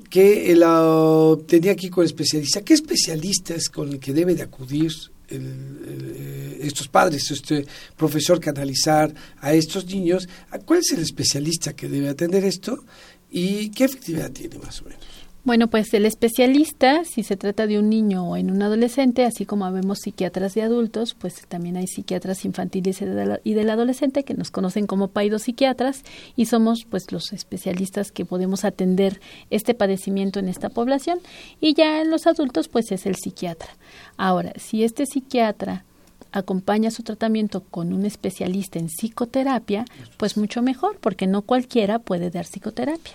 que 0.09 0.55
la 0.55 1.37
tenía 1.47 1.73
aquí 1.73 1.89
con 1.89 2.03
el 2.03 2.07
especialista. 2.07 2.61
¿Qué 2.61 2.73
especialista 2.73 3.53
es 3.53 3.69
con 3.69 3.89
el 3.89 3.99
que 3.99 4.13
debe 4.13 4.33
de 4.33 4.43
acudir 4.43 4.91
eh, 5.29 6.59
estos 6.61 6.87
padres, 6.87 7.29
este 7.31 7.65
profesor 7.95 8.39
canalizar 8.39 9.13
a 9.39 9.53
estos 9.53 9.85
niños, 9.85 10.27
¿cuál 10.65 10.79
es 10.79 10.91
el 10.91 11.01
especialista 11.01 11.73
que 11.73 11.87
debe 11.87 12.09
atender 12.09 12.43
esto 12.43 12.83
y 13.29 13.69
qué 13.71 13.85
efectividad 13.85 14.31
tiene 14.31 14.57
más 14.59 14.81
o 14.81 14.85
menos? 14.85 15.14
Bueno, 15.45 15.67
pues 15.67 15.93
el 15.93 16.07
especialista, 16.07 17.03
si 17.05 17.21
se 17.21 17.37
trata 17.37 17.67
de 17.67 17.77
un 17.77 17.87
niño 17.87 18.27
o 18.27 18.35
en 18.35 18.49
un 18.49 18.63
adolescente, 18.63 19.25
así 19.25 19.45
como 19.45 19.71
vemos 19.71 19.99
psiquiatras 19.99 20.55
de 20.55 20.63
adultos, 20.63 21.13
pues 21.13 21.45
también 21.47 21.77
hay 21.77 21.85
psiquiatras 21.85 22.45
infantiles 22.45 22.99
y 23.43 23.53
del 23.53 23.69
adolescente 23.69 24.23
que 24.23 24.33
nos 24.33 24.49
conocen 24.49 24.87
como 24.87 25.09
paidopsiquiatras 25.09 26.01
y 26.35 26.47
somos 26.47 26.87
pues 26.89 27.11
los 27.11 27.31
especialistas 27.31 28.11
que 28.11 28.25
podemos 28.25 28.65
atender 28.65 29.21
este 29.51 29.75
padecimiento 29.75 30.39
en 30.39 30.49
esta 30.49 30.69
población 30.69 31.19
y 31.61 31.75
ya 31.75 32.01
en 32.01 32.09
los 32.09 32.25
adultos 32.25 32.67
pues 32.67 32.91
es 32.91 33.05
el 33.05 33.15
psiquiatra. 33.15 33.69
Ahora, 34.17 34.51
si 34.57 34.83
este 34.83 35.05
psiquiatra 35.05 35.85
acompaña 36.31 36.89
su 36.89 37.03
tratamiento 37.03 37.61
con 37.61 37.93
un 37.93 38.07
especialista 38.07 38.79
en 38.79 38.87
psicoterapia, 38.87 39.85
pues 40.17 40.37
mucho 40.37 40.63
mejor, 40.63 40.97
porque 40.99 41.27
no 41.27 41.43
cualquiera 41.43 41.99
puede 41.99 42.31
dar 42.31 42.45
psicoterapia. 42.45 43.13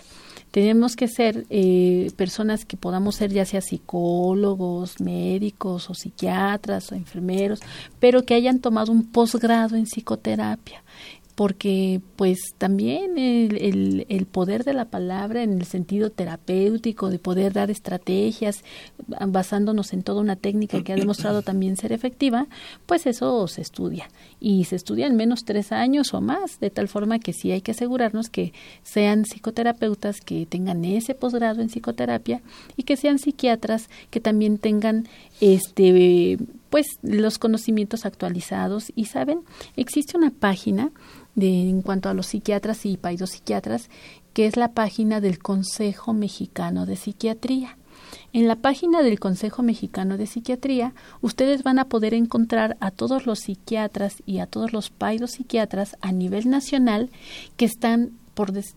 Tenemos 0.51 0.97
que 0.97 1.07
ser 1.07 1.47
eh, 1.49 2.11
personas 2.17 2.65
que 2.65 2.77
podamos 2.77 3.15
ser 3.15 3.33
ya 3.33 3.45
sea 3.45 3.61
psicólogos, 3.61 5.01
médicos 5.01 5.89
o 5.91 5.95
psiquiatras 5.95 6.91
o 6.91 6.95
enfermeros, 6.95 7.61
pero 8.01 8.25
que 8.25 8.35
hayan 8.35 8.59
tomado 8.59 8.91
un 8.91 9.05
posgrado 9.05 9.77
en 9.77 9.85
psicoterapia 9.85 10.83
porque 11.41 12.03
pues 12.17 12.39
también 12.59 13.17
el, 13.17 14.05
el, 14.11 14.27
poder 14.27 14.63
de 14.63 14.75
la 14.75 14.85
palabra 14.85 15.43
en 15.43 15.55
el 15.55 15.65
sentido 15.65 16.11
terapéutico, 16.11 17.09
de 17.09 17.19
poder 17.19 17.55
dar 17.55 17.71
estrategias 17.71 18.63
basándonos 19.27 19.95
en 19.95 20.03
toda 20.03 20.21
una 20.21 20.37
técnica 20.37 20.85
que 20.85 20.93
ha 20.93 20.97
demostrado 20.97 21.41
también 21.41 21.79
ser 21.79 21.93
efectiva, 21.93 22.47
pues 22.85 23.07
eso 23.07 23.49
se 23.49 23.63
estudia. 23.63 24.11
Y 24.39 24.65
se 24.65 24.77
estudia 24.77 25.07
en 25.07 25.17
menos 25.17 25.47
tres 25.47 25.73
años 25.73 26.13
o 26.13 26.21
más, 26.21 26.61
de 26.61 26.69
tal 26.69 26.89
forma 26.89 27.19
que 27.19 27.33
sí 27.33 27.53
hay 27.53 27.63
que 27.63 27.71
asegurarnos 27.71 28.29
que 28.29 28.53
sean 28.83 29.25
psicoterapeutas 29.25 30.21
que 30.21 30.45
tengan 30.45 30.85
ese 30.85 31.15
posgrado 31.15 31.63
en 31.63 31.71
psicoterapia 31.71 32.43
y 32.77 32.83
que 32.83 32.99
sean 32.99 33.19
psiquiatras 33.19 33.89
que 34.11 34.21
también 34.21 34.59
tengan 34.59 35.09
este 35.41 36.37
pues 36.69 36.87
los 37.03 37.39
conocimientos 37.39 38.07
actualizados. 38.07 38.93
Y 38.95 39.07
saben 39.07 39.41
existe 39.77 40.17
una 40.17 40.31
página 40.31 40.93
de, 41.41 41.69
en 41.69 41.83
cuanto 41.83 42.09
a 42.09 42.15
los 42.15 42.27
psiquiatras 42.27 42.87
y 42.87 42.97
paidopsiquiatras, 42.97 43.91
que 44.33 44.47
es 44.47 44.57
la 44.57 44.73
página 44.73 45.21
del 45.21 45.39
Consejo 45.39 46.13
Mexicano 46.13 46.87
de 46.87 46.97
Psiquiatría. 46.97 47.77
En 48.33 48.47
la 48.47 48.57
página 48.57 49.03
del 49.03 49.19
Consejo 49.19 49.63
Mexicano 49.63 50.17
de 50.17 50.27
Psiquiatría, 50.27 50.95
ustedes 51.21 51.63
van 51.63 51.79
a 51.79 51.87
poder 51.87 52.15
encontrar 52.15 52.77
a 52.81 52.91
todos 52.91 53.27
los 53.27 53.41
psiquiatras 53.41 54.23
y 54.25 54.39
a 54.39 54.47
todos 54.47 54.73
los 54.73 54.91
paidopsiquiatras 54.91 55.97
a 56.01 56.13
nivel 56.13 56.49
nacional 56.49 57.11
que 57.57 57.65
están 57.65 58.13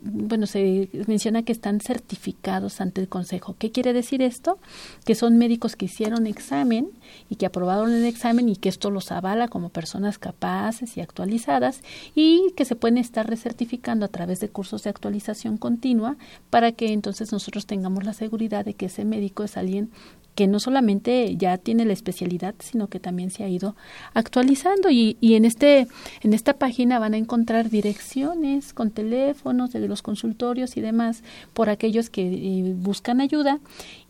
bueno, 0.02 0.46
se 0.46 0.90
menciona 1.08 1.44
que 1.44 1.52
están 1.52 1.80
certificados 1.80 2.82
ante 2.82 3.02
el 3.02 3.08
Consejo. 3.08 3.56
¿Qué 3.58 3.72
quiere 3.72 3.94
decir 3.94 4.22
esto? 4.22 4.60
Que 5.06 5.16
son 5.16 5.38
médicos 5.38 5.76
que 5.76 5.86
hicieron 5.86 6.28
examen 6.28 6.90
y 7.30 7.36
que 7.36 7.46
aprobaron 7.46 7.92
el 7.92 8.06
examen 8.06 8.50
y 8.50 8.56
que 8.56 8.70
esto 8.70 8.92
los 8.92 9.12
avala 9.12 9.48
como 9.48 9.70
personas 9.70 10.18
capaces 10.18 10.98
y 10.98 11.02
actualizadas 11.02 11.82
y 12.16 12.52
que 12.56 12.66
se 12.66 12.76
pueden 12.76 12.98
estar 12.98 13.28
recertificando 13.28 14.06
a 14.06 14.10
través 14.10 14.40
de 14.40 14.50
cursos 14.50 14.84
de 14.84 14.90
actualización 14.90 15.58
continua 15.58 16.18
para 16.50 16.72
que 16.72 16.94
entonces 16.94 17.32
nosotros 17.32 17.66
tengamos 17.66 18.04
la 18.04 18.14
seguridad 18.14 18.66
de 18.66 18.74
que 18.74 18.88
ese 18.88 19.06
médico 19.06 19.44
es 19.44 19.58
alguien 19.58 19.92
que 20.36 20.48
no 20.48 20.60
solamente 20.60 21.36
ya 21.38 21.58
tiene 21.58 21.86
la 21.86 21.94
especialidad, 21.94 22.56
sino 22.60 22.88
que 22.88 23.00
también 23.00 23.32
se 23.32 23.44
ha 23.44 23.50
ido 23.50 23.76
actualizando 24.14 24.90
y, 24.90 25.18
y 25.22 25.36
en 25.36 25.46
este 25.46 25.88
en 26.22 26.34
esta 26.34 26.54
página 26.54 27.00
van 27.00 27.14
a 27.14 27.18
encontrar 27.18 27.70
direcciones 27.70 28.74
con 28.74 28.92
teléfonos 28.92 29.72
de 29.72 29.88
los 29.88 30.02
consultorios 30.02 30.78
y 30.78 30.82
demás 30.82 31.24
por 31.54 31.70
aquellos 31.70 32.10
que 32.10 32.22
eh, 32.22 32.74
buscan 32.76 33.22
ayuda 33.22 33.60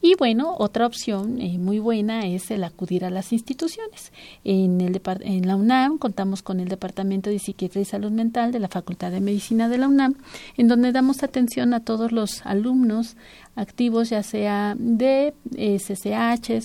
y 0.06 0.16
bueno, 0.16 0.54
otra 0.60 0.86
opción 0.86 1.40
eh, 1.40 1.58
muy 1.58 1.80
buena 1.80 2.28
es 2.28 2.52
el 2.52 2.66
acudir 2.66 3.06
a 3.06 3.10
las 3.10 3.32
instituciones. 3.32 4.12
En, 4.44 4.82
el 4.82 5.02
en 5.22 5.48
la 5.48 5.56
UNAM 5.56 5.98
contamos 5.98 6.42
con 6.42 6.60
el 6.60 6.68
Departamento 6.68 7.30
de 7.30 7.40
Psiquiatría 7.40 7.84
y 7.84 7.86
Salud 7.86 8.12
Mental 8.12 8.52
de 8.52 8.60
la 8.60 8.68
Facultad 8.68 9.12
de 9.12 9.22
Medicina 9.22 9.70
de 9.70 9.78
la 9.78 9.88
UNAM, 9.88 10.16
en 10.58 10.68
donde 10.68 10.92
damos 10.92 11.24
atención 11.24 11.74
a 11.74 11.86
todos 11.86 12.12
los 12.12 12.46
alumnos 12.46 13.16
activos, 13.56 14.10
ya 14.10 14.24
sea 14.24 14.76
de 14.78 15.34
eh, 15.56 15.80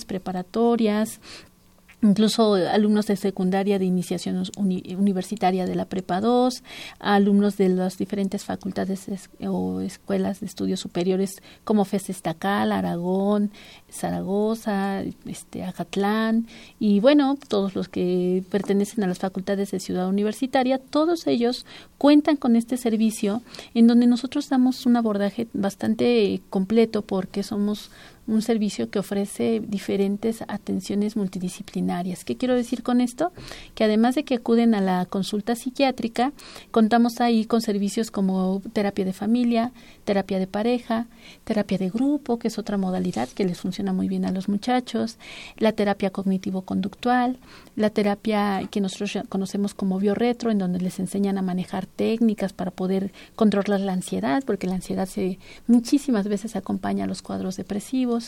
preparatorias, 0.05 1.19
incluso 2.01 2.53
alumnos 2.53 3.07
de 3.07 3.15
secundaria 3.15 3.77
de 3.77 3.85
iniciación 3.85 4.43
universitaria 4.57 5.65
de 5.65 5.75
la 5.75 5.85
Prepa 5.85 6.21
2, 6.21 6.63
alumnos 6.99 7.57
de 7.57 7.69
las 7.69 7.97
diferentes 7.97 8.45
facultades 8.45 9.07
o 9.45 9.81
escuelas 9.81 10.39
de 10.39 10.45
estudios 10.45 10.79
superiores 10.79 11.41
como 11.63 11.85
FES 11.85 12.09
Estacal, 12.09 12.71
Aragón, 12.71 13.51
Zaragoza, 13.91 15.01
este, 15.25 15.63
Acatlán 15.63 16.47
y 16.79 16.99
bueno, 16.99 17.37
todos 17.47 17.75
los 17.75 17.89
que 17.89 18.43
pertenecen 18.49 19.03
a 19.03 19.07
las 19.07 19.19
facultades 19.19 19.71
de 19.71 19.79
ciudad 19.79 20.07
universitaria, 20.07 20.77
todos 20.77 21.27
ellos 21.27 21.65
cuentan 21.97 22.37
con 22.37 22.55
este 22.55 22.77
servicio 22.77 23.41
en 23.73 23.87
donde 23.87 24.07
nosotros 24.07 24.49
damos 24.49 24.85
un 24.85 24.95
abordaje 24.95 25.47
bastante 25.53 26.41
completo 26.49 27.01
porque 27.01 27.43
somos 27.43 27.91
un 28.29 28.41
servicio 28.41 28.89
que 28.89 28.99
ofrece 28.99 29.59
diferentes 29.59 30.43
atenciones 30.47 31.15
multidisciplinarias. 31.15 32.23
¿Qué 32.23 32.37
quiero 32.37 32.55
decir 32.55 32.83
con 32.83 33.01
esto? 33.01 33.31
Que 33.73 33.83
además 33.83 34.15
de 34.15 34.23
que 34.23 34.35
acuden 34.35 34.75
a 34.75 34.81
la 34.81 35.05
consulta 35.05 35.55
psiquiátrica, 35.55 36.31
contamos 36.71 37.21
ahí 37.21 37.45
con 37.45 37.61
servicios 37.61 38.11
como 38.11 38.61
terapia 38.71 39.03
de 39.05 39.13
familia, 39.13 39.71
terapia 40.05 40.37
de 40.37 40.47
pareja, 40.47 41.07
terapia 41.43 41.77
de 41.79 41.89
grupo, 41.89 42.37
que 42.37 42.49
es 42.49 42.59
otra 42.59 42.77
modalidad 42.77 43.29
que 43.29 43.45
les 43.45 43.59
funciona 43.59 43.93
muy 43.93 44.07
bien 44.07 44.25
a 44.25 44.31
los 44.31 44.47
muchachos, 44.47 45.17
la 45.57 45.71
terapia 45.71 46.11
cognitivo-conductual, 46.11 47.39
la 47.75 47.89
terapia 47.89 48.61
que 48.69 48.81
nosotros 48.81 49.23
conocemos 49.29 49.73
como 49.73 49.99
biorretro, 49.99 50.51
en 50.51 50.59
donde 50.59 50.79
les 50.79 50.99
enseñan 50.99 51.37
a 51.37 51.41
manejar 51.41 51.87
técnicas 51.87 52.53
para 52.53 52.71
poder 52.71 53.11
controlar 53.35 53.79
la 53.79 53.93
ansiedad, 53.93 54.43
porque 54.45 54.67
la 54.67 54.75
ansiedad 54.75 55.07
se 55.07 55.39
muchísimas 55.67 56.27
veces 56.27 56.55
acompaña 56.55 57.05
a 57.05 57.07
los 57.07 57.21
cuadros 57.21 57.57
depresivos 57.57 58.18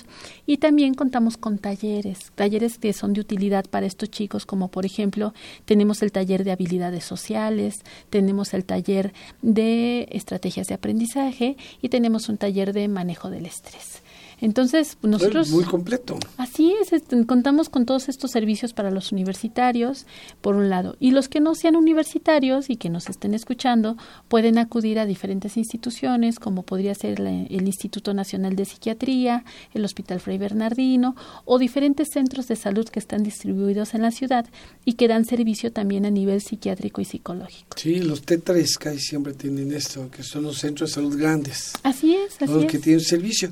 y 0.46 0.58
también 0.58 0.94
contamos 0.94 1.38
con 1.38 1.58
talleres, 1.58 2.32
talleres 2.36 2.78
que 2.78 2.94
son 2.94 3.14
de 3.14 3.22
utilidad 3.22 3.66
para 3.70 3.86
estos 3.86 4.10
chicos, 4.10 4.46
como 4.46 4.70
por 4.70 4.86
ejemplo 4.86 5.34
tenemos 5.66 6.02
el 6.02 6.12
taller 6.12 6.44
de 6.44 6.52
habilidades 6.52 7.04
sociales, 7.04 7.84
tenemos 8.10 8.54
el 8.54 8.66
taller 8.66 9.14
de 9.42 10.08
estrategias 10.12 10.68
de 10.68 10.76
aprendizaje 10.76 11.58
y 11.82 11.90
tenemos 11.90 12.30
un 12.30 12.38
taller 12.38 12.74
de 12.74 12.88
manejo 12.88 13.30
del 13.30 13.46
estrés. 13.46 14.01
Entonces, 14.42 14.98
nosotros... 15.04 15.50
Muy 15.50 15.64
completo. 15.64 16.18
Así 16.38 16.74
es, 16.82 16.92
este, 16.94 17.26
contamos 17.26 17.70
con 17.70 17.86
todos 17.86 18.10
estos 18.10 18.32
servicios 18.32 18.74
para 18.74 18.92
los 18.92 19.12
universitarios, 19.12 20.08
por 20.42 20.56
un 20.56 20.70
lado. 20.70 20.98
Y 21.00 21.12
los 21.12 21.30
que 21.30 21.40
no 21.40 21.56
sean 21.56 21.76
universitarios 21.76 22.70
y 22.70 22.76
que 22.76 22.90
nos 22.90 23.08
estén 23.10 23.34
escuchando, 23.34 23.98
pueden 24.28 24.58
acudir 24.58 25.00
a 25.00 25.06
diferentes 25.06 25.58
instituciones, 25.58 26.40
como 26.40 26.64
podría 26.64 26.96
ser 26.96 27.20
el 27.22 27.68
Instituto 27.68 28.14
Nacional 28.14 28.56
de 28.56 28.66
Psiquiatría, 28.66 29.46
el 29.74 29.86
Hospital 29.86 30.20
Fray 30.20 30.38
Bernardino, 30.38 31.16
o 31.46 31.60
diferentes 31.60 32.10
centros 32.12 32.48
de 32.48 32.56
salud 32.56 32.90
que 32.90 33.00
están 33.00 33.24
distribuidos 33.24 33.94
en 33.94 34.02
la 34.02 34.12
ciudad 34.12 34.48
y 34.86 34.94
que 34.94 35.08
dan 35.08 35.26
servicio 35.26 35.72
también 35.72 36.06
a 36.06 36.10
nivel 36.10 36.42
psiquiátrico 36.42 37.02
y 37.02 37.06
psicológico. 37.06 37.78
Sí, 37.78 38.00
los 38.02 38.26
T3 38.26 38.78
casi 38.80 39.00
siempre 39.00 39.34
tienen 39.34 39.72
esto, 39.72 40.10
que 40.10 40.24
son 40.24 40.44
los 40.44 40.58
centros 40.58 40.90
de 40.90 40.96
salud 40.96 41.18
grandes. 41.18 41.74
Así 41.84 42.16
es, 42.16 42.42
así 42.42 42.52
los 42.52 42.64
es. 42.64 42.72
que 42.72 42.80
tienen 42.80 43.02
servicio. 43.02 43.52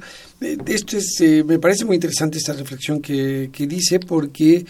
Esto 0.79 0.97
es, 0.97 1.19
eh, 1.19 1.43
me 1.43 1.59
parece 1.59 1.85
muy 1.85 1.95
interesante 1.95 2.37
esta 2.37 2.53
reflexión 2.53 3.01
que, 3.01 3.49
que 3.51 3.67
dice 3.67 3.99
porque 3.99 4.65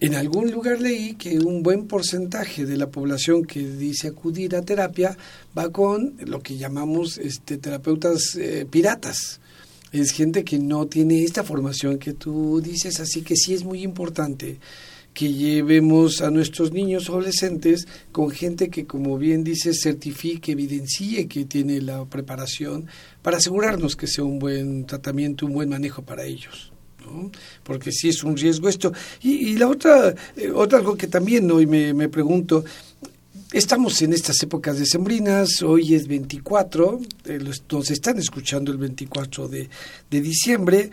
en 0.00 0.14
algún 0.14 0.50
lugar 0.50 0.80
leí 0.80 1.14
que 1.14 1.38
un 1.38 1.62
buen 1.62 1.86
porcentaje 1.86 2.66
de 2.66 2.76
la 2.76 2.90
población 2.90 3.44
que 3.44 3.60
dice 3.60 4.08
acudir 4.08 4.56
a 4.56 4.62
terapia 4.62 5.16
va 5.56 5.70
con 5.70 6.16
lo 6.18 6.42
que 6.42 6.56
llamamos 6.56 7.18
este, 7.18 7.58
terapeutas 7.58 8.34
eh, 8.36 8.66
piratas. 8.68 9.40
Es 9.92 10.10
gente 10.10 10.42
que 10.42 10.58
no 10.58 10.86
tiene 10.86 11.22
esta 11.22 11.44
formación 11.44 11.98
que 11.98 12.14
tú 12.14 12.60
dices, 12.60 12.98
así 12.98 13.22
que 13.22 13.36
sí 13.36 13.54
es 13.54 13.62
muy 13.62 13.82
importante 13.82 14.58
que 15.14 15.32
llevemos 15.32 16.20
a 16.20 16.30
nuestros 16.30 16.72
niños 16.72 17.08
adolescentes 17.08 17.86
con 18.10 18.30
gente 18.30 18.68
que, 18.68 18.84
como 18.84 19.16
bien 19.16 19.44
dice, 19.44 19.72
certifique, 19.72 20.52
evidencie 20.52 21.28
que 21.28 21.44
tiene 21.44 21.80
la 21.80 22.04
preparación 22.04 22.86
para 23.22 23.38
asegurarnos 23.38 23.94
que 23.94 24.08
sea 24.08 24.24
un 24.24 24.40
buen 24.40 24.84
tratamiento, 24.86 25.46
un 25.46 25.54
buen 25.54 25.68
manejo 25.68 26.02
para 26.02 26.24
ellos. 26.24 26.72
¿no? 27.06 27.30
Porque 27.62 27.92
sí 27.92 28.08
es 28.08 28.24
un 28.24 28.36
riesgo 28.36 28.68
esto. 28.68 28.92
Y, 29.22 29.50
y 29.50 29.56
la 29.56 29.68
otra, 29.68 30.14
eh, 30.36 30.50
otra 30.50 30.78
algo 30.78 30.96
que 30.96 31.06
también 31.06 31.50
hoy 31.50 31.66
me, 31.66 31.94
me 31.94 32.08
pregunto, 32.08 32.64
Estamos 33.54 34.02
en 34.02 34.12
estas 34.12 34.42
épocas 34.42 34.80
decembrinas, 34.80 35.62
hoy 35.62 35.94
es 35.94 36.08
24, 36.08 37.00
eh, 37.26 37.38
nos 37.70 37.90
están 37.92 38.18
escuchando 38.18 38.72
el 38.72 38.78
24 38.78 39.46
de, 39.46 39.68
de 40.10 40.20
diciembre. 40.20 40.90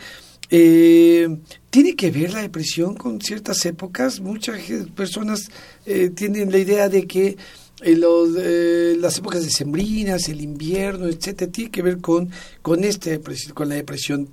Eh, 0.52 1.28
¿Tiene 1.70 1.96
que 1.96 2.12
ver 2.12 2.34
la 2.34 2.42
depresión 2.42 2.96
con 2.96 3.22
ciertas 3.22 3.66
épocas? 3.66 4.20
Muchas 4.20 4.60
personas 4.94 5.50
eh, 5.86 6.10
tienen 6.10 6.52
la 6.52 6.58
idea 6.58 6.90
de 6.90 7.08
que 7.08 7.38
eh, 7.82 7.96
los, 7.96 8.30
eh, 8.38 8.96
las 9.00 9.18
épocas 9.18 9.44
decembrinas, 9.44 10.28
el 10.28 10.42
invierno, 10.42 11.08
etcétera, 11.08 11.52
tiene 11.52 11.72
que 11.72 11.82
ver 11.82 12.00
con, 12.00 12.30
con, 12.62 12.84
este, 12.84 13.20
con 13.54 13.70
la 13.70 13.76
depresión 13.76 14.28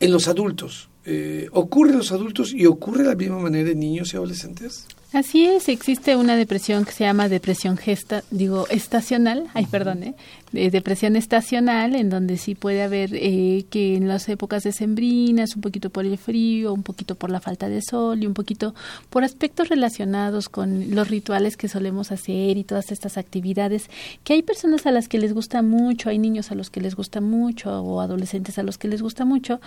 en 0.00 0.10
los 0.10 0.26
adultos. 0.28 0.88
Eh, 1.04 1.48
¿Ocurre 1.52 1.90
en 1.92 1.98
los 1.98 2.12
adultos 2.12 2.52
y 2.52 2.66
ocurre 2.66 3.02
de 3.02 3.08
la 3.08 3.14
misma 3.14 3.38
manera 3.38 3.70
en 3.70 3.80
niños 3.80 4.12
y 4.12 4.16
adolescentes? 4.16 4.86
Así 5.12 5.46
es, 5.46 5.68
existe 5.68 6.16
una 6.16 6.36
depresión 6.36 6.84
que 6.84 6.92
se 6.92 7.04
llama 7.04 7.28
depresión 7.28 7.76
gesta, 7.76 8.24
digo, 8.30 8.66
estacional, 8.68 9.48
ay, 9.52 9.66
perdón, 9.66 10.02
¿eh? 10.04 10.14
De 10.52 10.70
depresión 10.70 11.16
estacional, 11.16 11.94
en 11.94 12.10
donde 12.10 12.36
sí 12.36 12.54
puede 12.54 12.82
haber 12.82 13.10
eh, 13.14 13.64
que 13.70 13.96
en 13.96 14.08
las 14.08 14.28
épocas 14.28 14.62
decembrinas, 14.62 15.56
un 15.56 15.62
poquito 15.62 15.90
por 15.90 16.04
el 16.04 16.18
frío, 16.18 16.72
un 16.72 16.82
poquito 16.82 17.14
por 17.14 17.30
la 17.30 17.40
falta 17.40 17.68
de 17.68 17.80
sol 17.82 18.22
y 18.22 18.26
un 18.26 18.34
poquito 18.34 18.74
por 19.10 19.24
aspectos 19.24 19.68
relacionados 19.68 20.48
con 20.48 20.94
los 20.94 21.08
rituales 21.08 21.56
que 21.56 21.68
solemos 21.68 22.12
hacer 22.12 22.56
y 22.56 22.64
todas 22.64 22.92
estas 22.92 23.16
actividades, 23.16 23.88
que 24.24 24.34
hay 24.34 24.42
personas 24.42 24.86
a 24.86 24.92
las 24.92 25.08
que 25.08 25.18
les 25.18 25.32
gusta 25.32 25.62
mucho, 25.62 26.10
hay 26.10 26.18
niños 26.18 26.50
a 26.50 26.54
los 26.54 26.70
que 26.70 26.80
les 26.80 26.94
gusta 26.94 27.20
mucho 27.20 27.82
o 27.82 28.00
adolescentes 28.00 28.58
a 28.58 28.62
los 28.62 28.78
que 28.78 28.88
les 28.88 29.02
gusta 29.02 29.24
mucho, 29.24 29.60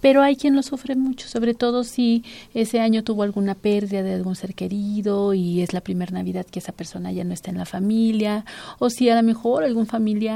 pero 0.00 0.22
hay 0.22 0.36
quien 0.36 0.56
lo 0.56 0.62
sufre 0.62 0.96
mucho, 0.96 1.28
sobre 1.28 1.54
todo 1.54 1.84
si 1.84 2.24
ese 2.54 2.80
año 2.80 3.04
tuvo 3.04 3.22
alguna 3.22 3.54
pérdida 3.54 4.02
de 4.02 4.14
algún 4.14 4.34
ser 4.34 4.54
querido, 4.54 5.34
y 5.34 5.62
es 5.62 5.72
la 5.72 5.80
primera 5.80 6.12
Navidad 6.12 6.46
que 6.46 6.58
esa 6.58 6.72
persona 6.72 7.12
ya 7.12 7.24
no 7.24 7.32
está 7.32 7.50
en 7.50 7.58
la 7.58 7.66
familia, 7.66 8.44
o 8.78 8.90
si 8.90 9.08
a 9.08 9.14
lo 9.14 9.22
mejor 9.22 9.64
algún 9.64 9.86
familiar 9.86 10.31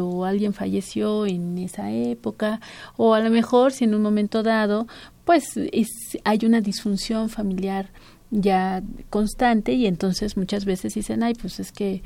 o, 0.00 0.24
alguien 0.24 0.52
falleció 0.52 1.26
en 1.26 1.58
esa 1.58 1.90
época, 1.90 2.60
o 2.96 3.14
a 3.14 3.20
lo 3.20 3.30
mejor 3.30 3.72
si 3.72 3.84
en 3.84 3.94
un 3.94 4.02
momento 4.02 4.42
dado, 4.42 4.86
pues 5.24 5.44
es, 5.56 5.88
hay 6.24 6.40
una 6.44 6.60
disfunción 6.60 7.28
familiar 7.28 7.90
ya 8.30 8.82
constante 9.10 9.72
y 9.72 9.86
entonces 9.86 10.36
muchas 10.36 10.64
veces 10.64 10.94
dicen, 10.94 11.22
ay, 11.22 11.34
pues 11.34 11.60
es 11.60 11.72
que 11.72 12.02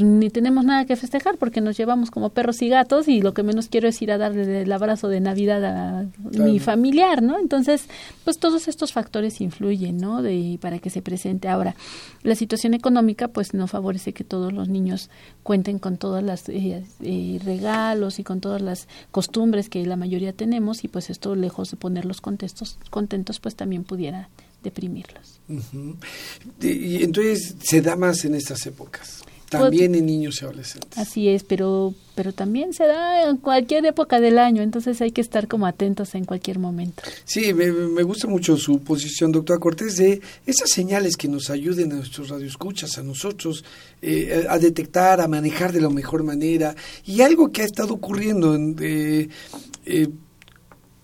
ni 0.00 0.30
tenemos 0.30 0.64
nada 0.64 0.86
que 0.86 0.96
festejar 0.96 1.36
porque 1.36 1.60
nos 1.60 1.76
llevamos 1.76 2.10
como 2.10 2.30
perros 2.30 2.62
y 2.62 2.68
gatos 2.68 3.08
y 3.08 3.20
lo 3.20 3.34
que 3.34 3.42
menos 3.42 3.68
quiero 3.68 3.88
es 3.88 4.00
ir 4.00 4.10
a 4.10 4.18
darle 4.18 4.62
el 4.62 4.72
abrazo 4.72 5.08
de 5.08 5.20
Navidad 5.20 5.64
a 5.64 6.06
mi 6.32 6.58
familiar, 6.60 7.22
¿no? 7.22 7.38
Entonces, 7.38 7.84
pues 8.24 8.38
todos 8.38 8.68
estos 8.68 8.92
factores 8.92 9.40
influyen, 9.40 9.98
¿no? 9.98 10.22
De, 10.22 10.58
para 10.62 10.78
que 10.78 10.88
se 10.88 11.02
presente. 11.02 11.48
Ahora, 11.48 11.76
la 12.22 12.34
situación 12.34 12.72
económica 12.72 13.28
pues 13.28 13.52
no 13.52 13.66
favorece 13.66 14.14
que 14.14 14.24
todos 14.24 14.52
los 14.52 14.68
niños 14.68 15.10
cuenten 15.42 15.78
con 15.78 15.98
todos 15.98 16.22
los 16.22 16.48
eh, 16.48 16.84
eh, 17.02 17.40
regalos 17.44 18.18
y 18.18 18.24
con 18.24 18.40
todas 18.40 18.62
las 18.62 18.88
costumbres 19.10 19.68
que 19.68 19.84
la 19.84 19.96
mayoría 19.96 20.32
tenemos 20.32 20.84
y 20.84 20.88
pues 20.88 21.10
esto 21.10 21.34
lejos 21.34 21.70
de 21.70 21.76
ponerlos 21.76 22.22
contentos, 22.22 22.78
contentos 22.88 23.40
pues 23.40 23.56
también 23.56 23.84
pudiera 23.84 24.30
deprimirlos. 24.62 25.40
y 26.62 27.02
entonces 27.02 27.56
se 27.62 27.82
da 27.82 27.96
más 27.96 28.24
en 28.24 28.36
estas 28.36 28.64
épocas. 28.66 29.22
También 29.60 29.94
en 29.94 30.06
niños 30.06 30.40
y 30.40 30.44
adolescentes. 30.44 30.98
Así 30.98 31.28
es, 31.28 31.44
pero, 31.44 31.94
pero 32.14 32.32
también 32.32 32.72
se 32.72 32.86
da 32.86 33.28
en 33.28 33.36
cualquier 33.36 33.84
época 33.86 34.20
del 34.20 34.38
año, 34.38 34.62
entonces 34.62 35.00
hay 35.00 35.12
que 35.12 35.20
estar 35.20 35.48
como 35.48 35.66
atentos 35.66 36.14
en 36.14 36.24
cualquier 36.24 36.58
momento. 36.58 37.02
Sí, 37.24 37.52
me, 37.52 37.70
me 37.70 38.02
gusta 38.02 38.26
mucho 38.26 38.56
su 38.56 38.80
posición, 38.80 39.32
doctora 39.32 39.60
Cortés, 39.60 39.96
de 39.96 40.20
esas 40.46 40.70
señales 40.70 41.16
que 41.16 41.28
nos 41.28 41.50
ayuden 41.50 41.92
a 41.92 41.96
nuestros 41.96 42.28
radioescuchas, 42.28 42.98
a 42.98 43.02
nosotros, 43.02 43.64
eh, 44.00 44.46
a 44.48 44.58
detectar, 44.58 45.20
a 45.20 45.28
manejar 45.28 45.72
de 45.72 45.80
la 45.80 45.90
mejor 45.90 46.22
manera. 46.22 46.74
Y 47.04 47.20
algo 47.20 47.50
que 47.50 47.62
ha 47.62 47.64
estado 47.64 47.94
ocurriendo, 47.94 48.56
eh, 48.80 49.28
eh, 49.86 50.08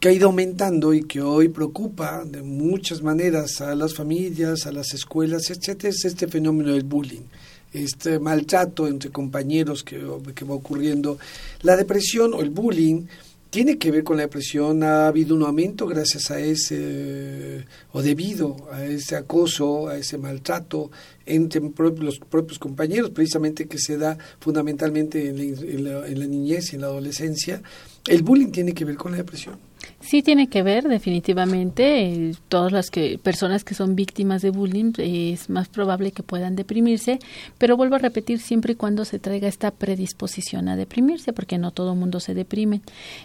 que 0.01 0.09
ha 0.09 0.13
ido 0.13 0.27
aumentando 0.27 0.95
y 0.95 1.03
que 1.03 1.21
hoy 1.21 1.49
preocupa 1.49 2.25
de 2.25 2.43
muchas 2.43 3.03
maneras 3.03 3.61
a 3.61 3.75
las 3.75 3.95
familias, 3.95 4.67
a 4.67 4.73
las 4.73 4.95
escuelas, 4.95 5.51
etcétera, 5.51 5.89
es 5.91 6.05
este 6.05 6.29
fenómeno 6.29 6.73
del 6.73 6.85
bullying 6.85 7.25
este 7.73 8.19
maltrato 8.19 8.87
entre 8.87 9.11
compañeros 9.11 9.85
que, 9.85 9.99
va 9.99 10.55
ocurriendo. 10.55 11.19
La 11.63 11.77
depresión 11.77 12.35
o 12.35 12.41
el 12.41 12.51
bullying 12.51 13.07
tiene 13.51 13.79
que 13.79 13.91
ver 13.91 14.05
con 14.05 14.17
la 14.17 14.25
depresión. 14.25 14.83
Ha 14.83 15.09
habido 15.09 15.35
un 15.35 15.43
aumento 15.43 15.87
gracias 15.87 16.31
a 16.31 16.41
ese, 16.41 17.65
o 17.93 18.03
debido 18.03 18.57
a 18.73 18.85
ese 18.85 19.17
acoso, 19.17 19.89
a 19.89 19.97
ese 19.97 20.19
maltrato 20.19 20.91
entre 21.27 21.61
los 21.61 22.19
propios 22.19 22.59
compañeros, 22.59 23.11
precisamente 23.11 23.67
que 23.67 23.79
se 23.79 23.99
da 23.99 24.19
fundamentalmente 24.41 25.29
en 25.29 26.19
la 26.21 26.27
niñez 26.27 26.73
y 26.73 26.77
en 26.77 26.83
la 26.83 26.89
adolescencia. 26.89 27.63
El 28.07 28.23
bullying 28.23 28.51
tiene 28.51 28.73
que 28.73 28.85
ver 28.85 28.97
con 28.97 29.13
la 29.13 29.19
depresión. 29.19 29.68
Sí 30.01 30.23
tiene 30.23 30.47
que 30.47 30.63
ver, 30.63 30.85
definitivamente. 30.85 32.05
Eh, 32.05 32.35
todas 32.49 32.71
las 32.71 32.89
que, 32.89 33.19
personas 33.19 33.65
que 33.65 33.75
son 33.75 33.97
víctimas 33.97 34.43
de 34.43 34.51
bullying 34.51 34.93
eh, 34.99 35.33
es 35.33 35.51
más 35.51 35.69
probable 35.69 36.13
que 36.13 36.23
puedan 36.23 36.55
deprimirse, 36.55 37.19
pero 37.59 37.77
vuelvo 37.77 37.97
a 37.97 37.99
repetir 37.99 38.39
siempre 38.39 38.73
y 38.73 38.77
cuando 38.77 39.05
se 39.05 39.19
traiga 39.19 39.49
esta 39.49 39.73
predisposición 39.73 40.69
a 40.69 40.77
deprimirse, 40.77 41.33
porque 41.33 41.59
no 41.59 41.73
todo 41.73 41.97
mundo 41.97 42.21
se 42.21 42.33
deprime. 42.33 42.81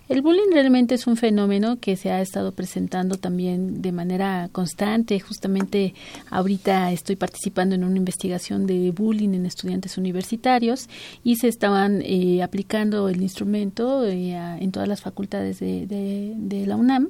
El 0.10 0.24
bullying 0.24 0.52
realmente 0.52 0.96
es 0.96 1.06
un 1.06 1.16
fenómeno 1.16 1.78
que 1.80 1.96
se 1.96 2.10
ha 2.10 2.22
estado 2.22 2.54
presentando 2.54 3.18
también 3.18 3.84
de 3.84 3.92
manera 3.92 4.50
constante. 4.52 5.20
Justamente 5.20 5.94
ahorita 6.32 6.92
estoy 6.92 7.18
participando 7.18 7.76
en 7.76 7.84
una 7.84 7.98
investigación 7.98 8.66
de 8.66 8.90
bullying 8.90 9.36
en 9.36 9.46
estudiantes 9.46 10.00
universitarios 10.00 10.90
y 11.24 11.36
se 11.36 11.50
estaban 11.50 12.02
eh, 12.02 12.42
aplicando 12.42 13.10
el 13.10 13.22
instrumento 13.22 14.08
en 14.08 14.72
todas 14.72 14.88
las 14.88 15.02
facultades 15.02 15.60
de, 15.60 15.86
de 15.86 16.63
la 16.66 16.76
UNAM. 16.76 17.10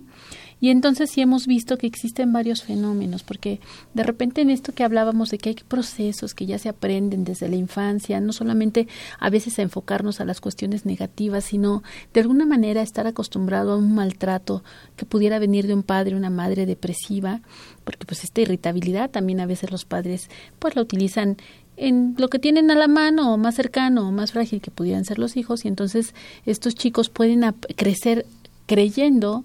Y 0.64 0.70
entonces 0.70 1.10
sí 1.10 1.20
hemos 1.20 1.46
visto 1.46 1.78
que 1.78 1.88
existen 1.88 2.32
varios 2.32 2.64
fenómenos, 2.64 3.24
porque 3.24 3.60
de 3.94 4.04
repente 4.04 4.40
en 4.40 4.50
esto 4.50 4.72
que 4.72 4.86
hablábamos 4.86 5.30
de 5.30 5.38
que 5.38 5.50
hay 5.50 5.56
procesos 5.56 6.34
que 6.34 6.46
ya 6.46 6.58
se 6.58 6.70
aprenden 6.70 7.26
desde 7.26 7.50
la 7.50 7.58
infancia, 7.58 8.22
no 8.22 8.32
solamente 8.32 8.88
a 9.20 9.30
veces 9.30 9.60
a 9.60 9.64
enfocarnos 9.64 10.22
a 10.22 10.26
las 10.26 10.40
cuestiones 10.40 10.86
negativas, 10.86 11.44
sino 11.44 11.84
de 12.14 12.22
alguna 12.22 12.46
manera 12.46 12.82
estar 12.82 13.08
acostumbrado 13.08 13.74
a 13.74 13.78
un 13.78 13.94
maltrato 13.94 14.64
que 14.96 15.06
pudiera 15.06 15.38
venir 15.38 15.68
de 15.68 15.74
un 15.74 15.84
padre, 15.84 16.16
una 16.16 16.30
madre 16.30 16.66
depresiva, 16.66 17.42
porque 17.84 18.06
pues 18.06 18.24
esta 18.24 18.40
irritabilidad 18.40 19.10
también 19.10 19.42
a 19.42 19.46
veces 19.46 19.70
los 19.70 19.84
padres 19.84 20.30
pues 20.60 20.78
la 20.78 20.82
utilizan 20.82 21.36
en 21.76 22.16
lo 22.18 22.30
que 22.30 22.40
tienen 22.40 22.72
a 22.72 22.76
la 22.76 22.88
mano 22.88 23.34
o 23.34 23.38
más 23.38 23.56
cercano 23.56 24.08
o 24.08 24.12
más 24.12 24.32
frágil 24.32 24.62
que 24.62 24.72
pudieran 24.72 25.04
ser 25.04 25.20
los 25.20 25.36
hijos 25.36 25.66
y 25.66 25.68
entonces 25.68 26.14
estos 26.46 26.76
chicos 26.76 27.10
pueden 27.10 27.44
crecer 27.76 28.26
creyendo 28.66 29.44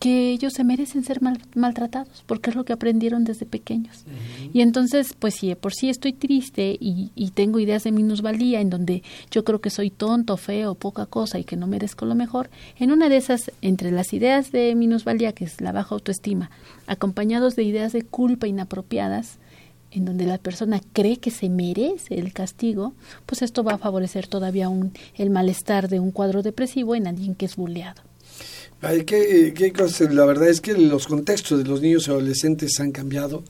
que 0.00 0.30
ellos 0.30 0.54
se 0.54 0.64
merecen 0.64 1.04
ser 1.04 1.20
maltratados, 1.54 2.24
porque 2.26 2.48
es 2.48 2.56
lo 2.56 2.64
que 2.64 2.72
aprendieron 2.72 3.22
desde 3.24 3.44
pequeños. 3.44 4.06
Y 4.54 4.62
entonces, 4.62 5.14
pues 5.16 5.34
si 5.34 5.54
por 5.54 5.74
sí 5.74 5.90
estoy 5.90 6.14
triste 6.14 6.74
y, 6.80 7.12
y, 7.14 7.32
tengo 7.32 7.58
ideas 7.58 7.84
de 7.84 7.92
minusvalía 7.92 8.62
en 8.62 8.70
donde 8.70 9.02
yo 9.30 9.44
creo 9.44 9.60
que 9.60 9.68
soy 9.68 9.90
tonto, 9.90 10.38
feo, 10.38 10.74
poca 10.74 11.04
cosa 11.04 11.38
y 11.38 11.44
que 11.44 11.56
no 11.56 11.66
merezco 11.66 12.06
lo 12.06 12.14
mejor, 12.14 12.48
en 12.78 12.92
una 12.92 13.10
de 13.10 13.18
esas, 13.18 13.52
entre 13.60 13.90
las 13.90 14.14
ideas 14.14 14.52
de 14.52 14.74
minusvalía, 14.74 15.34
que 15.34 15.44
es 15.44 15.60
la 15.60 15.70
baja 15.70 15.94
autoestima, 15.94 16.50
acompañados 16.86 17.54
de 17.54 17.64
ideas 17.64 17.92
de 17.92 18.02
culpa 18.02 18.48
inapropiadas, 18.48 19.38
en 19.90 20.06
donde 20.06 20.24
la 20.24 20.38
persona 20.38 20.80
cree 20.94 21.18
que 21.18 21.30
se 21.30 21.50
merece 21.50 22.18
el 22.18 22.32
castigo, 22.32 22.94
pues 23.26 23.42
esto 23.42 23.64
va 23.64 23.74
a 23.74 23.78
favorecer 23.78 24.28
todavía 24.28 24.70
un, 24.70 24.92
el 25.16 25.28
malestar 25.28 25.88
de 25.88 26.00
un 26.00 26.10
cuadro 26.10 26.42
depresivo 26.42 26.94
en 26.94 27.06
alguien 27.06 27.34
que 27.34 27.44
es 27.44 27.56
bulleado. 27.56 28.00
Ay, 28.82 29.04
qué, 29.04 29.52
qué 29.54 29.72
La 30.10 30.24
verdad 30.24 30.48
es 30.48 30.60
que 30.60 30.72
los 30.72 31.06
contextos 31.06 31.58
de 31.58 31.68
los 31.68 31.82
niños 31.82 32.08
y 32.08 32.10
adolescentes 32.10 32.80
han 32.80 32.92
cambiado, 32.92 33.44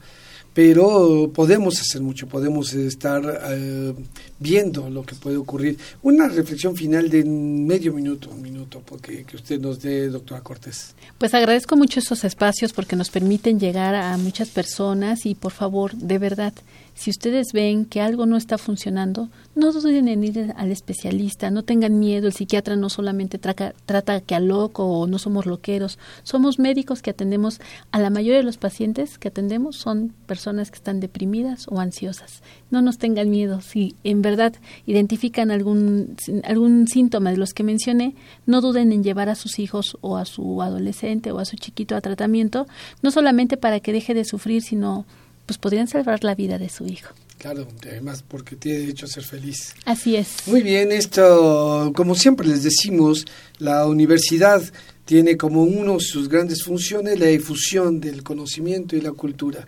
pero 0.54 1.30
podemos 1.32 1.80
hacer 1.80 2.02
mucho, 2.02 2.26
podemos 2.26 2.74
estar 2.74 3.40
eh, 3.50 3.94
viendo 4.40 4.90
lo 4.90 5.04
que 5.04 5.14
puede 5.14 5.36
ocurrir. 5.36 5.78
Una 6.02 6.26
reflexión 6.26 6.74
final 6.74 7.08
de 7.08 7.24
medio 7.24 7.92
minuto, 7.92 8.30
un 8.30 8.42
minuto, 8.42 8.82
porque 8.84 9.22
que 9.22 9.36
usted 9.36 9.60
nos 9.60 9.80
dé, 9.80 10.08
doctora 10.08 10.40
Cortés. 10.40 10.94
Pues 11.16 11.32
agradezco 11.32 11.76
mucho 11.76 12.00
esos 12.00 12.24
espacios 12.24 12.72
porque 12.72 12.96
nos 12.96 13.10
permiten 13.10 13.60
llegar 13.60 13.94
a 13.94 14.16
muchas 14.16 14.48
personas 14.48 15.26
y 15.26 15.36
por 15.36 15.52
favor, 15.52 15.94
de 15.94 16.18
verdad, 16.18 16.54
si 17.00 17.08
ustedes 17.08 17.54
ven 17.54 17.86
que 17.86 18.02
algo 18.02 18.26
no 18.26 18.36
está 18.36 18.58
funcionando, 18.58 19.30
no 19.54 19.72
duden 19.72 20.06
en 20.06 20.22
ir 20.22 20.52
al 20.54 20.70
especialista, 20.70 21.50
no 21.50 21.62
tengan 21.62 21.98
miedo, 21.98 22.26
el 22.26 22.34
psiquiatra 22.34 22.76
no 22.76 22.90
solamente 22.90 23.38
trata, 23.38 23.72
trata 23.86 24.20
que 24.20 24.34
a 24.34 24.38
loco 24.38 24.84
o 24.84 25.06
no 25.06 25.18
somos 25.18 25.46
loqueros, 25.46 25.98
somos 26.24 26.58
médicos 26.58 27.00
que 27.00 27.08
atendemos 27.08 27.58
a 27.90 28.00
la 28.00 28.10
mayoría 28.10 28.36
de 28.36 28.44
los 28.44 28.58
pacientes 28.58 29.16
que 29.16 29.28
atendemos 29.28 29.76
son 29.76 30.12
personas 30.26 30.70
que 30.70 30.76
están 30.76 31.00
deprimidas 31.00 31.68
o 31.68 31.80
ansiosas. 31.80 32.42
No 32.70 32.82
nos 32.82 32.98
tengan 32.98 33.30
miedo, 33.30 33.62
si 33.62 33.94
en 34.04 34.20
verdad 34.20 34.52
identifican 34.84 35.50
algún, 35.50 36.16
algún 36.44 36.86
síntoma 36.86 37.30
de 37.30 37.38
los 37.38 37.54
que 37.54 37.62
mencioné, 37.62 38.14
no 38.44 38.60
duden 38.60 38.92
en 38.92 39.02
llevar 39.02 39.30
a 39.30 39.36
sus 39.36 39.58
hijos 39.58 39.96
o 40.02 40.18
a 40.18 40.26
su 40.26 40.60
adolescente 40.60 41.32
o 41.32 41.38
a 41.38 41.46
su 41.46 41.56
chiquito 41.56 41.96
a 41.96 42.02
tratamiento, 42.02 42.66
no 43.00 43.10
solamente 43.10 43.56
para 43.56 43.80
que 43.80 43.94
deje 43.94 44.12
de 44.12 44.26
sufrir, 44.26 44.60
sino 44.60 45.06
pues 45.50 45.58
podrían 45.58 45.88
salvar 45.88 46.22
la 46.22 46.36
vida 46.36 46.58
de 46.58 46.68
su 46.68 46.86
hijo. 46.86 47.12
Claro, 47.36 47.66
además 47.82 48.22
porque 48.22 48.54
tiene 48.54 48.78
derecho 48.78 49.06
a 49.06 49.08
ser 49.08 49.24
feliz. 49.24 49.74
Así 49.84 50.14
es. 50.14 50.46
Muy 50.46 50.62
bien, 50.62 50.92
esto, 50.92 51.92
como 51.96 52.14
siempre 52.14 52.46
les 52.46 52.62
decimos, 52.62 53.26
la 53.58 53.84
universidad 53.88 54.62
tiene 55.04 55.36
como 55.36 55.64
una 55.64 55.94
de 55.94 56.00
sus 56.02 56.28
grandes 56.28 56.62
funciones 56.62 57.18
la 57.18 57.26
difusión 57.26 57.98
del 57.98 58.22
conocimiento 58.22 58.94
y 58.94 59.00
la 59.00 59.10
cultura. 59.10 59.66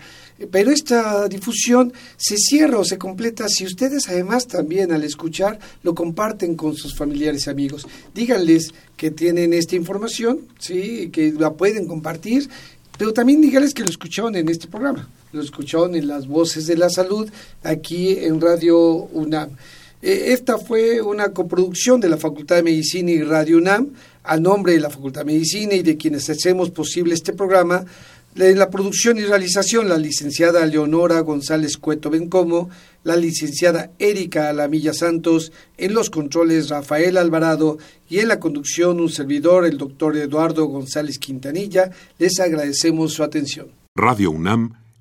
Pero 0.53 0.71
esta 0.71 1.27
difusión 1.27 1.93
se 2.17 2.37
cierra 2.37 2.79
o 2.79 2.85
se 2.85 2.97
completa 2.97 3.49
si 3.49 3.65
ustedes 3.65 4.09
además 4.09 4.47
también 4.47 4.93
al 4.93 5.03
escuchar 5.03 5.59
lo 5.83 5.97
comparten 5.97 6.55
con 6.55 6.77
sus 6.77 6.95
familiares 6.97 7.49
y 7.49 7.51
amigos. 7.51 7.89
Díganles 8.15 8.73
que 8.97 9.11
tienen 9.11 9.53
esta 9.53 9.75
información, 9.75 10.43
sí, 10.61 11.11
que 11.13 11.33
la 11.33 11.55
pueden 11.55 11.89
compartir, 11.89 12.49
pero 12.97 13.13
también 13.13 13.41
díganles 13.41 13.75
que 13.75 13.83
lo 13.83 13.91
escucharon 13.91 14.37
en 14.37 14.49
este 14.49 14.69
programa 14.69 15.09
lo 15.33 15.43
escucharon 15.43 15.95
en 15.95 16.07
las 16.07 16.27
voces 16.27 16.67
de 16.67 16.77
la 16.77 16.91
salud 16.91 17.31
aquí 17.63 18.19
en 18.19 18.41
Radio 18.41 18.79
UNAM. 18.79 19.51
Eh, 20.03 20.33
esta 20.33 20.59
fue 20.59 21.01
una 21.01 21.33
coproducción 21.33 22.01
de 22.01 22.09
la 22.09 22.17
Facultad 22.17 22.57
de 22.57 22.65
Medicina 22.65 23.11
y 23.11 23.23
Radio 23.23 23.59
UNAM, 23.59 23.93
a 24.25 24.37
nombre 24.37 24.73
de 24.73 24.81
la 24.81 24.91
Facultad 24.91 25.23
de 25.23 25.33
Medicina 25.33 25.75
y 25.75 25.83
de 25.83 25.97
quienes 25.97 26.29
hacemos 26.29 26.71
posible 26.71 27.15
este 27.15 27.33
programa. 27.33 27.85
En 28.35 28.59
la 28.59 28.71
producción 28.71 29.19
y 29.19 29.25
realización, 29.25 29.91
la 29.91 29.99
licenciada 29.99 30.65
Leonora 30.65 31.21
González 31.21 31.77
Cueto 31.77 32.09
Bencomo, 32.09 32.71
la 33.05 33.15
licenciada 33.15 33.91
Erika 33.99 34.49
Alamilla 34.49 34.95
Santos, 34.95 35.53
en 35.77 35.93
los 35.93 36.09
controles 36.09 36.71
Rafael 36.71 37.19
Alvarado 37.19 37.77
y 38.09 38.21
en 38.21 38.29
la 38.29 38.41
conducción 38.41 39.01
un 39.01 39.11
servidor, 39.11 39.67
el 39.67 39.77
doctor 39.77 40.17
Eduardo 40.17 40.65
González 40.65 41.19
Quintanilla. 41.19 41.91
Les 42.19 42.41
agradecemos 42.41 43.13
su 43.13 43.23
atención. 43.23 43.69
Radio 43.95 44.31
UNAM 44.31 44.82